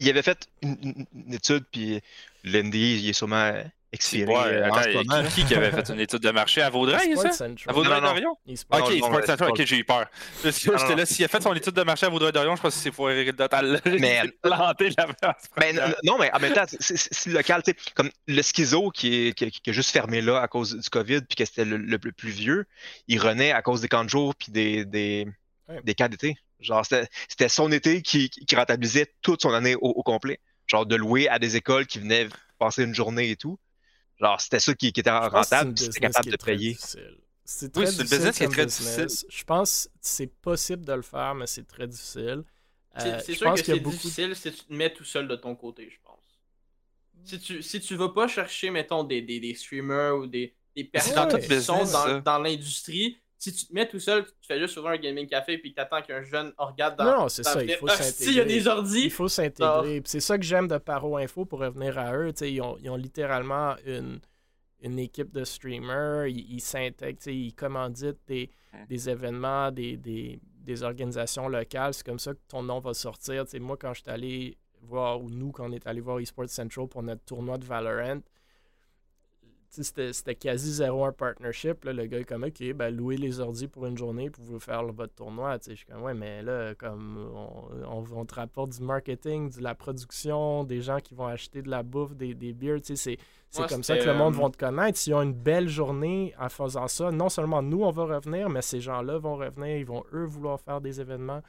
[0.00, 2.00] Il avait fait une, étude, puis
[2.44, 3.52] Lindy, il est sûrement
[3.90, 6.60] expiré Ouais, euh, en ce qui, qui avait fait une étude de marché?
[6.60, 7.32] À Vaudreuil, ça?
[7.32, 7.56] Central.
[7.68, 8.20] À Vaudreuil Non, non, non.
[8.20, 8.36] d'Orion?
[8.46, 8.78] E-sport.
[8.80, 10.06] Non, Ok, non, Sport Central, Sport- ok, j'ai eu peur.
[10.42, 12.54] Parce que Non, j'étais là, s'il a fait son étude de marché à Vaudreuil d'Orion,
[12.54, 13.80] je pense que c'est foiré total.
[13.86, 15.36] Mais- J'ai planté là-bas.
[15.56, 19.28] Ben, n- non, mais en même temps, c'est- local, tu sais, comme le schizo qui
[19.28, 21.78] est, qui, qui est juste fermé là à cause du COVID, puis que c'était le,
[21.78, 22.66] le plus plus vieux,
[23.06, 25.26] il renaît à cause des camps de jour puis des, des,
[25.68, 25.80] Ouais.
[25.84, 26.36] des camps d'été.
[26.60, 30.40] Genre, c'était son été qui, qui rentabilisait toute son année au, au complet.
[30.66, 32.28] Genre, de louer à des écoles qui venaient
[32.58, 33.58] passer une journée et tout.
[34.20, 36.74] Genre, c'était ça qui, qui était Je pense que c'est rentable, c'était capable de payer.
[36.74, 37.18] difficile.
[37.44, 39.26] C'est Oui, très c'est une difficile business qui est très business.
[39.28, 42.44] Je pense que c'est possible de le faire, mais c'est très difficile.
[42.96, 45.28] C'est Euh, c'est sûr pense que c'est beaucoup difficile si tu te mets tout seul
[45.28, 46.40] de ton côté, je pense.
[47.24, 50.84] Si tu, si tu vas pas chercher, mettons, des, des, des streamers ou des, des
[50.84, 54.76] personnes qui sont dans, dans l'industrie, si tu te mets tout seul, tu fais juste
[54.76, 57.04] ouvrir un gaming café puis que t'attends qu'un jeune regarde dans.
[57.20, 58.24] Non, c'est ça, la il faut Ah, s'intégrer.
[58.24, 59.10] si, il y a des Il ordis.
[59.10, 60.00] faut s'intégrer.
[60.00, 62.32] Puis C'est ça que j'aime de Paro Info pour revenir à eux.
[62.32, 64.20] Tu sais, Ils ont, ils ont littéralement une,
[64.82, 66.26] une équipe de streamers.
[66.26, 68.50] Ils s'intègrent, ils commanditent des,
[68.88, 71.94] des événements, des, des, des organisations locales.
[71.94, 73.44] C'est comme ça que ton nom va sortir.
[73.44, 76.18] Tu sais, moi, quand je suis allé voir, ou nous, quand on est allé voir
[76.20, 78.20] eSports Central pour notre tournoi de Valorant,
[79.70, 81.84] c'était quasi zéro un partnership.
[81.84, 81.92] Là.
[81.92, 84.84] Le gars est comme, OK, ben, louez les ordis pour une journée pour vous faire
[84.84, 85.58] votre tournoi.
[85.66, 89.62] Je suis comme, ouais, mais là, comme on, on, on te rapporte du marketing, de
[89.62, 92.80] la production, des gens qui vont acheter de la bouffe, des, des beers.
[92.82, 93.18] C'est
[93.68, 94.98] comme ça que le monde euh, va te connaître.
[94.98, 98.62] S'ils ont une belle journée en faisant ça, non seulement nous, on va revenir, mais
[98.62, 99.76] ces gens-là vont revenir.
[99.76, 101.42] Ils vont, eux, vouloir faire des événements.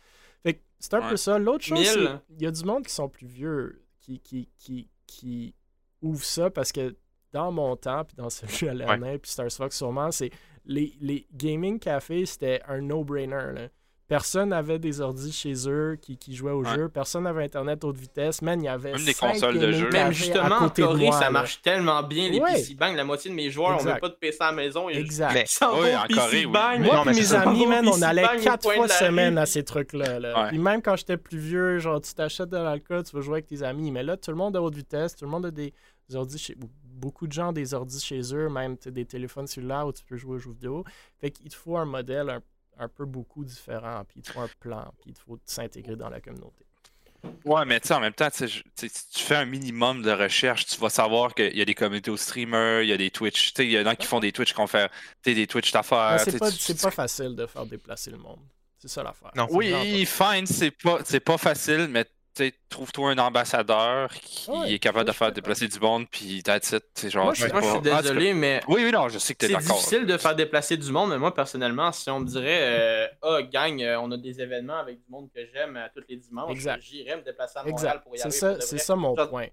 [0.44, 1.10] Fait c'est un Ouais.
[1.10, 1.38] peu ça.
[1.38, 1.98] L'autre chose,
[2.30, 5.54] il y a du monde qui sont plus vieux qui, qui, qui, qui
[6.02, 6.96] ouvrent ça parce que
[7.32, 10.32] dans mon temps, puis dans celui à l'année, puis Star Fox sûrement, c'est
[10.66, 13.54] les, les gaming cafés, c'était un no-brainer.
[13.54, 13.68] là.
[14.08, 16.74] Personne n'avait des ordis chez eux qui, qui jouaient au Ouais.
[16.76, 16.90] jeu.
[16.90, 18.42] Personne n'avait Internet haute vitesse.
[18.42, 19.88] Man, il y avait Même des consoles de jeu.
[19.92, 21.30] Même justement, en Corée, moi, ça là.
[21.30, 22.54] marche tellement bien, les Ouais.
[22.56, 22.96] PC Bang.
[22.96, 23.94] La moitié de mes joueurs, on Exact.
[23.94, 24.90] met pas de PC à la maison.
[24.90, 25.34] Ils Exact.
[25.36, 26.52] Mais- Oui, en PC Corée, oui.
[26.52, 27.42] Moi Non, et mais mes ça.
[27.42, 30.20] amis, man, on allait quatre fois semaine à ces trucs-là.
[30.20, 30.42] là.
[30.44, 30.48] Ouais.
[30.50, 33.46] Puis même quand j'étais plus vieux, genre, tu t'achètes de l'alcool, tu veux jouer avec
[33.46, 33.92] tes amis.
[33.92, 35.72] Mais là, tout le monde a haute vitesse, tout le monde a des
[36.16, 36.56] ordis chez...
[37.00, 40.18] Beaucoup de gens ont des ordis chez eux, même des téléphones cellulaires où tu peux
[40.18, 40.84] jouer aux jeux vidéo.
[41.20, 42.42] Fait qu'il te faut un modèle un,
[42.78, 45.96] un peu beaucoup différent, puis il te faut un plan, puis il te faut s'intégrer
[45.96, 46.66] dans la communauté.
[47.44, 50.80] Ouais, mais tu sais, en même temps, si tu fais un minimum de recherche, tu
[50.80, 53.54] vas savoir qu'il y a des communautés aux streamers, il y a des Twitch.
[53.54, 54.88] Tu sais, il y en a qui font des Twitch qu'on fait
[55.22, 56.20] tu sais, des Twitch d'affaires.
[56.22, 58.40] C'est pas, tu- pas facile de faire déplacer le monde.
[58.78, 59.32] C'est ça l'affaire.
[59.36, 59.48] Non.
[59.52, 62.06] Oui, fine, c'est pas, c'est pas facile, mais
[62.70, 66.84] trouve-toi un ambassadeur qui Ouais, est capable de faire déplacer du monde, puis that's it.
[66.94, 68.92] C'est genre, Moi, je- c'est Moi, je suis pas- Ah, désolé, mais pas- Oui, oui,
[68.92, 71.10] non, je sais que t'es c'est difficile de faire déplacer du monde.
[71.12, 74.78] Mais moi, personnellement, si on me dirait, euh, ah, gang, euh, on a des événements
[74.80, 78.04] avec du monde que j'aime à tous les dimanches, j'irais me déplacer à Montréal Exact.
[78.04, 78.32] pour y aller.
[78.32, 79.48] c'est ça mon Genre- point.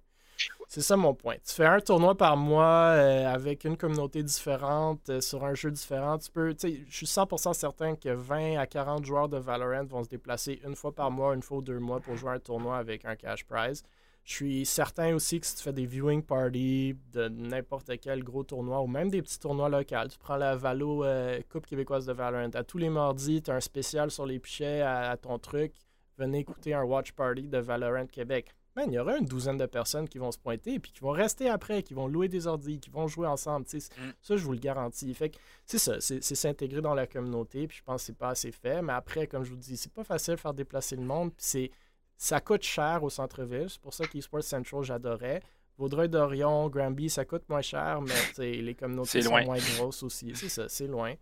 [0.68, 1.36] C'est ça mon point.
[1.46, 5.70] Tu fais un tournoi par mois euh, avec une communauté différente euh, sur un jeu
[5.70, 6.18] différent.
[6.18, 10.74] Je suis 100% certain que 20 à 40 joueurs de Valorant vont se déplacer une
[10.74, 13.44] fois par mois, une fois ou deux mois pour jouer un tournoi avec un cash
[13.44, 13.84] prize.
[14.24, 18.42] Je suis certain aussi que si tu fais des viewing parties de n'importe quel gros
[18.42, 22.12] tournoi ou même des petits tournois locaux, tu prends la Valo euh, Coupe québécoise de
[22.12, 22.50] Valorant.
[22.54, 25.72] À tous les mardis, tu as un spécial sur les pichets à ton truc.
[26.18, 28.52] Venez écouter un watch party de Valorant Québec.
[28.76, 31.10] Man, il y aura une douzaine de personnes qui vont se pointer et qui vont
[31.10, 33.64] rester après, qui vont louer des ordi, qui vont jouer ensemble.
[33.72, 33.80] Mm.
[34.20, 35.12] Ça, je vous le garantis.
[35.14, 37.66] Fait que c'est ça, c'est s'intégrer dans la communauté.
[37.66, 38.82] Puis je pense que c'est pas assez fait.
[38.82, 41.30] Mais après, comme je vous dis, c'est pas facile de faire déplacer le monde.
[41.30, 41.70] Puis c'est
[42.18, 43.68] ça coûte cher au centre-ville.
[43.68, 45.42] C'est pour ça qu'eSports Central, j'adorais.
[45.78, 50.32] Vaudreuil d'Orion, Granby, ça coûte moins cher, mais les communautés sont moins grosses aussi.
[50.34, 51.14] C'est ça, c'est loin.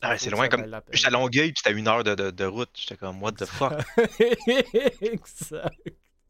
[0.00, 0.64] Ah, c'est loin, comme-.
[0.92, 2.70] J'étais à Longueuil, puis c'était une heure de, de, de route.
[2.74, 3.72] J'étais comme, what the fuck?
[5.00, 5.74] exact.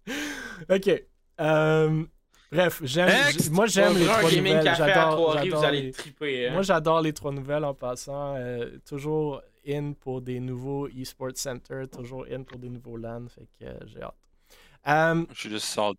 [0.70, 1.02] OK.
[1.40, 2.04] Euh,
[2.50, 3.08] bref, j'aime,
[3.50, 4.74] moi j'aime les trois nouvelles.
[4.76, 6.48] J'adore, vous allez les- triper.
[6.48, 6.52] hein.
[6.52, 8.34] Moi j'adore les trois nouvelles en passant.
[8.36, 13.26] euh, toujours in pour des nouveaux eSports Center, toujours in pour des nouveaux LAN.
[13.28, 15.26] Fait que euh, j'ai hâte.
[15.32, 15.98] Je suis juste sorti.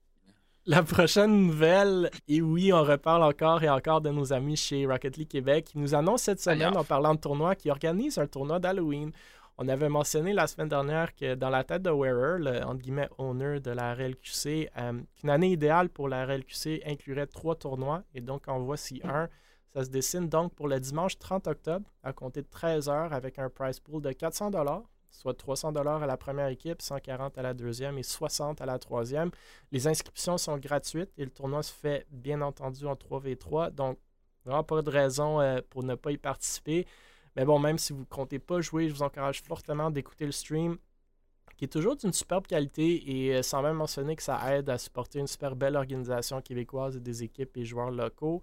[0.66, 5.18] la prochaine nouvelle, et oui, on reparle encore et encore de nos amis chez Rocket
[5.18, 8.60] League Québec qui nous annoncent cette semaine, en parlant de tournoi, qui organise un tournoi
[8.60, 9.12] d'Halloween.
[9.60, 13.10] On avait mentionné la semaine dernière que dans la tête de Wearer, le entre guillemets
[13.20, 18.04] owner de la RLQC, euh, année idéale pour la RLQC inclurait trois tournois.
[18.16, 19.30] Et donc, en voici un.
[19.74, 23.50] Ça se dessine donc pour le dimanche 30 octobre à compter de 13h avec un
[23.50, 24.52] prize pool de 400
[25.10, 29.30] soit 300 à la première équipe, 140 à la deuxième et 60 à la troisième.
[29.72, 33.72] Les inscriptions sont gratuites et le tournoi se fait bien entendu en 3v3.
[33.72, 34.00] Donc,
[34.44, 36.88] vraiment pas de raison euh, pour ne pas y participer.
[37.36, 40.32] Mais bon, même si vous ne comptez pas jouer, je vous encourage fortement d'écouter le
[40.32, 40.78] stream.
[41.58, 44.78] qui est toujours d'une superbe qualité et euh, sans même mentionner que ça aide à
[44.80, 48.42] supporter une super belle organisation québécoise et des équipes et joueurs locaux.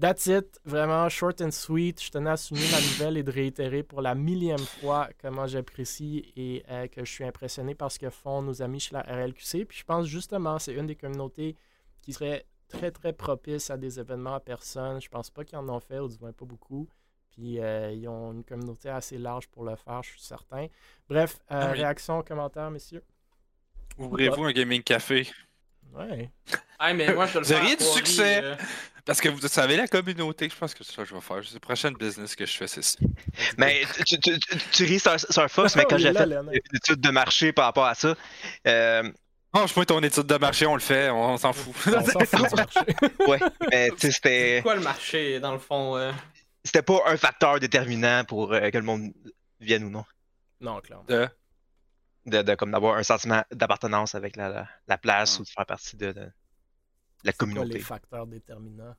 [0.00, 2.02] That's it, vraiment short and sweet.
[2.02, 6.32] Je tenais à souligner la nouvelle et de réitérer pour la millième fois comment j'apprécie
[6.36, 9.66] et euh, que je suis impressionné par ce que font nos amis chez la RLQC.
[9.66, 11.56] Puis je pense justement c'est une des communautés
[12.02, 15.00] qui serait très très propice à des événements à personne.
[15.00, 16.88] Je pense pas qu'ils en ont fait, ou du moins pas beaucoup.
[17.34, 20.66] Puis euh, ils ont une communauté assez large pour le faire, je suis certain.
[21.08, 21.78] Bref, euh, Ah oui.
[21.78, 23.02] réaction, commentaire, messieurs?
[23.98, 25.28] Ouvrez-vous un gaming café.
[25.92, 26.30] Ouais.
[26.78, 28.40] Ah, mais moi, je le Vous de Trois-Rives, succès.
[28.42, 28.56] euh,
[29.04, 31.40] Parce que vous savez, la communauté, je pense que c'est ça que je vais faire.
[31.44, 32.98] C'est le prochain business que je fais, c'est ça.
[33.58, 36.50] Mais tu, tu, tu, tu ris sur, sur un Fox, mais quand j'ai fait une
[36.74, 38.14] étude de marché par rapport à ça,
[38.66, 39.10] euh,
[39.56, 41.72] Oh, je pas ton étude de marché, on le fait, on, on s'en fout.
[41.86, 42.80] On s'en fout du marché.
[43.28, 43.38] ouais,
[43.70, 45.96] mais tu sais, C'est c'était quoi le marché, dans le fond?
[45.96, 46.10] euh?
[46.64, 49.12] C'était pas un facteur déterminant pour euh, que le monde
[49.60, 50.04] vienne ou non.
[50.60, 51.04] Non, clairement.
[51.08, 51.28] De-
[52.26, 55.40] De, de- comme d'avoir un sentiment d'appartenance avec la, la, la place Ah.
[55.40, 56.30] ou de faire partie de, de
[57.22, 57.74] la quoi communauté.
[57.74, 58.96] les facteurs déterminants?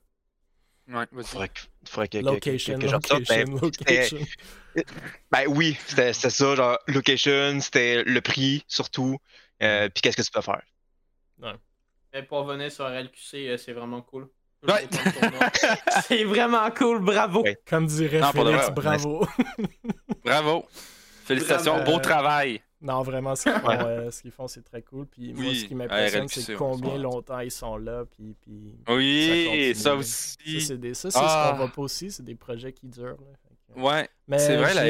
[0.88, 1.24] Ouais, vas-y.
[1.26, 4.18] Faudrait que, faudrait que, que- Location, que, que mais location, location.
[5.32, 9.18] Ben oui, c'était ça, genre location, c'était le prix surtout,
[9.62, 10.62] euh, puis qu'est-ce que tu peux faire?
[12.12, 14.28] Mais pour revenir sur RLQC, euh, c'est vraiment cool.
[14.66, 14.88] Ouais.
[16.08, 17.42] C'est vraiment cool, bravo!
[17.42, 17.58] Ouais.
[17.68, 19.26] Comme dirait Non, Félix, bravo.
[20.24, 20.64] Bravo.
[21.24, 21.92] Félicitations, Bravo.
[21.92, 22.60] beau travail.
[22.80, 25.06] Non, vraiment, ce qu'ils font, euh, ce qu'ils font, c'est très cool.
[25.06, 28.04] Puis moi, ce qui m'impressionne, c'est combien longtemps ils sont là.
[28.10, 30.60] Puis, puis Oui, ça Ça, aussi.
[30.60, 31.46] c'est des- ça, c'est Ah.
[31.46, 32.10] ce qu'on va pas aussi.
[32.10, 33.16] C'est des projets qui durent.
[33.18, 33.82] là.
[33.82, 34.82] Ouais, Mais C'est vrai, la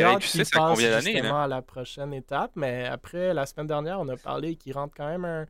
[0.52, 1.20] combien d'années, là?
[1.20, 2.52] justement à la prochaine étape.
[2.56, 5.46] Mais après, la semaine dernière, on a parlé qu'ils rentrent quand même un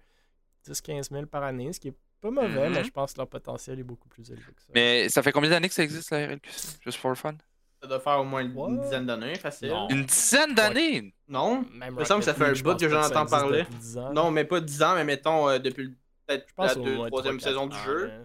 [0.64, 1.94] 10-15 000 par année, ce qui est
[2.34, 4.68] pas mauvais, mais je pense que leur potentiel est beaucoup plus élevé que ça.
[4.74, 6.50] mais ça fait combien d'années que ça existe la RLQC
[6.84, 7.34] Juste pour le fun
[7.82, 9.68] Ça doit faire au moins une, dizaine d'années, facile.
[9.68, 9.88] Non.
[9.90, 11.14] Une dizaine d'années?
[11.28, 11.64] Non?
[11.74, 13.60] Même me semble que ça fait un bout que j'en entends parler.
[13.60, 14.12] depuis 10 ans.
[14.12, 15.94] Non, mais pas 10 ans, mais mettons euh, depuis
[16.26, 18.06] peut-être la au deux, moins troisième 3-4 saison du jeu.
[18.12, 18.24] mais-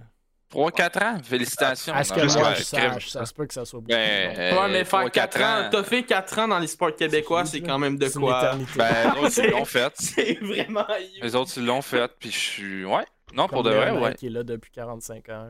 [0.54, 1.18] 3-4 ans?
[1.24, 1.94] Félicitations.
[1.94, 3.92] À ce que moi je sache, ça se peut que ça soit beaucoup.
[3.94, 6.94] Ben, euh, ouais, mais faire 3-4 4 ans, t'as fait 4 ans dans les sports
[6.94, 8.38] québécois, C'est quand même de quoi.
[8.40, 8.72] éternité.
[8.78, 9.94] Ben, autres, ils l'ont fait.
[9.96, 10.86] C'est vraiment.
[11.22, 12.12] Les autres, ils l'ont fait.
[12.20, 12.84] Puis je suis.
[12.86, 13.06] Ouais.
[13.34, 14.14] Non, pour de vrai, ouais.
[14.16, 15.50] qui est là depuis 45 ans.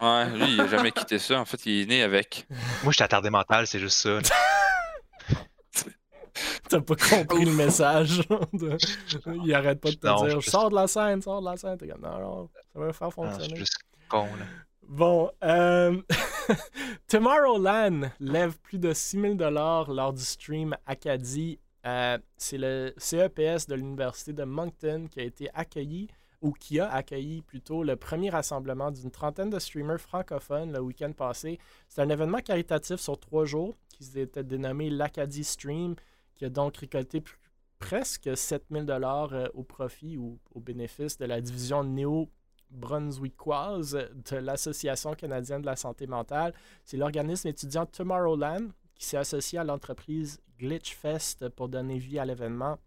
[0.00, 1.40] Ouais, lui, il a jamais quitté ça.
[1.40, 2.46] En fait, il est né avec.
[2.82, 4.18] Moi, j'étais attardé mental, c'est juste ça.
[6.68, 8.18] T'as pas compris le message.
[8.52, 8.76] de-
[9.44, 11.56] Il arrête pas de te Non, dire je- sors de la scène, sors de la
[11.56, 11.76] scène.
[11.78, 13.56] T'es comme non, non, ça va faire je suis fonctionner.
[13.56, 13.78] juste
[14.08, 14.44] con, là.
[14.86, 16.00] Bon, euh,
[17.08, 21.58] Tomorrowland lève plus de 6000 dollars lors du stream Acadie.
[21.86, 26.08] Euh, c'est le CEPS de l'Université de Moncton qui a été accueilli,
[26.40, 31.12] ou qui a accueilli plutôt, le premier rassemblement d'une trentaine de streamers francophones le week-end
[31.12, 31.58] passé.
[31.88, 35.96] C'est un événement caritatif sur trois jours qui s'était dénommé l'Acadie Stream,
[36.36, 37.34] qui a donc récolté pr-
[37.80, 42.28] presque 7000 dollars euh, au profit ou au bénéfice de la division néo
[42.70, 43.92] brunswickoise
[44.30, 46.54] de l'Association canadienne de la santé mentale.
[46.84, 52.78] C'est l'organisme étudiant Tomorrowland qui s'est associé à l'entreprise Glitchfest pour donner vie à l'événement.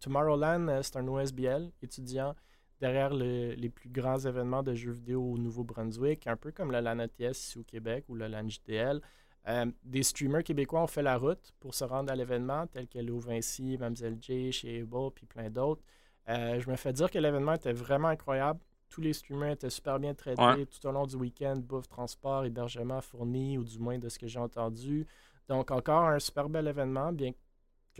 [0.00, 2.34] Tomorrowland, euh, c'est un OSBL étudiant
[2.80, 6.80] derrière le- les plus grands événements de jeux vidéo au Nouveau-Brunswick, un peu comme le
[6.80, 9.00] LAN ETS ici au Québec ou le LAN JDL.
[9.48, 12.98] Euh, des streamers québécois ont fait la route pour se rendre à l'événement, tels que
[12.98, 15.82] Lou Vinci, Mamselle J, chez Able, puis plein d'autres.
[16.28, 18.60] Euh, je me fais dire que l'événement était vraiment incroyable.
[18.88, 20.66] Tous les streamers étaient super bien traités Ouais.
[20.66, 21.56] tout au long du week-end.
[21.56, 25.06] Bouffe, transport, hébergement fourni, ou du moins de ce que j'ai entendu.
[25.48, 27.36] Donc, encore un super bel événement, bien que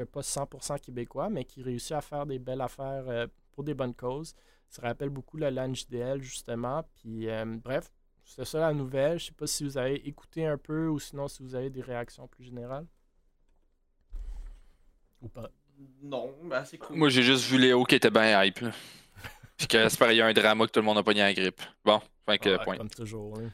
[0.07, 3.95] pas 100% québécois, mais qui réussit à faire des belles affaires euh, pour des bonnes
[3.95, 4.35] causes.
[4.69, 6.83] Ça rappelle beaucoup le LAN JDL, justement.
[6.95, 7.91] Puis, euh, bref,
[8.25, 9.19] c'était ça la nouvelle.
[9.19, 11.83] Je sais pas si vous avez écouté un peu ou sinon si vous avez des
[11.83, 12.87] réactions plus générales.
[15.21, 15.51] Ou pas.
[16.03, 16.97] Non, ben c'est cool.
[16.97, 18.61] Moi, j'ai juste vu Léo qui était bien hype.
[19.57, 21.23] Puis que c'est pareil, il y a un drama que tout le monde a pogné
[21.23, 21.61] à la grippe.
[21.85, 22.77] Bon, fin que Ouais, point.
[22.79, 23.39] Comme toujours.
[23.39, 23.51] hein.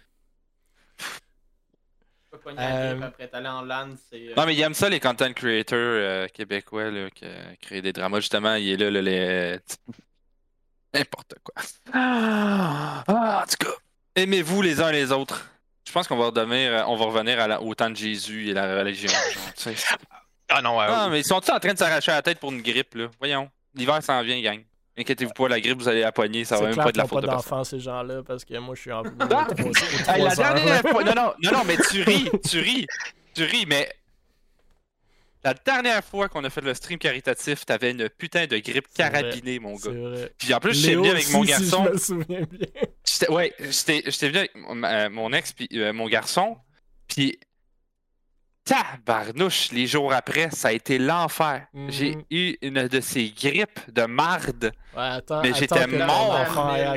[2.56, 4.28] La Euh, après t'aller en LAN, c'est.
[4.28, 7.26] euh, Non, mais il aime ça, les content creators euh, québécois là, qui
[7.60, 8.20] créent des dramas.
[8.20, 9.58] Justement, il est là, là, les.
[10.94, 11.62] N'importe quoi.
[11.92, 13.74] Ah, en tout cas,
[14.16, 15.44] aimez-vous les uns les autres?
[15.86, 18.52] Je pense qu'on va redevenir, on va revenir à la- au temps de Jésus et
[18.54, 19.08] la religion.
[19.08, 19.98] genre.
[20.50, 20.86] Ah non, ouais.
[20.88, 23.08] Ah, mais ils sont tous en train de s'arracher la tête pour une grippe, là?
[23.18, 23.50] Voyons.
[23.74, 24.64] L'hiver s'en vient, gang.
[24.98, 27.06] Inquiétez-vous pas, la grippe, vous allez la pogner, ça va même pas être de la
[27.06, 29.04] faute de pas d'enfants, ces gens-là, parce que moi, je suis en
[30.08, 32.86] Hey, la dernière fois, non, non, non, non, mais tu ris, tu ris,
[33.32, 33.88] tu ris, mais
[35.44, 39.10] la dernière fois qu'on a fait le stream caritatif, t'avais une putain de grippe vrai.
[39.10, 39.90] carabinée, mon gars.
[39.90, 40.32] vrai.
[40.36, 41.84] Puis en plus, j'étais venu avec mon si garçon.
[41.86, 43.28] je me souviens bien.
[43.30, 46.56] Ouais, j'étais j'étais venu avec mon, euh, mon ex, puis euh, mon garçon,
[47.06, 47.38] puis
[48.68, 51.66] tabarnouche, les jours après, ça a été l'enfer.
[51.72, 51.90] Mhm.
[51.90, 54.72] J'ai eu une de ces grippes de marde.
[54.96, 56.36] Ouais, attends, Mais j'étais mort.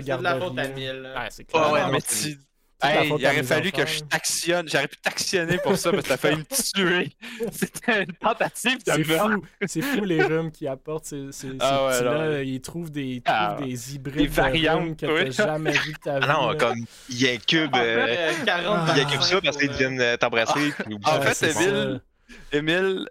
[0.03, 1.14] C'est de la faute à mille.
[1.15, 1.72] Ouais, c'est clair.
[1.72, 2.38] ouais, non, mais tu.
[2.83, 4.67] Hey, il aurait fallu que je t'actionne.
[4.67, 6.43] J'aurais pu t'actionner pour ça parce que t'as failli me
[6.73, 7.11] tuer.
[7.51, 9.33] C'était une tentative de C'est meurtre.
[9.35, 12.27] fou, c'est fou les rhumes qui apportent ces, ces, ces Ah ouais, petits-là.
[12.29, 12.39] non.
[12.39, 15.29] Ils trouvent des, ils Ah, trouvent des hybrides des de variantes, que oui.
[15.35, 16.25] t'as jamais vu de ta vie.
[16.27, 16.55] Ah non, là.
[16.55, 16.79] comme
[17.09, 20.73] il incube, euh, Euh, 40 il incube ça parce qu'ils euh, viennent euh, t'embrasser.
[20.89, 21.51] oublie En fait.
[21.51, 22.01] Emile,
[22.51, 23.05] Émile,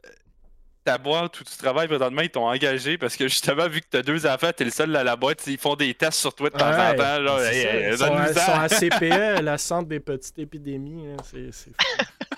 [0.91, 4.03] ta boîte où tu travailles présentement, ils t'ont engagé parce que justement, vu que t'as
[4.03, 6.57] deux enfants, t'es le seul à la boîte, ils font des tests sur toi de
[6.57, 7.25] temps en temps.
[7.25, 11.07] Genre, Ils sont, à, CPE, la centre des petites épidémies.
[11.31, 12.37] C'est c'est fou.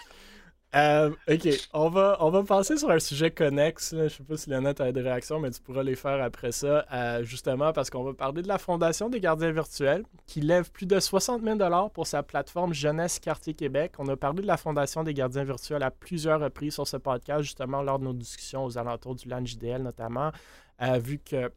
[0.75, 3.95] Euh, ok, on va, on va passer sur un sujet connexe.
[3.95, 6.87] Je sais pas si Léonette a des réactions, mais tu pourras les faire après ça.
[6.91, 10.87] euh, justement, parce qu'on va parler de la Fondation des gardiens virtuels qui lève plus
[10.87, 11.59] de 60 000
[11.91, 13.93] pour sa plateforme Jeunesse Quartier Québec.
[13.99, 17.43] On a parlé de la Fondation des gardiens virtuels à plusieurs reprises sur ce podcast,
[17.43, 20.31] justement lors de nos discussions aux alentours du LAN JDL notamment,
[20.81, 21.53] euh, vu que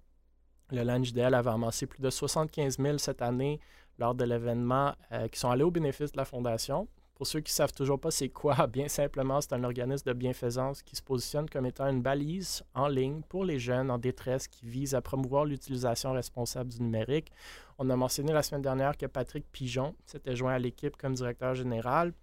[0.71, 3.61] le LAN JDL avait amassé plus de 75 000 cette année
[3.97, 4.93] lors de l'événement
[5.31, 6.89] qui sont allés au bénéfice de la Fondation.
[7.15, 10.13] Pour ceux qui ne savent toujours pas c'est quoi, bien simplement, c'est un organisme de
[10.13, 14.49] bienfaisance qui se positionne comme étant une balise en ligne pour les jeunes en détresse
[14.49, 17.31] qui vise à promouvoir l'utilisation responsable du numérique.
[17.77, 21.55] On a mentionné la semaine dernière que Patrick Pigeon s'était joint à l'équipe comme directeur
[21.55, 22.13] général.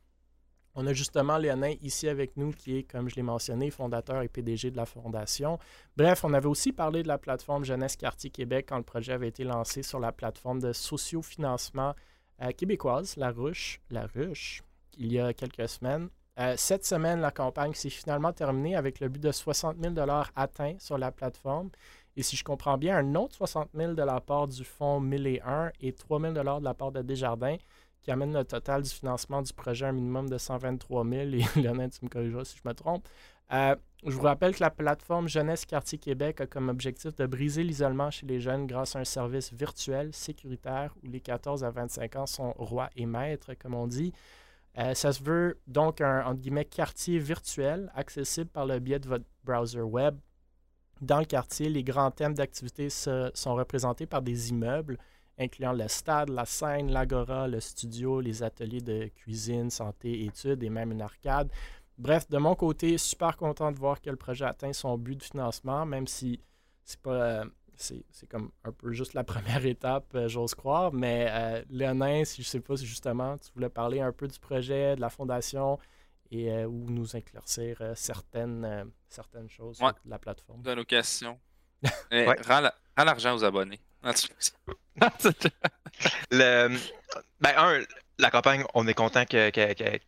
[0.74, 4.28] On a justement Léonin ici avec nous qui est, comme je l'ai mentionné, fondateur et
[4.28, 5.58] PDG de la Fondation.
[5.96, 9.28] Bref, on avait aussi parlé de la plateforme Jeunesse Quartier Québec quand le projet avait
[9.28, 11.94] été lancé sur la plateforme de sociofinancement
[12.42, 14.62] euh, québécoise, La Ruche, La Ruche,
[14.98, 16.08] il y a quelques semaines.
[16.38, 19.94] Euh, cette semaine, la campagne s'est finalement terminée avec le but de 60 000
[20.34, 21.70] atteints sur la plateforme.
[22.16, 25.72] Et si je comprends bien, un autre 60 000 de la part du fonds 1001
[25.80, 27.56] et 3 000 de la part de Desjardins,
[28.02, 31.14] qui amène le total du financement du projet à un minimum de 123 000.
[31.14, 31.26] Et
[31.60, 33.08] Léonard, tu me corrigeras si je me trompe.
[33.52, 37.62] Euh, je vous rappelle que la plateforme Jeunesse Quartier Québec a comme objectif de briser
[37.62, 42.16] l'isolement chez les jeunes grâce à un service virtuel, sécuritaire, où les 14 à 25
[42.16, 44.12] ans sont rois et maîtres, comme on dit.
[44.78, 49.08] Euh, ça se veut donc un entre guillemets, quartier virtuel accessible par le biais de
[49.08, 50.18] votre browser web.
[51.00, 54.98] Dans le quartier, les grands thèmes d'activité sont représentés par des immeubles,
[55.38, 60.70] incluant le stade, la scène, l'agora, le studio, les ateliers de cuisine, santé, études et
[60.70, 61.50] même une arcade.
[61.98, 65.22] Bref, de mon côté, super content de voir que le projet atteint son but de
[65.24, 66.40] financement, même si
[66.84, 67.10] c'est pas.
[67.10, 67.44] euh,
[67.82, 70.92] c'est c'est comme un peu juste la première étape, euh, j'ose croire.
[70.92, 74.38] Mais euh, Léonin, si je sais pas si justement tu voulais parler un peu du
[74.38, 75.78] projet, de la fondation
[76.30, 79.90] et euh, ou nous éclaircir euh, certaines, euh, certaines choses Ouais.
[79.90, 80.62] sur la plateforme.
[80.62, 81.38] Nos questions.
[82.10, 82.36] Eh, Ouais.
[82.46, 83.80] rends la- rends l'argent aux abonnés.
[86.30, 86.68] Le,
[87.40, 87.82] ben, un,
[88.18, 89.98] la campagne, on est content que- que- que-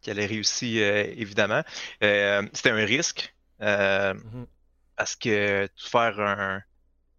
[0.00, 1.62] qu'elle ait réussi, euh, évidemment.
[2.02, 4.46] Euh, C'était un risque euh, Mhm.
[4.96, 6.62] parce que tout faire un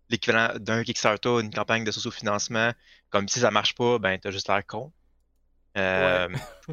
[0.10, 2.72] l'équivalent d'un Kickstarter, une campagne de sociofinancement,
[3.10, 4.92] comme si ça marche pas, ben t'as juste l'air con.
[5.78, 6.30] Euh,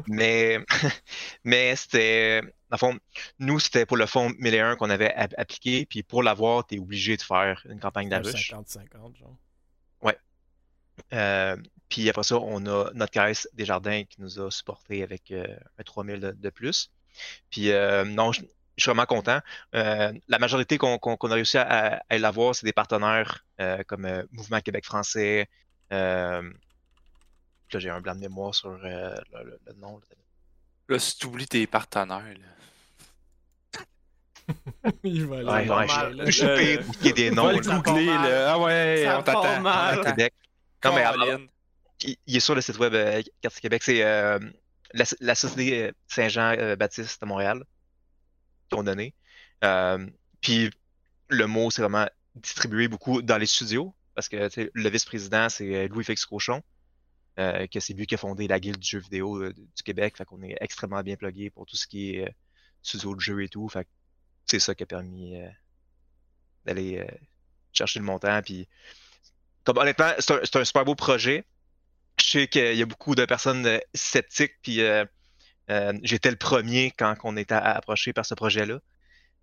[0.07, 0.59] mais
[1.43, 2.97] mais c'était, dans le fond,
[3.39, 7.17] nous c'était pour le fonds 1001 qu'on avait app- appliqué, puis pour l'avoir, t'es obligé
[7.17, 8.51] de faire une campagne Un d'arruche.
[8.51, 9.35] 50-50, genre.
[11.11, 11.57] Euh,
[11.89, 15.45] puis après ça, on a notre caisse Desjardins qui nous a supporté avec euh,
[15.79, 16.91] un 3000 de, de plus.
[17.49, 18.31] Puis euh, non,
[18.77, 19.39] je, je suis vraiment content.
[19.75, 24.23] Euh, la majorité qu'on a réussi à, à l'avoir, c'est des partenaires euh, comme euh,
[24.31, 25.47] Mouvement Québec français.
[25.91, 26.41] Euh,
[27.71, 29.97] là, j'ai un blanc de mémoire sur euh, le, le- le nom.
[29.97, 30.03] là.
[30.89, 33.81] Là, si t'oublies tes partenaires, là.
[35.03, 36.25] Il va aller Ouais, ouais, là.
[36.25, 37.51] Je suis pire pour qu'il y ait des noms.
[37.57, 38.53] Googler, là.
[38.53, 40.03] Ah ouais, Ça on t'attend.
[40.03, 40.33] Québec.
[40.83, 41.39] Non, mais alors,
[42.01, 43.81] il, il est sur le site web euh, Quartier Québec.
[43.83, 44.39] C'est euh,
[44.93, 47.63] la, la Société Saint-Jean-Baptiste de Montréal
[48.81, 49.13] donné.
[49.63, 50.07] Euh,
[50.41, 50.71] puis
[51.29, 53.93] le mot, c'est vraiment distribué beaucoup dans les studios.
[54.15, 56.63] Parce que le vice-président, c'est euh, Louis-Félix Cochon.
[57.39, 60.17] euh, que c'est lui qui a fondé la Guilde du jeu vidéo du Québec.
[60.17, 62.35] Fait qu'on est extrêmement bien plugué pour tout ce qui est
[62.81, 63.67] studio de jeu et tout.
[63.69, 63.87] Fait
[64.45, 65.35] c'est ça qui a permis
[66.65, 67.07] d'aller
[67.71, 68.41] chercher le montant.
[68.41, 68.67] Puis,
[69.63, 71.45] comme honnêtement, c'est un, un super beau projet.
[72.19, 74.81] Je sais qu'il y a beaucoup de personnes sceptiques, puis
[75.69, 78.79] euh, j'étais le premier quand on était approché par ce projet-là.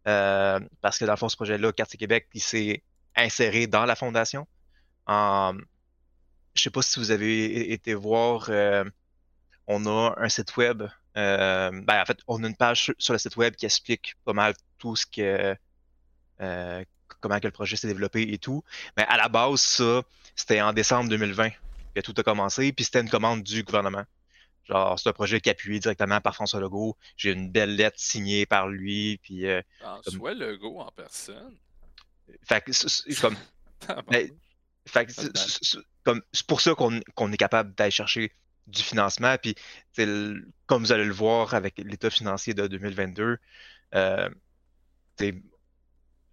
[0.09, 2.82] Euh, parce que dans le fond, ce projet-là, Quartier Québec, il s'est
[3.16, 4.47] inséré dans la fondation.
[5.06, 5.55] En,
[6.55, 8.84] je sais pas si vous avez été voir, euh,
[9.66, 10.82] on a un site web.
[11.14, 14.55] ben, en fait, on a une page sur, le site web qui explique pas mal
[14.78, 15.56] tout ce que
[17.20, 18.64] comment que le projet s'est développé et tout.
[18.97, 20.02] Mais à la base, ça,
[20.34, 21.51] c'était en décembre 2020
[21.94, 24.05] que tout a commencé, puis c'était une commande du gouvernement.
[24.70, 26.97] Genre, c'est un projet qui est appuyé directement par François Legault.
[27.16, 29.18] J'ai une belle lettre signée par lui.
[29.22, 29.60] Puis, euh,
[30.05, 31.56] Comme- soit Legault en personne?
[32.44, 33.36] fait que c'est- comme,
[34.09, 34.30] Ben,
[34.86, 38.32] fait que c'est- comme, c'est pour ça qu'on qu'on est capable d'aller chercher
[38.68, 39.36] du financement.
[39.42, 39.56] Puis,
[40.66, 43.38] comme vous allez le voir avec l'état financier de 2022,
[43.97, 44.28] euh,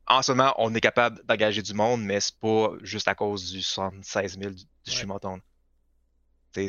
[0.05, 3.51] en ce moment, on est capable d'engager du monde, mais c'est pas juste à cause
[3.51, 4.95] du 76 000 du, du Ouais.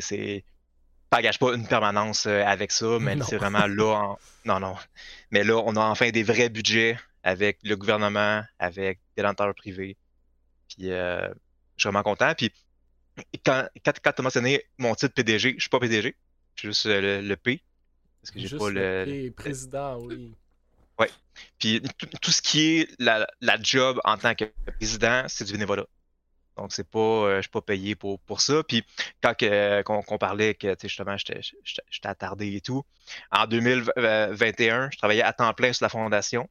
[0.01, 0.43] C'est,
[1.09, 4.75] t'engages pas une permanence euh, avec ça, mais c'est vraiment là, en- non, non.
[5.31, 9.97] Mais là, on a enfin des vrais budgets avec le gouvernement, avec des lenteurs privés.
[10.69, 11.27] Puis, euh,
[11.77, 12.33] je suis vraiment content.
[12.35, 12.51] Puis,
[13.45, 16.15] quand, quand, quand tu as mentionné mon titre PDG, je suis pas PDG,
[16.55, 17.61] je suis juste euh, le, le P.
[18.21, 19.03] Parce que j'ai pas le.
[19.05, 20.33] P, président, oui.
[21.57, 24.45] Puis tout, tout ce qui est la, la job en tant que
[24.77, 25.85] président, c'est du bénévolat.
[26.59, 28.61] Donc c'est pas, euh, je suis pas payé pour, pour ça.
[28.67, 28.83] Puis
[29.23, 32.83] quand que- qu'on parlait que tu sais, justement j'étais attardé et tout,
[33.31, 36.49] en 2021, je travaillais à temps plein sur la fondation.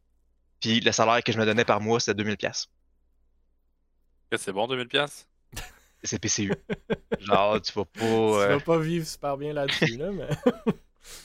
[0.60, 2.68] Puis le salaire que je me donnais par mois, c'était 2000 pièces.
[4.36, 4.86] C'est bon, 2000$?
[4.88, 5.26] piastres?
[6.02, 6.52] C'est PCU.
[7.20, 8.00] Genre tu vas pas.
[8.00, 10.28] Tu euh, vas pas vivre super bien là-dessus, là, mais.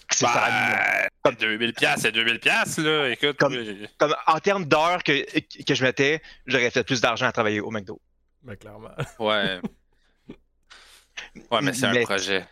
[0.10, 1.08] c'est ça.
[1.24, 3.10] Bah, 2000$, piastres, c'est 2000$, piastres, là.
[3.10, 3.58] Écoute, Comme-
[3.98, 5.24] Comme en termes d'heures que,
[5.64, 8.00] que je mettais, j'aurais fait plus d'argent à travailler au McDo.
[8.44, 8.92] Mais clairement.
[9.20, 9.62] ouais.
[11.52, 12.48] Ouais, mais c'est un projet.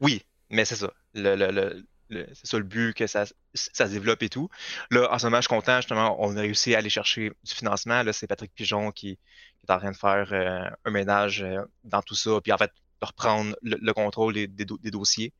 [0.00, 0.92] Oui, mais c'est ça.
[1.14, 3.24] Le, le- le- le- c'est ça le but que ça,
[3.54, 4.48] ça se développe et tout.
[4.90, 7.54] Là, en ce moment, je suis content, justement, on a réussi à aller chercher du
[7.54, 8.02] financement.
[8.02, 11.62] Là, c'est Patrick Pigeon qui, qui est en train de faire euh, un ménage euh,
[11.84, 12.70] dans tout ça, puis en fait,
[13.00, 15.32] de reprendre le, le contrôle des, des do- des dossiers.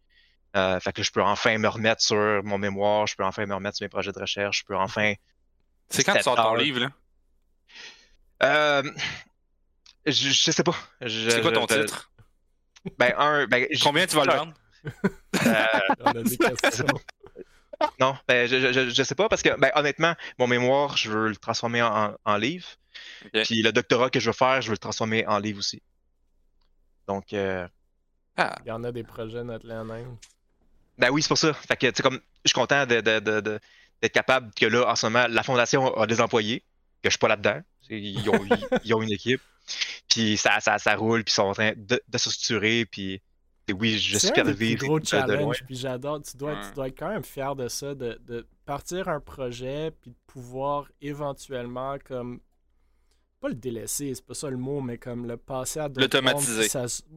[0.56, 3.46] Euh, fait que là, je peux enfin me remettre sur mon mémoire, je peux enfin
[3.46, 5.14] me remettre sur mes projets de recherche, je peux enfin.
[5.88, 6.90] C'est quand tu sors ton livre, là?
[8.42, 8.90] Euh,
[10.06, 10.74] je, je sais pas.
[11.06, 12.10] C'est quoi ton je- titre?
[12.98, 13.46] Ben, un.
[13.46, 14.54] Ben, Combien tu vas le vendre?
[15.46, 16.24] euh.
[17.98, 21.10] Non, ben, je, je, je- je sais pas parce que, ben, honnêtement, mon mémoire, je
[21.10, 22.66] veux le transformer en, en livre.
[23.44, 25.82] Puis le doctorat que je veux faire, je veux le transformer en livre aussi.
[27.08, 27.66] Donc, euh,
[28.36, 30.16] Ah, Il y en a des projets, notre Inde.
[30.98, 31.52] ben oui, c'est pour ça.
[31.54, 33.58] Fait que, tu sais, comme, je suis content de, de- de- de-
[34.00, 36.60] d'être capable que là, en ce moment, la fondation a des employés,
[37.02, 37.60] que je suis pas là-dedans.
[37.88, 39.40] C'est- Ils ont, ils, ils ont une équipe.
[40.08, 43.20] Puis ça, ça, ça roule, puis ils sont en train de, de se structurer, puis
[43.72, 44.76] oui, je C'est un supervise.
[44.76, 45.26] gros de- de loin.
[45.26, 46.20] challenge, puis j'adore.
[46.22, 46.60] Tu dois, Ouais.
[46.68, 50.16] tu dois être quand même fier de ça, de, de partir un projet, puis de
[50.26, 52.40] pouvoir éventuellement, comme.
[53.40, 56.68] Pas le délaisser, c'est pas ça le mot, mais comme le passer à d'autres L'automatiser.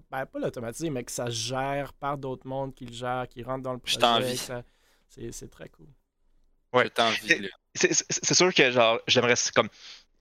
[0.09, 3.43] ben, pas l'automatiser, mais que ça se gère par d'autres mondes qui le gèrent, qui
[3.43, 4.35] rentrent dans le Je projet.
[4.35, 4.63] ça-
[5.07, 5.87] C'est c'est très cool.
[6.73, 6.89] Ouais.
[6.97, 7.47] j'ai envie, là.
[7.75, 9.69] c'est c'est- c'est sûr que genre j'aimerais comme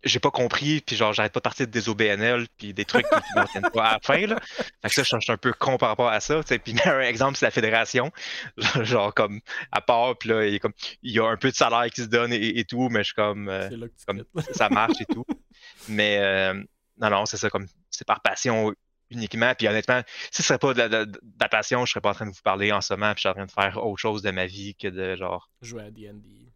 [0.04, 3.50] j'ai pas compris puis genre j'arrête pas de partir des OBNL puis des trucs qui
[3.52, 4.38] tiennent pas à la fin là.
[4.82, 6.58] Fait que ça je suis un peu con par rapport à ça tu sais.
[6.58, 8.10] Puis un exemple c'est la fédération.
[8.82, 9.40] Genre comme
[9.72, 10.72] à part puis là il y a comme
[11.02, 13.04] il y a un peu de salaire qui se donne et, et tout mais je
[13.04, 13.68] suis comme euh,
[14.06, 15.24] comme- ça marche et tout.
[15.88, 16.54] Mais euh,
[16.98, 18.72] non non c'est ça comme c'est par passion
[19.10, 19.52] uniquement.
[19.56, 22.10] Puis honnêtement si ce serait pas de la, de- de la passion je serais pas
[22.10, 23.84] en train de vous parler en ce moment puis je suis en train de faire
[23.84, 26.52] autre chose de ma vie que de genre Jouer à D&D.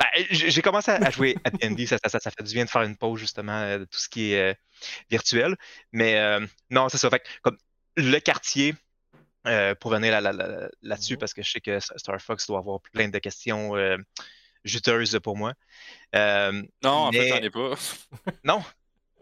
[0.00, 2.70] Ben, j'ai j'ai commencé à jouer à D&D, ça, ça, ça fait du bien de
[2.70, 4.54] faire une pause justement euh, de tout ce qui est euh,
[5.10, 5.56] virtuel.
[5.92, 7.10] Mais euh, non, c'est ça.
[7.10, 7.58] Fait que, comme
[7.96, 8.74] le quartier,
[9.46, 11.18] euh, pour venir là- là- là- là-dessus, Mhm.
[11.18, 13.96] parce que je sais que Star Fox doit avoir plein de questions euh,
[14.64, 15.54] juteuses pour moi.
[16.14, 17.74] Euh, Non, en fait, j'en ai pas.
[18.44, 18.62] non,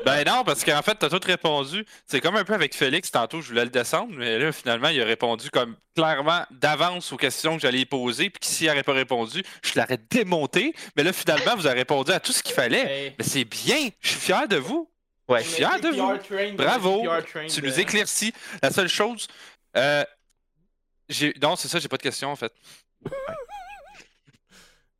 [0.04, 1.84] Ben non, parce qu'en fait, t'as tout répondu.
[2.06, 5.00] C'est comme un peu avec Félix, tantôt, je voulais le descendre, mais là, finalement, il
[5.00, 8.92] a répondu comme clairement d'avance aux questions que j'allais y poser, puis s'il n'aurait pas
[8.92, 10.74] répondu, je l'aurais démonté.
[10.96, 13.04] Mais là, finalement, vous avez répondu à tout ce qu'il fallait.
[13.06, 13.14] Hey.
[13.18, 14.90] Mais c'est bien, je suis fier de vous.
[15.28, 15.42] ouais.
[15.42, 16.16] Je suis fier de vous.
[16.18, 17.02] trained, Bravo.
[17.48, 18.32] Tu nous éclaircis.
[18.62, 19.26] La seule chose.
[19.76, 20.04] Euh,
[21.08, 21.34] j'ai...
[21.40, 22.52] Non, c'est ça, j'ai pas de questions en fait.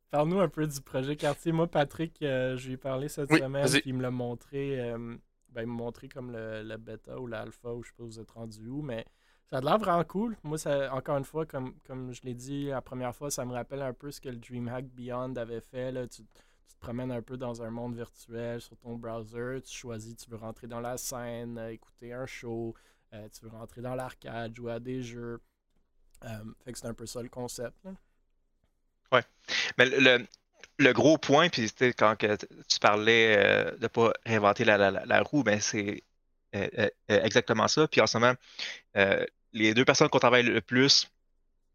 [0.09, 1.51] Parle-nous un peu du projet quartier.
[1.51, 4.79] Moi, Patrick, euh, je lui ai parlé cette Oui, semaine, puis il me l'a montré.
[4.79, 5.17] euh,
[5.49, 8.19] ben, il m'a montré comme le, le bêta ou l'alpha, ou je sais pas vous
[8.19, 9.05] êtes rendu où, mais
[9.49, 10.37] ça a l'air vraiment cool.
[10.43, 13.53] Moi, ça, encore une fois, comme, comme je l'ai dit la première fois, ça me
[13.53, 15.91] rappelle un peu ce que le DreamHack Beyond avait fait.
[15.91, 16.07] Là.
[16.07, 20.15] Tu, tu te promènes un peu dans un monde virtuel sur ton browser, tu choisis,
[20.15, 22.75] tu veux rentrer dans la scène, euh, écouter un show,
[23.13, 25.39] euh, tu veux rentrer dans l'arcade, jouer à des jeux.
[26.63, 27.83] Fait que c'est un peu ça le concept.
[27.85, 27.91] là.
[29.77, 30.25] Mais le,
[30.79, 32.35] le- gros point, puis quand que
[32.67, 36.03] tu parlais euh, de ne pas réinventer la, la- la- roue, ben c'est
[36.55, 37.87] euh, euh, exactement ça.
[37.87, 38.33] Puis en ce moment,
[38.97, 41.09] euh, les deux personnes qu'on travaille le plus,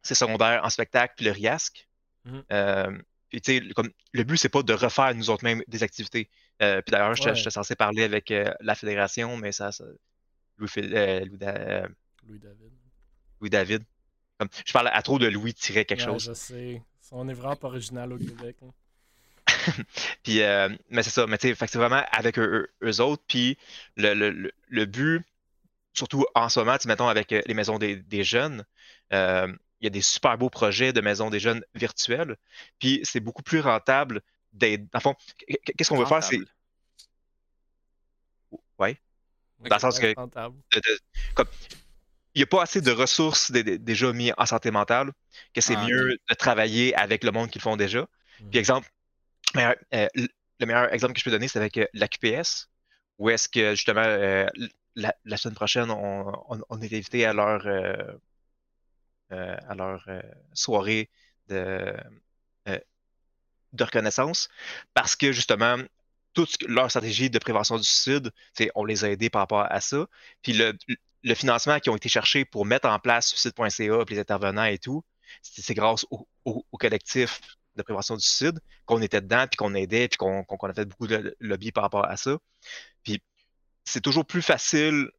[0.03, 1.89] c'est secondaire en spectacle puis le.
[2.25, 2.45] Mhm.
[2.53, 2.99] Euh,
[3.31, 5.83] puis tu sais, le- comme le but, c'est pas de refaire nous autres mêmes des
[5.83, 6.29] activités.
[6.59, 7.51] Puis d'ailleurs, j'étais Ouais.
[7.51, 9.85] censé parler avec la fédération, mais ça, ça
[10.59, 11.89] Louis, Louis Da-
[12.29, 12.73] Louis David.
[13.41, 13.83] Louis David.
[14.39, 16.27] Comme, je parle à trop de Louis tirer quelque Ouais, chose.
[16.27, 16.83] Je sais.
[17.15, 18.57] On est vraiment pas original au Québec.
[18.63, 18.71] hein.
[20.23, 23.23] Puis, euh, mais c'est ça, mais tu sais, c'est vraiment avec eux, eux- autres.
[23.29, 23.59] Puis,
[23.97, 25.23] le, le- le- le but,
[25.93, 28.65] surtout en ce moment, mettons avec euh, les maisons des, des jeunes,
[29.13, 32.37] euh, il y a des super beaux projets de maisons des jeunes virtuelles.
[32.79, 34.23] Puis, c'est beaucoup plus rentable
[34.53, 34.83] d'être.
[34.91, 35.15] Dans le fond,
[35.77, 36.37] qu'est-ce qu'on veut faire, c'est.
[36.37, 36.51] Rentable.
[38.79, 39.01] Ouais.
[39.69, 40.15] Dans le sens que.
[40.17, 40.57] Rentable.
[40.73, 40.99] de- de-
[41.35, 41.47] comme,
[42.35, 45.13] il n'y a pas assez de ressources dé- dé- déjà mis en santé mentale
[45.55, 48.01] que c'est Ah, mieux de travailler avec le monde qui le font déjà.
[48.41, 48.51] Mhm.
[48.51, 48.89] Puis exemple,
[49.57, 52.69] euh, le meilleur exemple que je peux donner, c'est avec euh, la QPS,
[53.19, 54.47] où est-ce que justement euh,
[54.95, 57.67] la, la semaine prochaine, on, on- on est invité à leur,
[59.31, 60.07] à leur
[60.53, 61.11] soirée
[61.49, 61.95] de,
[63.73, 64.49] de reconnaissance,
[64.95, 65.77] parce que justement,
[66.35, 68.31] toute leur stratégie de prévention du suicide,
[68.75, 70.07] on les a aidés par rapport à ça.
[70.43, 70.77] Puis le,
[71.23, 75.05] le financement qui ont été cherchés pour mettre en place suicide.ca, les intervenants et tout,
[75.43, 76.29] c'est grâce au,
[76.79, 77.41] collectif
[77.77, 81.07] de prévention du suicide qu'on était dedans, puis qu'on aidait, puis qu'on a fait beaucoup
[81.07, 82.39] de lobby par rapport à ça.
[83.05, 83.23] Puis
[83.85, 85.11] c'est toujours plus facile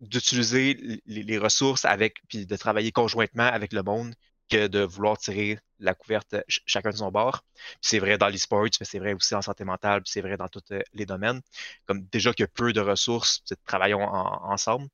[0.00, 4.14] d'utiliser les, ressources avec, puis de travailler conjointement avec le monde
[4.50, 7.44] que de vouloir tirer la couverte ch- chacun de son bord.
[7.82, 10.62] C'est vrai dans l'e-sports, mais c'est vrai aussi en santé mentale, c'est vrai dans tous
[10.72, 11.40] euh, les domaines.
[11.86, 14.88] Comme déjà qu'il y a peu de ressources, travaillons en- ensemble.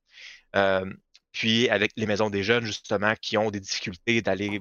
[0.55, 0.90] Euh,
[1.32, 4.60] puis avec les maisons des jeunes, justement, qui ont des difficultés d'aller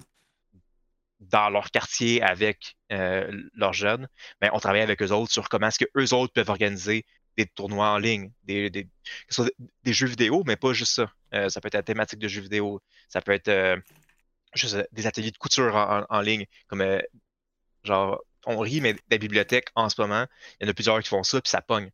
[1.19, 4.07] dans leur quartier avec euh, leurs jeunes,
[4.41, 7.05] ben, on travaille avec eux autres sur comment est-ce que eux autres peuvent organiser
[7.37, 8.87] des tournois en ligne, des, des,
[9.29, 9.49] soit
[9.83, 11.11] des- jeux vidéo, mais pas juste ça.
[11.33, 13.81] Euh, ça peut être la thématique de jeux vidéo, ça peut être
[14.53, 15.75] juste des ateliers de couture
[16.09, 16.81] en, ligne, comme
[17.83, 20.25] genre, on rit, mais des bibliothèques en ce moment,
[20.59, 21.91] il y en a plusieurs qui font ça, puis ça pogne.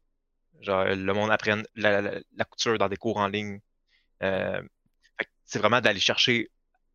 [0.61, 1.31] Genre, le monde
[1.75, 3.59] la- la couture dans des cours en ligne.
[4.21, 4.61] Euh,
[5.45, 6.49] c'est vraiment d'aller chercher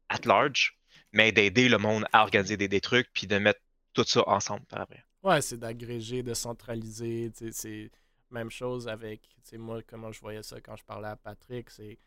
[0.08, 0.78] at large,
[1.12, 3.60] mais d'aider le monde à organiser des, des trucs, puis de mettre
[3.92, 5.04] tout ça ensemble par après.
[5.22, 7.32] Ouais, c'est d'agréger, de centraliser.
[7.50, 7.90] C'est
[8.30, 9.20] même chose avec,
[9.54, 11.98] moi, comment je voyais ça quand je parlais à Patrick, c'est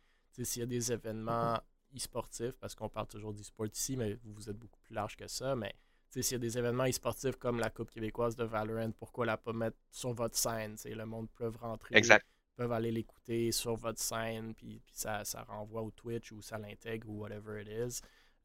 [0.41, 1.59] s'il y a des événements
[1.95, 5.55] e-sportifs, parce qu'on parle toujours d'e-sport ici, mais vous, êtes beaucoup plus large que ça,
[5.55, 5.73] mais
[6.09, 9.53] s'il y a des événements e-sportifs comme la Coupe québécoise de Valorant, pourquoi la pas
[9.53, 10.77] mettre sur votre scène?
[10.85, 12.25] Le monde peut rentrer, Exact.
[12.59, 16.57] Peuvent aller l'écouter sur votre scène, puis, puis ça, ça renvoie au Twitch ou ça
[16.57, 18.01] l'intègre ou whatever it is.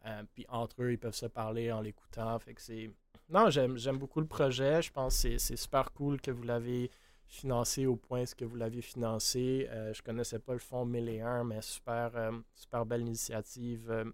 [0.07, 2.39] Euh, puis entre eux, ils peuvent se parler en l'écoutant.
[2.39, 2.93] Fait que c'est.
[3.29, 4.83] Non, j'aime, j'aime beaucoup le projet.
[4.83, 6.93] Je pense que c'est, super cool que vous l'avez
[7.27, 9.67] financé au point ce que vous l'avez financé.
[9.71, 13.91] Euh, je connaissais pas le fonds 1001, mais super, euh, super belle initiative.
[13.91, 14.05] euh,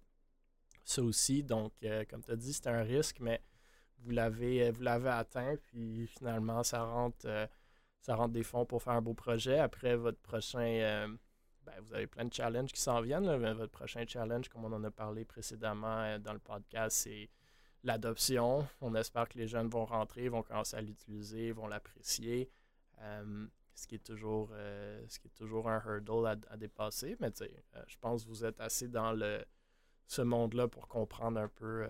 [0.83, 1.43] ça aussi.
[1.43, 1.73] Donc,
[2.09, 3.43] comme tu as dit, c'était un risque, mais
[3.99, 5.57] vous l'avez, vous l'avez atteint.
[5.67, 7.27] Puis finalement, ça rentre,
[8.01, 9.59] ça rentre des fonds pour faire un beau projet.
[9.59, 10.61] Après votre prochain.
[10.61, 11.09] euh,
[11.65, 13.27] ben, vous avez plein de challenges qui s'en viennent.
[13.53, 17.29] votre prochain challenge, comme on en a parlé précédemment euh, dans le podcast, c'est
[17.85, 18.67] l'adoption.
[18.81, 22.51] On espère que les jeunes vont rentrer, vont commencer à l'utiliser, vont l'apprécier.
[23.01, 27.17] Euh, ce, qui est toujours, ce qui est toujours un hurdle à, dépasser.
[27.21, 27.47] Mais euh,
[27.87, 29.43] je pense que vous êtes assez dans le,
[30.07, 31.89] ce monde-là pour comprendre un peu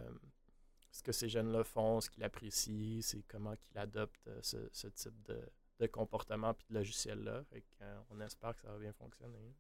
[0.93, 5.41] ce que ces jeunes-là font, ce qu'ils apprécient, c'est comment qu'ils adoptent ce type de,
[5.81, 7.43] de comportement puis de logiciel-là.
[7.53, 9.55] Fait que, euh, on espère que ça va bien fonctionner.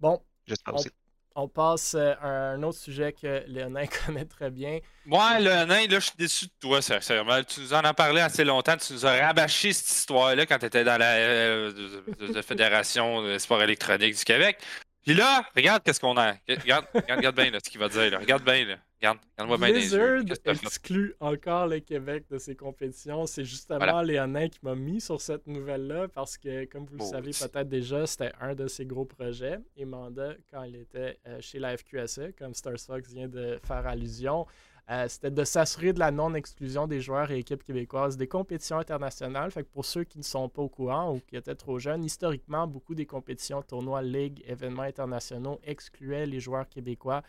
[0.00, 0.90] Bon, J'espère On- aussi.
[1.34, 4.80] on passe euh, à un autre sujet que Léonin connaît très bien.
[5.06, 7.42] Ouais, le nain, là, je suis déçu de toi, sincèrement.
[7.44, 8.76] Tu nous en as parlé assez longtemps.
[8.76, 12.42] Tu nous as rabâché cette histoire-là quand tu étais dans la euh, de- de- de
[12.42, 14.58] Fédération de sport électronique du Québec.
[15.04, 16.32] Puis là, regarde qu'est-ce qu'on a.
[16.48, 18.10] Regarde, regarde, regarde bien là, ce qu'il va dire.
[18.10, 18.18] Là.
[18.18, 18.64] Regarde bien.
[18.64, 18.76] Là.
[19.00, 19.68] Regarde, regarde-moi.
[19.68, 20.22] Blizzard
[20.64, 23.26] exclut encore le Québec de ses compétitions.
[23.26, 24.02] C'est justement Voilà.
[24.02, 28.06] Léonin qui m'a mis sur cette nouvelle-là parce que, comme vous le savez peut-être déjà,
[28.06, 29.58] c'était un de ses gros projets.
[29.76, 33.86] Et Manda, quand il était euh, chez la FQSE, comme Stars Fox vient de faire
[33.86, 34.46] allusion,
[34.88, 39.50] euh, c'était de s'assurer de la non-exclusion des joueurs et équipes québécoises des compétitions internationales.
[39.50, 42.04] Fait que pour ceux qui ne sont pas au courant ou qui étaient trop jeunes,
[42.04, 47.22] historiquement, beaucoup des compétitions, tournois, ligues, événements internationaux excluaient les joueurs québécois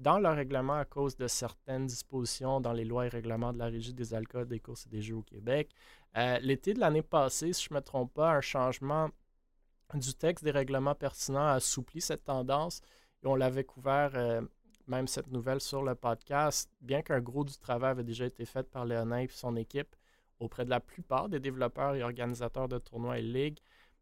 [0.00, 3.66] dans leur règlement à cause de certaines dispositions dans les lois et règlements de la
[3.66, 5.70] Régie des alcools, des courses et des jeux au Québec.
[6.16, 9.10] Euh, L'été de l'année passée, si je ne me trompe pas, un changement
[9.94, 12.80] du texte des règlements pertinents a assoupli cette tendance
[13.22, 14.40] et on l'avait couvert, euh,
[14.86, 18.68] même cette nouvelle sur le podcast, bien qu'un gros du travail avait déjà été fait
[18.70, 19.94] par Léonin et son équipe
[20.38, 23.58] auprès de la plupart des développeurs et organisateurs de tournois et ligues.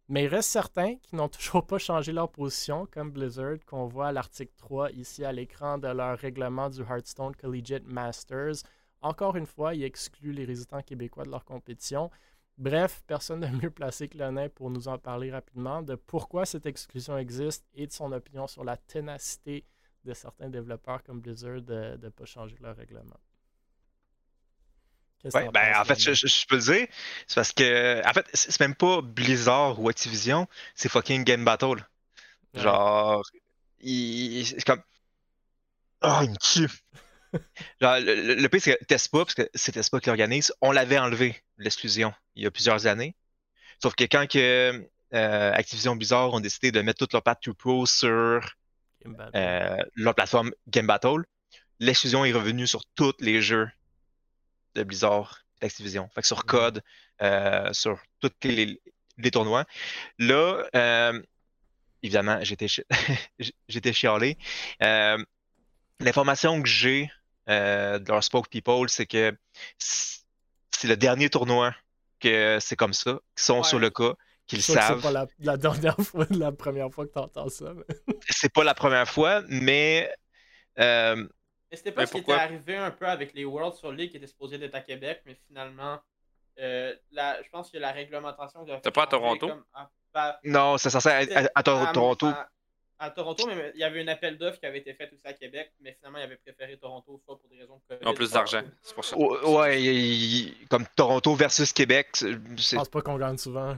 [0.09, 4.09] Mais il reste certains qui n'ont toujours pas changé leur position, comme Blizzard, qu'on voit
[4.09, 8.63] à l'article 3 ici à l'écran de leur règlement du Hearthstone Collegiate Masters.
[9.03, 12.11] Encore une fois, il exclut les résidents québécois de leur compétition.
[12.57, 16.67] Bref, personne n'est mieux placé que Lenin pour nous en parler rapidement de pourquoi cette
[16.67, 19.65] exclusion existe et de son opinion sur la ténacité
[20.05, 23.21] de certains développeurs comme Blizzard de ne pas changer leur règlement.
[25.35, 26.15] Ouais, ben, en fait, je, Daniel?
[26.15, 26.87] je- je peux le dire.
[27.27, 28.03] C'est parce que.
[28.09, 31.87] En fait, c'est même pas Blizzard ou Activision, c'est fucking Game Battle.
[32.55, 33.25] Genre.
[33.81, 34.83] Il, c'est comme.
[36.03, 36.69] Oh, il me tue.
[37.81, 40.99] Genre, le, le, pire, c'est que Tespa, parce que c'est Tespa qui l'organise, on l'avait
[40.99, 43.15] enlevé, l'exclusion, il y a plusieurs années.
[43.83, 47.55] Sauf que quand que, euh, Activision Blizzard ont décidé de mettre toute leur patte to
[47.55, 48.41] pro sur
[49.35, 51.25] euh, leur plateforme Game Battle,
[51.81, 53.69] l'exclusion est revenue sur tous les jeux
[54.79, 56.09] de Blizzard d'Activision.
[56.15, 56.83] Fait que sur Code,
[57.23, 58.81] euh, sur tous les,
[59.19, 59.65] les tournois.
[60.19, 61.21] Là, euh,
[62.03, 62.85] évidemment, j'étais chi-
[63.69, 64.37] j'étais chialé.
[64.83, 65.19] Euh,
[66.01, 67.11] L'information que j'ai
[67.49, 69.37] de leur spokespeople, c'est que
[69.79, 71.75] c'est le dernier tournoi
[72.21, 73.65] que c'est comme ça, qu'ils sont Ouais.
[73.65, 74.13] sur le cas,
[74.47, 74.99] qu'ils savent.
[74.99, 77.73] c'est pas la, la dernière fois, la première fois que tu entends ça.
[77.75, 80.09] mais- C'est pas la première fois, mais
[80.79, 81.27] euh,
[81.71, 84.11] Mais c'était pas Mais ce qui était arrivé un peu avec les Worlds sur League
[84.11, 85.99] qui était supposé d'être à Québec, mais finalement,
[86.59, 88.65] euh, la, je pense que la réglementation.
[88.67, 89.49] C'était pas à Toronto?
[89.49, 92.27] comme à- pas- non, c'est censé être à, à Tor- à- Toronto.
[92.27, 92.49] À,
[93.01, 95.33] à Toronto, mais il y avait un appel d'offres qui avait été fait aussi à
[95.35, 98.63] Québec, mais finalement, il avait préféré Toronto, soit pour des raisons COVID, ont plus d'argent,
[98.83, 99.17] c'est pour ça.
[99.17, 102.09] O- Ouais, comme Toronto versus Québec.
[102.21, 103.77] Je pense pas qu'on gagne souvent.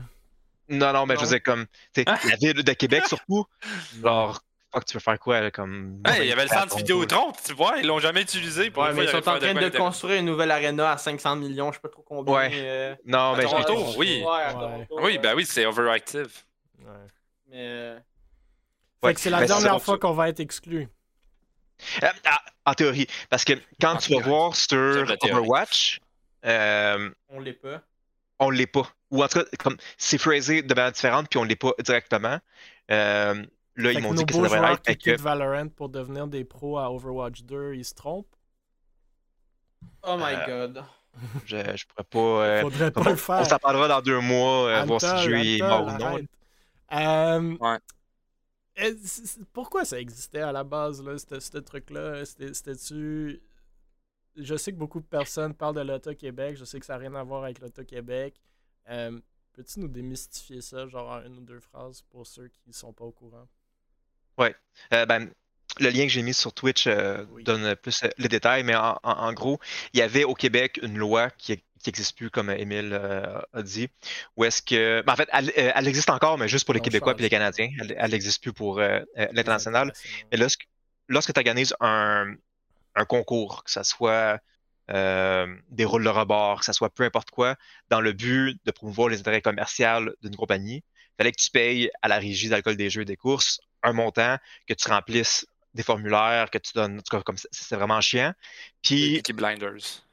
[0.69, 1.65] Non, non, mais je veux dire, comme,
[2.07, 2.17] Ah.
[2.33, 3.45] la ville de Québec surtout,
[4.01, 4.39] genre,
[4.73, 6.01] fuck, tu veux faire quoi, là, comme.
[6.05, 8.71] Hey, il y avait le centre Vidéotron, tu vois, ils l'ont jamais utilisé.
[8.71, 11.71] Pour Ouais, mais ils sont en train de construire une nouvelle arena à 500 millions,
[11.71, 12.33] je sais pas trop combien.
[12.33, 12.49] Ouais.
[12.53, 14.23] euh, Non, À mais Toronto, oui.
[14.25, 14.53] Ouais, à Ouais.
[14.53, 14.99] Toronto.
[15.01, 16.31] Oui, ben oui, c'est overactive.
[16.79, 16.85] Ouais.
[17.49, 17.57] Mais.
[17.67, 17.95] euh,
[19.01, 20.87] Fait Ouais, que c'est la ben, dernière fois qu'on va être exclu.
[22.03, 25.03] Euh, ah, en théorie, parce que quand En tu vas voir sur.
[25.23, 25.99] Overwatch,
[26.45, 27.81] euh, on l'est pas.
[28.39, 28.87] on l'est pas.
[29.09, 32.37] Ou en tout cas, comme, c'est phrasé de manière différente, puis on l'est pas directement.
[32.91, 33.43] Euh,
[33.75, 34.97] là, Fait ils que m'ont nos dit que ça beaux devrait joueurs être.
[34.97, 38.35] qui que- Valorant pour devenir des pros à Overwatch 2, ils se trompent?
[40.03, 40.83] Oh my Euh, god.
[41.45, 42.19] je, je pourrais pas.
[42.47, 43.39] euh, Faudrait pas on le faire.
[43.41, 45.91] on s'en parlera dans deux mois, euh, voir si le Antol, jeu est mort ou
[45.97, 46.19] non.
[46.93, 47.79] Euh, Ouais.
[49.53, 52.25] Pourquoi ça existait à la base, là, ce ce truc-là?
[52.25, 53.41] C'était- C'était-tu...
[54.37, 56.55] Je sais que beaucoup de personnes parlent de l'Auto-Québec.
[56.57, 58.39] Je sais que ça n'a rien à voir avec l'Auto-Québec.
[58.89, 59.19] Euh,
[59.53, 62.93] Peux-tu nous démystifier ça, genre en une ou deux phrases, pour ceux qui ne sont
[62.93, 63.45] pas au courant?
[64.93, 65.29] Euh, ben,
[65.79, 67.43] le lien que j'ai mis sur Twitch euh, Oui.
[67.43, 69.59] donne plus euh, les détails, mais en, en- en gros,
[69.93, 73.87] il y avait au Québec une loi qui n'existe plus, comme Émile euh, a dit,
[74.35, 75.01] où est-ce que.
[75.05, 77.69] ben, en fait, elle, elle existe encore, mais juste pour les Québécois et les Canadiens.
[77.79, 79.37] Elle n'existe plus pour l'international.
[79.37, 79.93] International.
[80.31, 80.67] Mais lorsque,
[81.07, 82.33] lorsque tu organises un,
[82.95, 84.39] un concours, que ce soit
[84.89, 87.55] euh, des rôles de rebord, que ce soit peu importe quoi,
[87.89, 91.89] dans le but de promouvoir les intérêts commerciaux d'une compagnie, il fallait que tu payes
[92.01, 94.37] à la régie d'alcool des jeux et des courses un montant,
[94.67, 96.99] que tu remplisses des formulaires, que tu donnes.
[96.99, 98.33] En tout cas, comme ça, c'est vraiment chiant.
[98.81, 100.03] Puis, Blinders.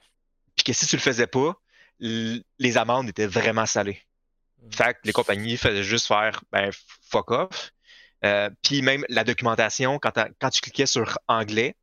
[0.56, 1.54] puis que si tu le faisais pas,
[2.00, 4.00] les amendes étaient vraiment salées.
[4.62, 4.72] Mm.
[4.72, 6.70] Fait que les compagnies faisaient juste faire ben,
[7.10, 7.72] fuck off.
[8.24, 11.76] Euh, puis même la documentation, quand, tu cliquais sur anglais,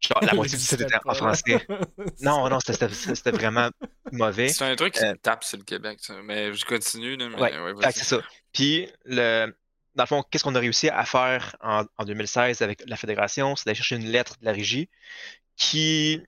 [0.00, 1.66] genre la moitié du site était en français.
[2.20, 3.70] Non, non, c'était- vraiment
[4.12, 4.48] mauvais.
[4.48, 6.14] C'est un truc qui Euh, me tape sur le Québec, ça.
[6.22, 7.16] mais je continue.
[7.16, 7.92] Là, mais, Ouais, ouais, Fait vas-y.
[7.92, 8.20] que c'est ça.
[8.52, 9.54] Puis, le,
[9.94, 13.56] dans le fond, qu'est-ce qu'on a réussi à faire en, en 2016 avec la fédération?
[13.56, 14.90] C'est d'aller chercher une lettre de la régie
[15.56, 16.22] qui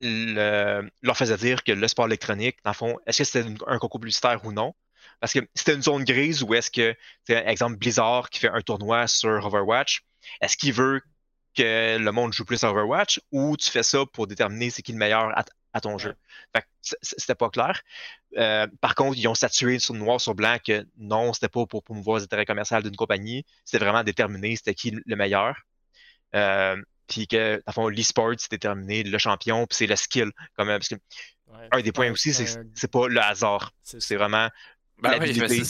[0.00, 3.78] le- leur faisait dire que le sport électronique, dans le fond, est-ce que c'était un
[3.78, 4.74] concours publicitaire ou non?
[5.20, 6.96] Parce que c'était une zone grise où est-ce que,
[7.28, 10.02] exemple, Blizzard qui fait un tournoi sur Overwatch,
[10.40, 11.00] est-ce qu'il veut
[11.54, 14.92] que le monde joue plus à Overwatch ou tu fais ça pour déterminer c'est qui
[14.92, 16.14] le meilleur à, à ton jeu?
[16.54, 17.80] Fait c'était pas clair.
[18.36, 21.82] Euh, par contre, ils ont statué sur noir sur blanc que non, c'était pas pour
[21.82, 25.56] promouvoir les intérêts commerciaux d'une compagnie, c'était vraiment déterminé c'était qui le meilleur.
[26.34, 26.76] Euh,
[27.08, 30.30] puis que, dans le fond, l'e-sport, c'est déterminé le champion, puis c'est le skill.
[30.56, 30.96] Comme, euh, parce que
[31.52, 33.72] Ouais, un des points aussi, c'est c'est pas le hasard.
[33.82, 34.48] c'est vraiment
[35.02, 35.62] Ben l'habilité.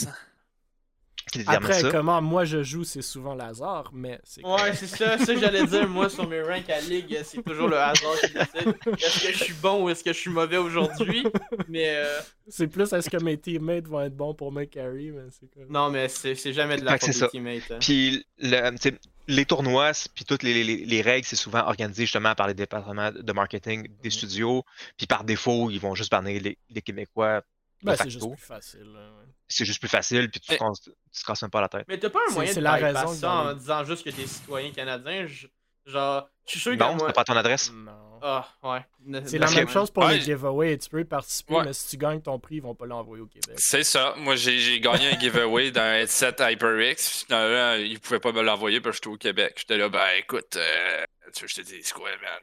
[1.47, 1.91] Après, ça.
[1.91, 4.45] comment moi je joue, c'est souvent Lazare, mais c'est.
[4.45, 7.77] Ouais, c'est ça, ça j'allais dire, moi sur mes ranks à Ligue, c'est toujours le
[7.77, 8.75] hasard qui décide.
[8.97, 11.25] Est-ce que je suis bon ou est-ce que je suis mauvais aujourd'hui?
[11.67, 15.23] Mais euh, C'est plus est-ce que mes teammates vont être bons pour me carry, mais
[15.31, 15.71] c'est comme.
[15.71, 17.27] non, mais c'est c'est jamais de la faute c'est des ça.
[17.29, 17.71] teammates.
[17.71, 17.77] hein.
[17.79, 18.93] Puis le- sais,
[19.27, 23.09] les tournois, puis toutes les, les- les règles, c'est souvent organisé justement par les départements
[23.11, 24.63] de marketing des studios.
[24.97, 27.41] Puis par défaut, ils vont juste bannir les, les Québécois.
[27.83, 28.87] Ben, c'est juste plus facile.
[28.87, 29.25] ouais.
[29.47, 31.69] C'est juste plus facile, puis tu Mais- te casses- tu te casses même pas la
[31.69, 31.85] tête.
[31.87, 34.25] Mais t'as pas un C'est- moyen de la raison ça en disant juste que t'es
[34.27, 35.25] citoyen canadien?
[35.27, 35.47] Je-
[35.85, 37.11] Genre, je suis sûr que Non, moi...
[37.11, 37.69] pas ton adresse.
[37.73, 37.91] Non.
[38.21, 38.85] Ah, ouais.
[39.25, 40.13] C'est la même chose pour Ouais.
[40.15, 40.77] les giveaways.
[40.77, 41.65] Tu peux y participer, Ouais.
[41.65, 43.57] mais si tu gagnes ton prix, ils vont pas l'envoyer au Québec.
[43.59, 44.13] C'est ça.
[44.15, 47.25] Moi, j'ai gagné un giveaway d'un headset HyperX.
[47.25, 49.55] Finalement, ils pouvaient pas me l'envoyer parce que j'étais au Québec.
[49.57, 51.03] J'étais là, ben écoute, euh,
[51.33, 52.39] tu veux que je te dise quoi, man?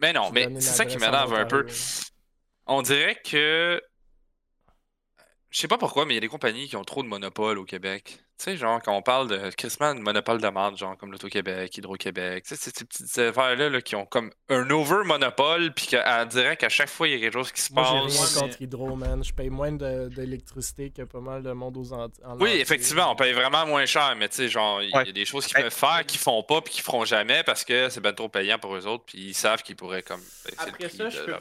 [0.00, 1.66] Mais non, mais c'est ça qui m'énerve un peu.
[2.66, 3.82] On dirait que.
[5.52, 7.58] Je sais pas pourquoi, mais il y a des compagnies qui ont trop de monopole
[7.58, 8.20] au Québec.
[8.38, 11.76] Tu sais, genre, quand on parle de Christmas, de monopole de marde, genre comme l'Auto-Québec,
[11.76, 16.24] Hydro-Québec, tu sais, c'est ces petites affaires-là là, qui ont comme un over-monopole, puis qu'on
[16.24, 18.34] dirait qu'à chaque fois, il y a quelque chose qui se Moi, j'ai passe.
[18.34, 19.22] rien contre Hydro, man.
[19.22, 23.12] Je paye moins de- d'électricité que pas mal de monde aux Ant- en Oui, effectivement,
[23.12, 25.58] on paye vraiment moins cher, mais tu sais, genre, il y a des choses qu'ils
[25.62, 28.58] peuvent faire, qu'ils font pas, puis qu'ils feront jamais parce que c'est ben trop payant
[28.58, 31.18] pour eux autres, puis ils savent qu'ils pourraient comme baisser le Après prix ça, je
[31.20, 31.32] de peux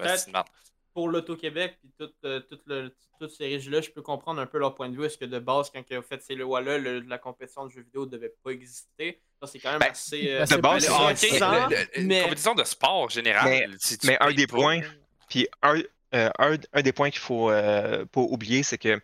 [0.93, 4.57] pour l'Auto-Québec puis tout, euh, tout le- toutes ces régies-là, je peux comprendre un peu
[4.57, 5.05] leur point de vue.
[5.05, 7.81] Est-ce que de base, quand ils ont fait ces lois-là, le- la compétition de jeux
[7.84, 9.22] vidéo ne devait pas exister?
[9.39, 10.31] Ça, c'est quand même Ben, assez.
[10.34, 12.55] euh, ben, c'est de base, pas c'est- les- ok, c'est- intéressant, le- le- mais- compétition
[12.55, 13.45] de sport général.
[13.45, 14.81] Mais- si tu mais un des points-
[15.30, 15.80] Puis un,
[16.13, 18.99] euh, un, un des points qu'il faut euh, pas oublier, c'est que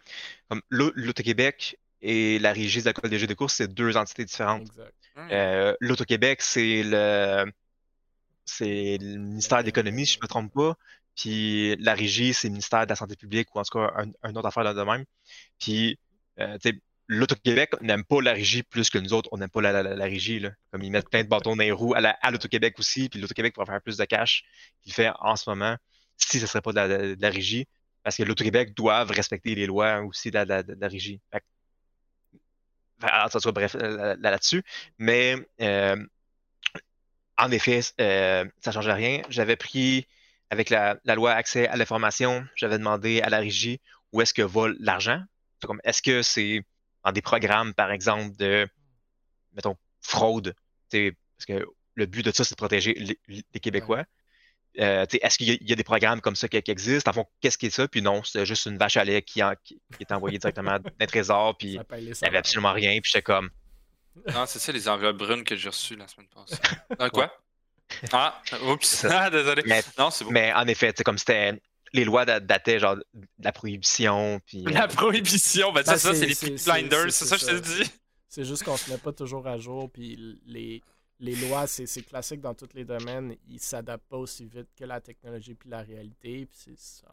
[0.70, 4.64] l'Auto-Québec et la Régie de l'École des jeux de course, c'est deux entités différentes.
[4.64, 4.94] Exact.
[5.32, 7.46] Euh, L'Auto-Québec, c'est le
[8.46, 10.78] c'est le ministère de l'économie, si je me trompe pas.
[11.18, 13.92] Puis la régie, c'est le ministère de la santé publique ou en tout cas
[14.24, 15.04] un, autre affaire de même.
[15.60, 16.00] Puis
[16.40, 19.62] euh, tu sais, l'Auto-Québec n'aime pas la régie plus que nous autres, on n'aime pas
[19.62, 20.40] la, la, la régie.
[20.40, 20.52] Là.
[20.72, 23.20] Comme ils mettent plein de bâtons dans les roues à, la- à l'Auto-Québec aussi, puis
[23.20, 24.44] l'Auto-Québec pourrait faire plus de cash
[24.84, 25.76] qu'il fait en ce moment
[26.18, 27.68] si ce serait pas de la, régie.
[28.04, 31.20] Parce que l'Auto-Québec doivent respecter les lois aussi de la, de régie.
[33.04, 34.64] En tout cas, bref, là- là-dessus.
[34.98, 35.96] Mais euh,
[37.38, 39.22] en effet, euh, ça ne change rien.
[39.30, 40.08] J'avais pris,
[40.50, 43.80] avec la, la loi accès à l'information, j'avais demandé à la régie
[44.14, 45.22] où est-ce que va l'argent.
[45.62, 46.62] C'est comme, Est-ce que c'est
[47.04, 48.68] dans des programmes, par exemple, de,
[49.54, 50.54] mettons, fraude?
[50.90, 51.66] Tu sais, Parce que
[51.96, 54.04] le but de ça, c'est de protéger les, les Québécois.
[54.80, 56.62] Euh, tu sais, Est-ce qu'il y, a- il y a des programmes comme ça qui,
[56.62, 57.10] qui existent?
[57.10, 57.88] En fond, qu'est-ce qui est ça?
[57.88, 60.78] Puis non, c'est juste une vache à lait qui, en- qui, qui est envoyée directement
[60.80, 61.58] d'un trésor.
[61.58, 62.92] Puis il n'y avait absolument rien.
[63.02, 63.50] Puis j'étais comme,
[64.34, 66.56] Non, c'est ça, les enveloppes brunes que j'ai reçues la semaine passée.
[67.00, 67.32] Ah, quoi?
[68.12, 69.06] Ah, oups.
[69.10, 69.64] Ah, désolé.
[69.66, 70.32] mais Non, c'est bon.
[70.32, 71.60] Mais en effet, c'est comme c'était
[71.94, 73.04] les lois da- dataient genre de
[73.40, 77.12] la prohibition puis euh, La prohibition, ben, Ben, c'est ça, c'est- les Peaky c'est- Blinders,
[77.12, 77.84] c'est- ça que je te ça.
[77.84, 77.92] dis?
[78.28, 80.82] C'est juste qu'on se met pas toujours à jour, puis les,
[81.20, 84.84] les lois, c'est c'est classique dans tous les domaines, ils s'adaptent pas aussi vite que
[84.84, 87.08] la technologie puis la réalité, puis c'est ça.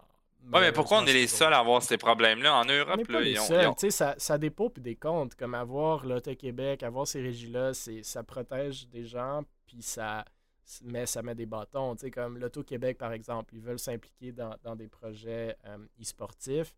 [0.52, 2.54] Ouais, mais pourquoi on est les seuls à avoir ces problèmes-là?
[2.56, 2.96] En On Europe?
[2.98, 3.62] n'est pas là, les ils ont- seuls.
[3.62, 5.34] ils ont- Tu sais, ça, ça dépend puis des comptes.
[5.36, 10.24] Comme avoir l'Auto-Québec, avoir ces régies-là, c'est- ça protège des gens, puis ça
[10.82, 11.94] mais ça met des bâtons.
[11.96, 16.74] Tu sais, comme l'Auto-Québec, par exemple, ils veulent s'impliquer dans, dans des projets euh, e-sportifs,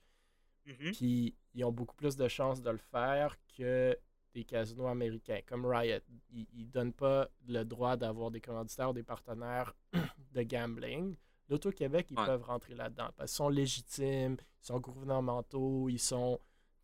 [0.92, 3.96] puis ils ont beaucoup plus de chances de le faire que
[4.34, 6.00] des casinos américains, comme Riot.
[6.30, 9.74] Ils ne donnent pas le droit d'avoir des commanditaires ou des partenaires
[10.32, 11.16] de gambling.
[11.48, 12.26] L'Auto-Québec, ils Ouais.
[12.26, 16.40] peuvent rentrer là-dedans parce qu'ils sont légitimes, ils sont gouvernementaux, ils sont,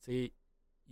[0.09, 0.31] ils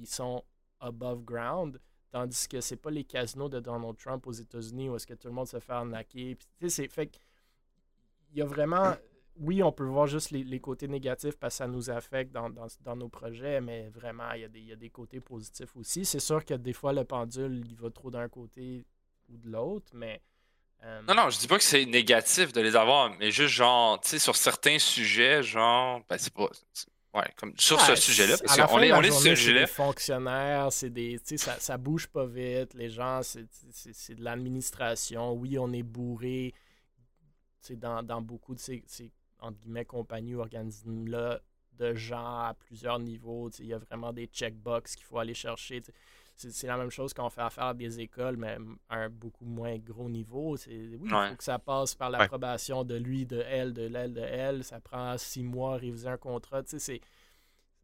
[0.07, 0.45] sont
[0.81, 1.81] above ground.
[2.11, 5.29] Tandis que c'est pas les casinos de Donald Trump aux États-Unis où est-ce que tout
[5.29, 6.37] le monde se fait arnaquer.
[6.59, 7.19] Puis, c'est fait
[8.33, 8.95] il y a vraiment.
[9.37, 12.51] Oui, on peut voir juste les, les côtés négatifs parce que ça nous affecte dans,
[12.51, 15.21] dans- dans nos projets, mais vraiment, il y, a des, il y a des côtés
[15.21, 16.05] positifs aussi.
[16.05, 18.85] C'est sûr que des fois, le pendule, il va trop d'un côté
[19.31, 20.21] ou de l'autre, mais.
[20.83, 23.99] euh, Non, non, je dis pas que c'est négatif de les avoir, mais juste genre,
[24.01, 26.49] tu sais, sur certains sujets, genre, ben c'est pas.
[27.13, 29.37] C'est- Ouais, comme sur Ouais, ce sujet-là, parce qu'on est, on est sur ce c'est
[29.37, 29.61] sujet-là.
[29.63, 32.75] des fonctionnaires, c'est des, tu sais, ça, ça bouge pas vite.
[32.75, 35.33] Les gens, c'est, c'est, c'est de l'administration.
[35.33, 36.55] Oui, on est bourré
[37.71, 39.11] dans, dans beaucoup de ces, ces,
[39.41, 41.41] entre guillemets, compagnies ou organismes-là
[41.73, 43.51] de gens à plusieurs niveaux.
[43.59, 45.83] Il y a vraiment des checkbox qu'il faut aller chercher.
[46.49, 48.57] C'est, la même chose qu'on fait affaire à des écoles, mais
[48.89, 50.57] à un beaucoup moins gros niveau.
[50.57, 51.31] C'est, oui, il Ouais.
[51.31, 54.65] faut que ça passe par l'approbation de lui, de elle, de l'elle, de elle.
[54.65, 56.63] Ça prend six mois à réviser un contrat.
[56.63, 57.01] Tu sais, c'est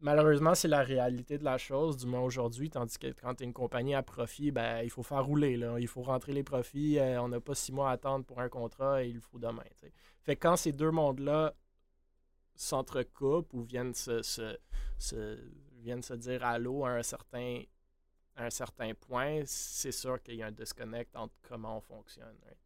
[0.00, 3.46] malheureusement, c'est la réalité de la chose, du moins aujourd'hui, tandis que quand tu es
[3.46, 5.56] une compagnie à profit, ben, il faut faire rouler.
[5.56, 5.76] Là.
[5.78, 6.98] Il faut rentrer les profits.
[6.98, 9.38] euh, on n'a pas six mois à attendre pour un contrat et il le faut
[9.38, 9.62] demain.
[9.80, 9.92] tu sais.
[10.22, 11.52] Fait que quand ces deux mondes-là
[12.54, 14.56] s'entrecoupent ou viennent se, se-
[14.98, 15.38] se-
[15.80, 17.62] viennent se dire allô à un certain,
[18.36, 22.36] à un certain point, c'est sûr qu'il y a un disconnect entre comment on fonctionne.
[22.44, 22.58] right?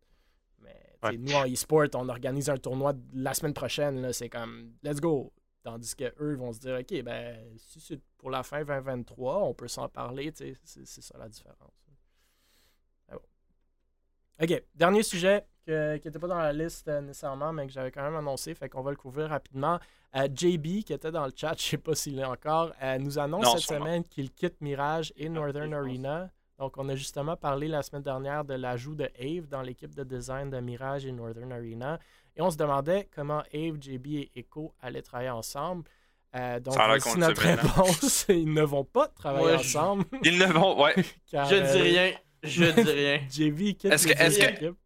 [0.59, 1.16] Mais Ouais.
[1.16, 4.12] nous, en e-sport, on organise un tournoi la semaine prochaine.
[4.12, 5.32] C'est comme, let's go.
[5.62, 9.55] Tandis que eux vont se dire, OK, ben, si c'est pour la fin 2023, on
[9.55, 10.32] peut s'en parler.
[10.34, 10.55] c'est
[10.86, 11.72] ça la différence.
[14.41, 14.45] Ah.
[14.45, 17.91] OK, dernier sujet que- qui n'était pas dans la liste euh, nécessairement, mais que j'avais
[17.91, 19.79] quand même annoncé, fait qu'on va le couvrir rapidement.
[20.17, 23.19] Euh, JB, qui était dans le chat, je sais pas s'il est encore, euh, nous
[23.19, 23.85] annonce Non, cette sûrement.
[23.87, 25.87] semaine qu'il quitte Mirage et Northern je pense.
[25.87, 29.95] Arena Donc, on a justement parlé la semaine dernière de l'ajout de Ave dans l'équipe
[29.95, 31.99] de design de Mirage et Northern Arena.
[32.37, 35.85] Et on se demandait comment Ave, JB et Echo allaient travailler ensemble.
[36.35, 37.83] Euh, donc, voici notre maintenant.
[37.85, 38.27] réponse.
[38.29, 40.05] Ils ne vont pas travailler ensemble.
[40.25, 40.95] Ils ne vont, ouais.
[41.31, 42.12] car, Je euh, dis rien.
[42.43, 43.21] Je dis rien.
[43.31, 44.77] JB quitte Est-ce les que- est-ce deux que- équipes.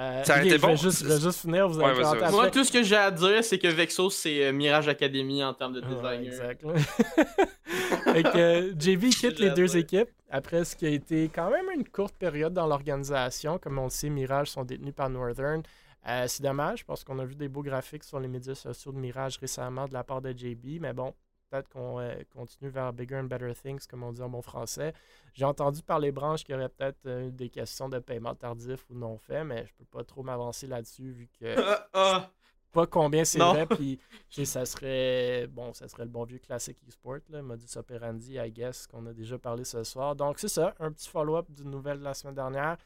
[0.00, 0.76] Euh, Ça a ok, été je vais bon?
[0.76, 2.30] juste, je vais juste finir, vous Ouais, vas-y.
[2.30, 5.52] Moi, tout ce que j'ai à dire, c'est que Vexo, c'est euh, Mirage Academy en
[5.54, 6.26] termes de Ouais, designer.
[6.28, 6.62] exact.
[6.62, 6.74] là.
[8.12, 11.66] Fait que, euh, JB quitte les deux équipes après ce qui a été quand même
[11.74, 13.58] une courte période dans l'organisation.
[13.58, 15.62] Comme on le sait, Mirage sont détenus par Northern.
[16.06, 18.98] Euh, c'est dommage parce qu'on a vu des beaux graphiques sur les médias sociaux de
[18.98, 21.12] Mirage récemment de la part de JB, mais bon,
[21.48, 24.92] peut-être qu'on euh, continue vers bigger and better things, comme on dit en bon français.
[25.34, 28.84] J'ai entendu par les branches qu'il y aurait peut-être euh, des questions de paiement tardif
[28.90, 32.30] ou non fait, mais je peux pas trop m'avancer là-dessus vu que Ah, ah.
[32.72, 33.98] pas combien c'est vrai, puis
[34.30, 38.50] sais, ça serait bon, ça serait le bon vieux classique e-sport, là, modus operandi, I
[38.50, 40.14] guess, qu'on a déjà parlé ce soir.
[40.16, 42.76] Donc c'est ça, un petit follow-up d'une nouvelle de la semaine dernière.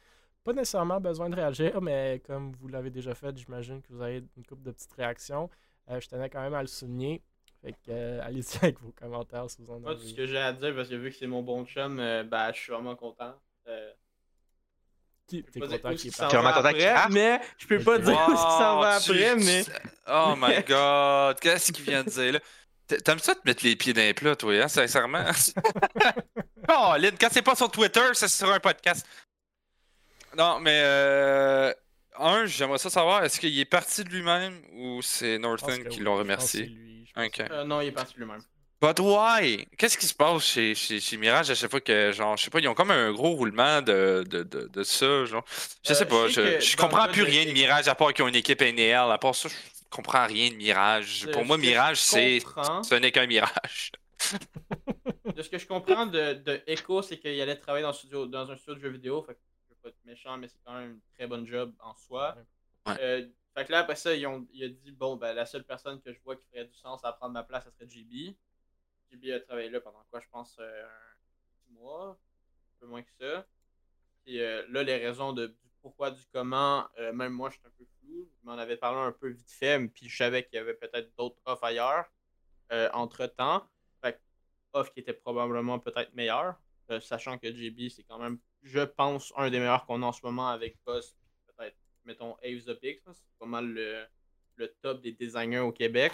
[0.45, 4.25] Pas nécessairement besoin de réagir, mais comme vous l'avez déjà fait, j'imagine que vous avez
[4.37, 5.49] une couple de petites réactions.
[5.89, 7.23] Euh, je tenais quand même à le souligner.
[7.65, 10.39] Fait que euh, allez-y avec vos commentaires si vous en Moi, tout ce que j'ai
[10.39, 12.97] à dire, parce que vu que c'est mon bon chum, euh, bah, je suis vraiment
[12.97, 13.35] content.
[13.69, 13.93] Euh,
[15.29, 16.11] Qui- T'es content qu'il est parti?
[16.11, 17.13] s'en Vraiment content qu'il parte?
[17.13, 19.65] mais je peux pas dire où ce qui s'en va tu- après, mais...
[20.09, 22.41] Oh my god, qu'est-ce qu'il vient de dire là?
[22.89, 25.25] T- T'aimes ça te mettre les pieds dans les plats, toi, hein, sincèrement?
[26.69, 29.07] oh, Lynn, quand c'est pas sur Twitter, c'est sur un podcast.
[30.37, 31.73] Non, mais euh,
[32.23, 36.05] un, j'aimerais ça savoir, est-ce qu'il est parti de lui-même ou c'est Northern qui oui,
[36.05, 36.67] l'a remercié?
[36.67, 38.43] lui, Euh, non, il est parti lui-même.
[38.81, 39.67] But why?
[39.79, 42.51] Qu'est-ce qui se passe chez, chez, chez Mirage à chaque fois que, genre, je sais
[42.51, 45.45] pas, ils ont comme un gros roulement de, de, de, de ça, genre.
[45.85, 48.13] Je Euh, sais pas, je sais je, comprends plus de- rien de Mirage à part
[48.13, 49.11] qu'ils ont une équipe NL.
[49.13, 49.55] À part ça, je
[49.91, 51.27] comprends rien de Mirage.
[51.29, 52.41] Euh, Pour moi, Mirage, c'est.
[52.41, 53.93] Ce n'est qu'un Mirage.
[55.37, 58.27] De ce que je comprends de, de Echo, c'est qu'il allait travailler dans, un studio,
[58.27, 59.23] dans un studio de jeux vidéo.
[59.23, 59.37] Fait
[59.83, 62.37] pas être méchant, mais c'est quand même une très bonne job en soi.
[62.87, 62.95] Ouais.
[63.01, 65.65] Euh, fait que là, après ça, ils ont, il a dit bon, ben, la seule
[65.65, 68.35] personne que je vois qui ferait du sens à prendre ma place, ça serait JB.
[69.11, 73.03] JB a travaillé là pendant quoi Je pense euh, un petit mois, un peu moins
[73.03, 73.47] que ça.
[74.27, 77.67] Et euh, là, les raisons de, du pourquoi, du comment, euh, même moi, je suis
[77.67, 78.31] un peu flou.
[78.41, 80.75] Je m'en avais parlé un peu vite fait, mais puis je savais qu'il y avait
[80.75, 82.07] peut-être d'autres offres ailleurs
[82.95, 83.69] entre temps.
[84.01, 84.19] Fait que
[84.73, 86.57] off qui était probablement peut-être meilleur,
[86.91, 90.13] euh, sachant que JB, c'est quand même, je pense, un des meilleurs qu'on a en
[90.13, 91.17] ce moment avec Boss,
[91.47, 94.05] peut-être, mettons, Aves the là, C'est pas mal le,
[94.57, 96.13] le top des designers au Québec.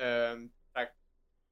[0.00, 0.46] Euh,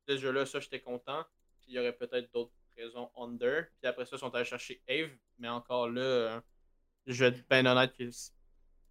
[0.09, 1.25] ce jeu-là, ça, j'étais content.
[1.69, 3.67] Il y aurait peut-être d'autres raisons under.
[3.81, 6.41] Puis après ça, ils sont allés chercher Ave, mais encore là, euh,
[7.07, 7.95] je vais être bien honnête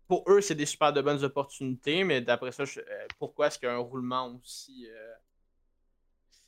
[0.09, 3.69] pour eux, c'est des super de bonnes opportunités, mais d'après ça, euh, pourquoi est-ce qu'il
[3.69, 5.13] y a un roulement aussi, euh,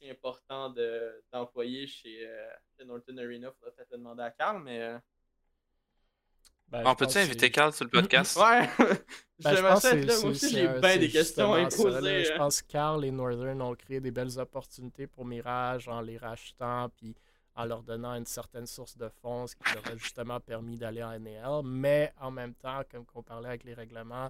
[0.01, 3.51] aussi important de- d'employés chez, euh, chez Norton Arena?
[3.59, 4.81] Faudrait peut-être le demander à Carl, mais.
[4.81, 4.97] euh,
[6.67, 8.37] Ben, On peut-tu inviter Carl sur le podcast?
[8.37, 8.69] Ouais!
[9.43, 10.13] Ben, je J'aimerais pense ça que être là.
[10.13, 12.25] c'est- Moi aussi, j'ai bien des questions à poser.
[12.25, 16.17] Je pense que Carl et Northern ont créé des belles opportunités pour Mirage en les
[16.19, 17.15] rachetant puis
[17.55, 21.01] en leur donnant une certaine source de fonds, ce qui leur a justement permis d'aller
[21.01, 21.63] en NAL.
[21.65, 24.29] Mais en même temps, comme on parlait avec les règlements,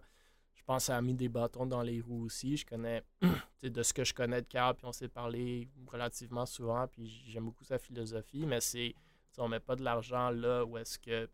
[0.72, 2.58] pense que ça a mis des bâtons dans les roues aussi.
[2.58, 3.04] Je connais,
[3.64, 7.46] de ce que je connais de Carl, puis on s'est parlé relativement souvent, puis j'aime
[7.46, 8.96] beaucoup sa philosophie, mais c'est,
[9.38, 11.30] on met pas de l'argent là où est-ce que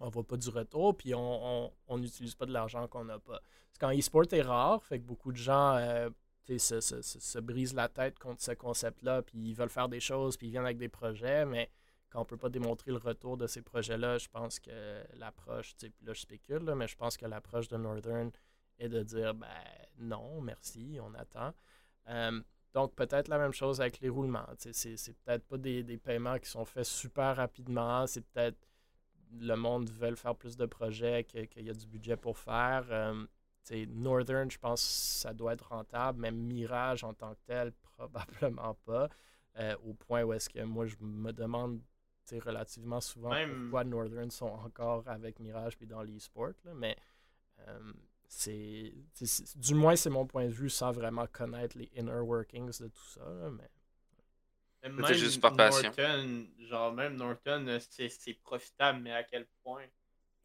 [0.00, 3.18] on voit pas du retour, puis on on- on n'utilise pas de l'argent qu'on n'a
[3.18, 3.40] pas.
[3.68, 6.10] Parce qu'en e-sport est rare, fait que beaucoup de gens euh,
[6.48, 10.00] se, se- se- se brisent la tête contre ce concept-là, puis ils veulent faire des
[10.00, 11.70] choses, puis ils viennent avec des projets, mais
[12.10, 14.70] quand on peut pas démontrer le retour de ces projets-là, je pense que
[15.16, 18.30] l'approche, puis là je spécule, mais je pense que l'approche de Northern
[18.78, 19.46] est de dire, ben
[19.98, 21.52] non, merci, on attend.
[22.08, 22.40] Euh,
[22.72, 24.46] donc, peut-être la même chose avec les roulements.
[24.58, 28.06] C'est c'est peut-être pas des, des paiements qui sont faits super rapidement.
[28.06, 28.58] C'est peut-être
[29.32, 32.84] le monde veut faire plus de projets que- qu'il y a du budget pour faire.
[32.90, 33.24] Euh,
[33.88, 39.08] Northern, je pense ça doit être rentable, mais Mirage en tant que tel, probablement pas.
[39.56, 41.80] Euh, au point où est-ce que moi, je me demande
[42.42, 46.52] relativement souvent Même- pourquoi Northern sont encore avec Mirage puis dans l'e-sport.
[46.64, 46.96] là, Mais
[47.68, 47.92] euh,
[48.36, 48.92] c'est,
[49.56, 53.06] du moins, c'est mon point de vue sans vraiment connaître les inner workings de tout
[53.14, 53.20] ça.
[53.20, 55.90] là, mais Même c'est juste par passion.
[55.96, 59.82] Norton, genre même Norton, c'est c'est profitable, mais à quel point?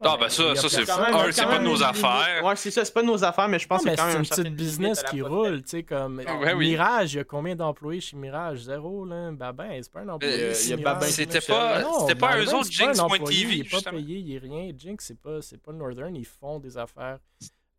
[0.02, 2.41] Ah, Ouais, ben ça- ça, c'est- un, c'est pas de nos affaires.
[2.45, 4.38] Ouais, c'est ça, c'est pas de nos affaires, mais je pense Non, que mais c'est
[4.41, 6.70] une petite business qui roule, tu sais, comme Ouais, oui.
[6.70, 8.60] Mirage, il y a combien d'employés chez Mirage?
[8.60, 9.30] Zéro, là.
[9.34, 10.34] Ben ben, c'est pas un employé.
[10.41, 11.11] Euh, chez il y a Mirage, Babin là.
[11.11, 14.36] C'était pas, Non, c'était pas Babin, eux autres, employé, Jinx.tv, Il est pas payé, il
[14.36, 14.72] est rien.
[14.78, 17.20] Jinx, c'est pas, c'est pas Northern, ils font des affaires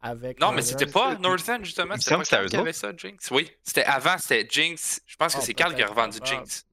[0.02, 0.40] avec.
[0.40, 1.94] Non, mais c'était pas Northern, justement.
[1.98, 3.31] C'était pas Carl qui avait ça, Jinx.
[3.31, 5.01] Oui, c'était avant, c'était Jinx.
[5.06, 6.18] Je pense que Ah, c'est Carl qui a revendu.
[6.24, 6.66] Jinx.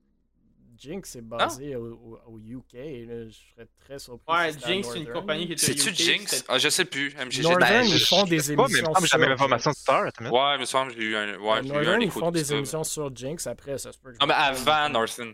[0.80, 2.74] Jinx est basé au, au- au UK.
[2.74, 3.28] là.
[3.28, 4.32] Je serais très surpris.
[4.36, 6.46] Ouais, si Jinx, c'est une compagnie qui était C'est-tu UK, Jinx?
[6.48, 7.16] Ah, je sais plus.
[7.16, 7.42] MGG.
[7.42, 10.34] Northern, Ben, ils font des pas, mais émissions que j'avais sur l'information tout à l'heure.
[10.34, 11.38] Ouais, il me semble que j'ai eu un.
[11.40, 13.48] Ouais, j'ai eu un Northern, ils font de des ça, émissions sur Jinx.
[13.48, 15.34] Après, ça se peut Ah, mais avant Northern.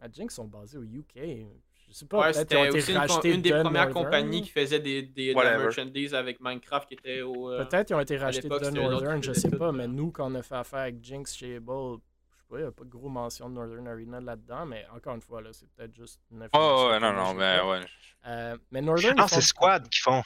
[0.00, 1.44] Ah, Jinx sont basés au UK.
[1.88, 4.04] Je sais pas, Ouais, peut-être qu'ils ont c'était été aussi une, des de premières Northern.
[4.04, 7.50] compagnies qui faisait des, des, merchandise avec Minecraft qui était au.
[7.50, 10.34] euh, Peut-être qu'ils ont été rachetés de Northern, je sais pas, mais nous, quand on
[10.34, 11.98] a fait affaire avec Jinx chez Able,
[12.30, 14.86] je sais pas, il n'y a pas de gros mention de Northern Arena là-dedans, mais
[14.94, 16.46] encore une fois, là, c'est peut-être juste une.
[16.52, 17.68] Oh, ouais, non, non, mais pas.
[17.70, 17.80] ouais.
[18.26, 19.14] Euh, mais Northern.
[19.18, 20.22] Ah, ils c'est Squad qui font.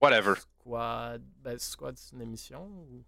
[0.00, 0.34] Whatever.
[0.58, 1.22] Squad.
[1.42, 3.04] Ben, Squad, c'est une émission ou-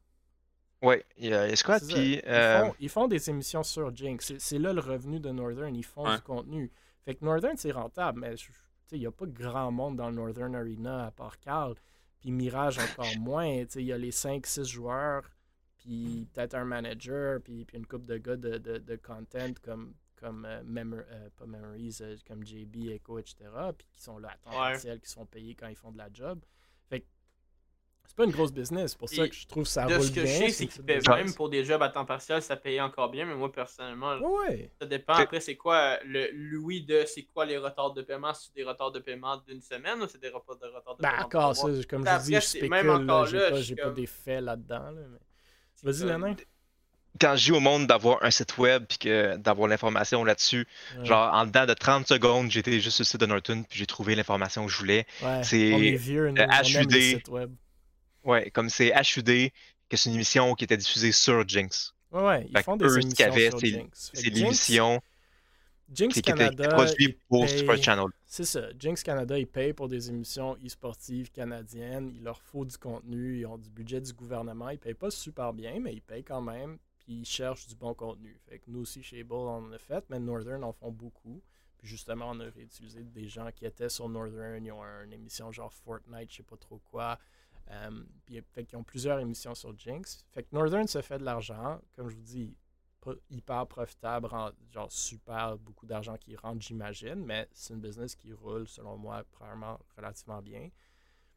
[0.87, 2.15] Ouais, il y a Squad, puis.
[2.25, 4.27] Ils, euh, font, ils font des émissions sur Jinx.
[4.27, 5.75] C'est- C'est là le revenu de Northern.
[5.75, 6.17] Ils font Ouais.
[6.17, 6.71] du contenu.
[7.05, 8.35] Fait que Northern, c'est rentable, mais
[8.93, 11.75] il n'y a pas grand monde dans le Northern Arena à part Carl.
[12.21, 13.47] Puis Mirage encore moins.
[13.75, 15.31] Il y a les 5-6 joueurs,
[15.79, 19.95] puis peut-être un manager, puis, puis une couple de gars de, de, de content comme,
[20.17, 23.37] comme euh, euh, pas Memories, euh, comme JB, Echo, etc.
[23.77, 24.73] Puis qui sont là à temps Ouais.
[24.73, 26.41] partiel, qui sont payés quand ils font de la job.
[28.07, 28.93] C'est pas une grosse business.
[28.93, 30.25] C'est pour ça que je trouve ça De roule ce que bien.
[30.33, 33.11] je sais, c'est qu'ils paient même pour des jobs à temps partiel, ça payait encore
[33.11, 34.71] bien, mais moi personnellement, Ouais.
[34.81, 35.15] ça dépend.
[35.15, 38.93] Après, c'est quoi le Louis de c'est quoi les retards de paiement C'est des retards
[38.93, 42.07] de paiement d'une semaine ou c'est des retards de retard de Ben, paiement ça, comme
[42.07, 42.71] je dis, je c'est- spécule.
[42.71, 44.91] même là, encore J'ai là, pas, j'ai suis pas comme- des faits là-dedans.
[44.91, 45.19] là, mais-
[45.83, 46.37] Vas-y, comme- Nanin.
[47.21, 50.67] Quand je dis au monde d'avoir un site web puis que d'avoir l'information là-dessus,
[50.99, 51.05] Ouais.
[51.05, 53.87] genre en dedans de 30 secondes, j'étais juste sur le site de Norton puis j'ai
[53.87, 55.07] trouvé l'information que je voulais.
[55.23, 56.47] Ouais, c'est, on est vieux, nous, euh,
[56.83, 57.23] HUD.
[58.25, 59.51] Ouais, comme c'est HUD,
[59.89, 61.93] que c'est une émission qui était diffusée sur Jinx.
[62.11, 64.11] Ouais, ouais, ils Fait font des eux, émissions avait, sur Jinx.
[64.15, 65.01] C'est l'émission
[65.93, 68.07] Jinx qui était Canada, produite ils pour payent- Super Channel.
[68.27, 68.69] C'est ça.
[68.79, 72.13] Jinx Canada, ils payent pour des émissions e-sportives canadiennes.
[72.17, 73.41] Il leur faut du contenu.
[73.41, 74.71] Ils ont du budget du gouvernement.
[74.71, 76.79] Ils payent pas super bien, mais ils payent quand même.
[77.01, 78.35] Puis ils cherchent du bon contenu.
[78.49, 81.43] Fait que nous aussi, chez Able, on en a fait, mais Northern en font beaucoup.
[81.79, 84.65] Puis justement, on a réutilisé des gens qui étaient sur Northern.
[84.65, 87.19] Ils ont une émission genre Fortnite, je sais pas trop quoi.
[87.71, 90.25] Euh, puis fait ont plusieurs émissions sur Jinx.
[90.31, 91.81] Fait que Northern se fait de l'argent.
[91.97, 92.57] Comme je vous dis,
[93.31, 94.29] hyper profitable,
[94.71, 99.25] genre super beaucoup d'argent qui rentre, j'imagine, mais c'est une business qui roule, selon moi,
[99.31, 100.71] probablement relativement bien.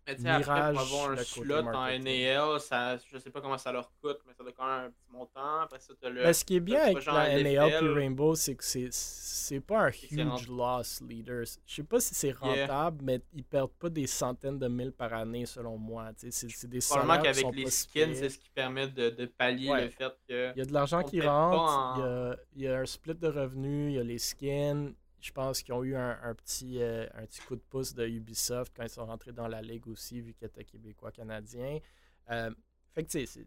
[0.07, 1.99] Mais tu sais, après, pour avoir un slot en.
[1.99, 4.89] NAL, ça, je sais pas comment ça leur coûte, mais ça doit quand même un
[4.89, 5.59] petit montant.
[5.61, 6.23] Après ça, t'as le.
[6.23, 7.89] Mais ce qui est bien avec la NAL puis LFL.
[7.93, 11.43] Rainbow, c'est que c'est pas un huge loss leader.
[11.65, 12.65] Je sais pas si c'est Yeah.
[12.67, 16.11] rentable, mais ils perdent pas des centaines de mille par année, selon moi.
[16.17, 16.29] C'est
[16.67, 19.83] des Probablement salaires qui qu'avec les skins, c'est ce qui permet de, de pallier Ouais.
[19.85, 20.51] le fait que.
[20.55, 22.85] Il y a de l'argent qui rentre, en- il, y a, il y a un
[22.85, 24.93] split de revenus, il y a les skins.
[25.27, 28.71] Je pense qu'ils ont eu un, petit, euh, un petit coup de pouce de Ubisoft
[28.73, 31.79] quand ils sont rentrés dans la ligue aussi, vu qu'ils étaient québécois-canadiens.
[32.29, 32.49] Euh,
[32.93, 33.43] fait que tu sais,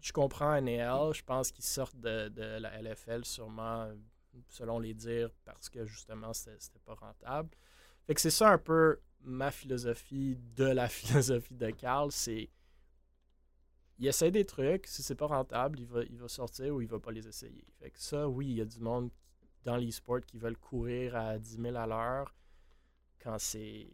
[0.00, 3.90] je comprends NAL, je pense qu'ils sortent de, de la LFL sûrement,
[4.48, 7.48] selon les dires, parce que justement, c'était pas rentable.
[8.06, 12.48] Fait que c'est ça un peu ma philosophie de la philosophie de Carl, c'est
[13.98, 16.88] il essaie des trucs, si c'est pas rentable, il va, il va sortir ou il
[16.88, 17.64] va pas les essayer.
[17.80, 19.10] Fait que ça, oui, il y a du monde
[19.64, 22.34] dans l'e-sport qui veulent courir à 10 000 à l'heure
[23.22, 23.88] quand c'est.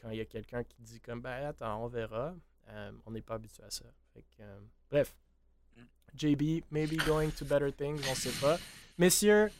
[0.00, 2.34] Quand il y a quelqu'un qui dit comme ben attends, on verra.
[2.68, 3.84] Euh, on n'est pas habitué à ça.
[4.14, 4.60] Fait que, euh,
[4.90, 5.14] bref.
[6.14, 8.58] JB, maybe going to better things, on sait pas.
[8.96, 9.50] Messieurs,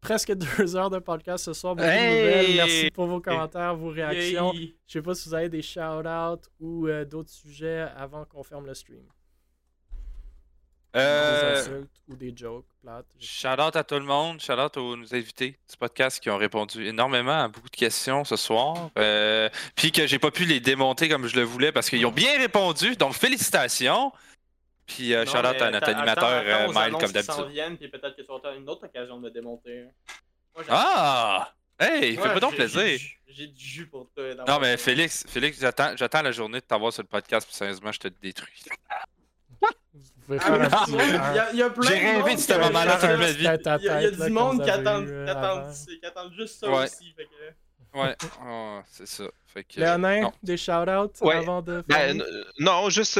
[0.00, 1.78] presque deux heures de podcast ce soir.
[1.78, 2.56] Hey!
[2.56, 4.52] Merci pour vos commentaires, vos réactions.
[4.52, 8.66] Je sais pas si vous avez des shout-outs ou euh, d'autres sujets avant qu'on ferme
[8.66, 9.04] le stream.
[10.92, 13.06] Des Euh, insultes ou des jokes plates.
[13.20, 16.36] Shout out à tout le monde, shout out aux nos invités du podcast qui ont
[16.36, 18.90] répondu énormément à beaucoup de questions ce soir.
[18.98, 22.10] Euh, puis que j'ai pas pu les démonter comme je le voulais parce qu'ils ont
[22.10, 24.12] bien répondu, donc félicitations.
[24.86, 27.76] Puis euh, Non, shout out à notre animateur attends- attends euh, Mile comme d'habitude.
[27.78, 29.84] puis peut-être que tu avoir une autre occasion de me démonter.
[30.56, 31.54] Moi, Ah!
[31.78, 32.80] Hey, Ouais, fais-moi donc plaisir.
[32.82, 34.34] j'ai du jus- J'ai du jus pour toi.
[34.34, 37.54] dans Non, mais Félix, Félix, j'attends, j'attends la journée de t'avoir sur le podcast, puis
[37.54, 38.64] sérieusement, je te détruis.
[40.38, 40.90] pouvez Ah, faire mais un petit.
[40.92, 42.88] il y a- il y a plein J'ai de rêvé monde de ce moment-là y
[42.88, 43.20] a- toute ma vie.
[43.20, 44.70] Il y a, il y a Tête-à-tête, du monde qui
[46.06, 46.84] attendent juste ça Ouais.
[46.84, 47.12] aussi.
[47.16, 47.98] Fait que...
[47.98, 48.16] Ouais,
[48.46, 49.24] oh, c'est ça.
[49.46, 50.32] Fait que, Léonin, non.
[50.44, 51.34] des shout-outs Ouais.
[51.36, 51.82] avant de.
[51.88, 52.24] Ben, n-
[52.60, 53.18] non, juste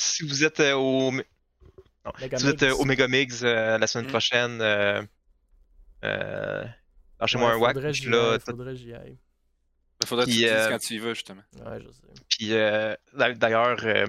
[0.00, 2.84] si, vous êtes euh, au, non, Mega si vous êtes euh, au
[3.44, 4.10] euh, la semaine Mm.
[4.10, 5.02] prochaine, euh,
[6.04, 6.64] euh,
[7.20, 7.92] lâchez-moi Ouais, un whack, faudrait
[8.76, 9.18] j'y aille.
[10.02, 11.42] Il faudrait que tu dises euh, quand tu y vas, justement.
[11.64, 12.22] Ouais, je sais.
[12.28, 14.06] Puis euh, d'a- d'ailleurs, euh,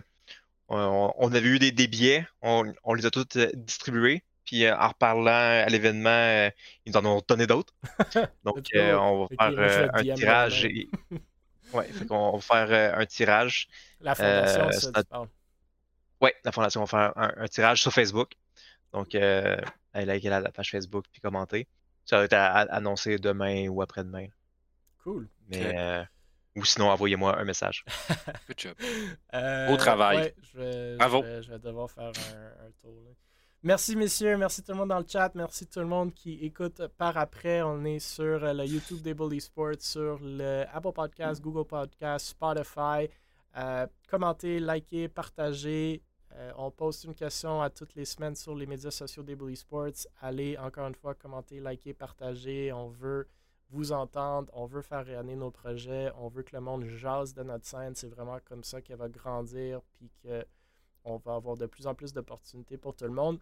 [0.70, 4.24] on, on avait eu des, des billets, on, on les a tous euh, distribués.
[4.46, 6.50] Puis euh, en reparlant à l'événement, euh,
[6.86, 7.74] ils nous en ont donné d'autres.
[8.44, 10.66] Donc on va faire un tirage.
[10.66, 10.90] Et...
[11.74, 13.68] Ouais, fait qu'on va faire un tirage.
[14.00, 15.28] La fondation, ça, tu parles.
[16.22, 18.34] Ouais, la fondation va faire un, un tirage sur Facebook.
[18.92, 19.58] Donc, euh,
[19.94, 21.68] allez liker la, page Facebook puis commenter.
[22.06, 24.28] Ça va être à- à- annoncé demain ou après-demain.
[25.04, 25.28] Cool.
[25.50, 26.04] Mais, euh,
[26.56, 27.84] ou sinon, envoyez-moi un message.
[28.48, 28.74] Good job.
[29.34, 30.18] Euh, Beau travail.
[30.18, 31.24] ouais, je, vais, Bravo.
[31.24, 32.94] Je, vais, je vais devoir faire un, un tour.
[33.06, 33.12] là.
[33.66, 34.36] Merci, messieurs.
[34.38, 35.32] Merci tout le monde dans le chat.
[35.36, 37.62] Merci tout le monde qui écoute par après.
[37.62, 42.28] On est sur euh, le YouTube des Bully Sports, sur le Apple Podcast, Google Podcast,
[42.28, 43.08] Spotify.
[43.56, 46.02] Euh, commentez, likez, partagez.
[46.36, 49.56] Euh, on poste une question à toutes les semaines sur les médias sociaux des Bully
[49.56, 50.08] Sports.
[50.22, 52.74] Allez, encore une fois, commenter, liker, partager.
[52.74, 53.28] On veut
[53.74, 57.42] vous entendre, on veut faire rayonner nos projets, on veut que le monde jase de
[57.42, 57.96] notre scène.
[57.96, 62.14] C'est vraiment comme ça qu'elle va grandir, puis qu'on va avoir de plus en plus
[62.14, 63.40] d'opportunités pour tout le monde.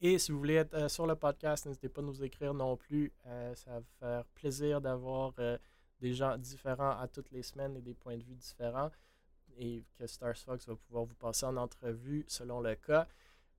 [0.00, 2.76] Et si vous voulez être euh, sur le podcast, n'hésitez pas à nous écrire non
[2.76, 3.12] plus.
[3.26, 5.58] Euh, ça va faire plaisir d'avoir euh,
[6.00, 8.90] des gens différents à toutes les semaines et des points de vue différents.
[9.58, 13.06] Et que Stars Fox va pouvoir vous passer en entrevue selon le cas.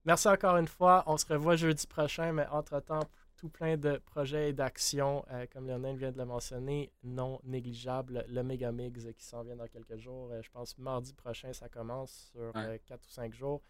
[0.05, 1.03] Merci encore une fois.
[1.07, 3.07] On se revoit jeudi prochain, mais entre-temps,
[3.43, 8.23] tout plein de projets et d'actions, euh, comme Lionel vient de le mentionner, non négligeables.
[8.29, 10.31] Le Mega Mix qui s'en vient dans quelques jours.
[10.31, 12.75] Euh, je pense mardi prochain, ça commence sur ouais.
[12.75, 13.61] Euh, 4 ou 5 jours.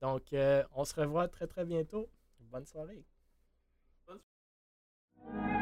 [0.00, 2.08] Donc, on se revoit très, très bientôt.
[2.38, 3.04] Bonne soirée.
[4.06, 4.20] Bonne
[5.16, 5.57] soirée.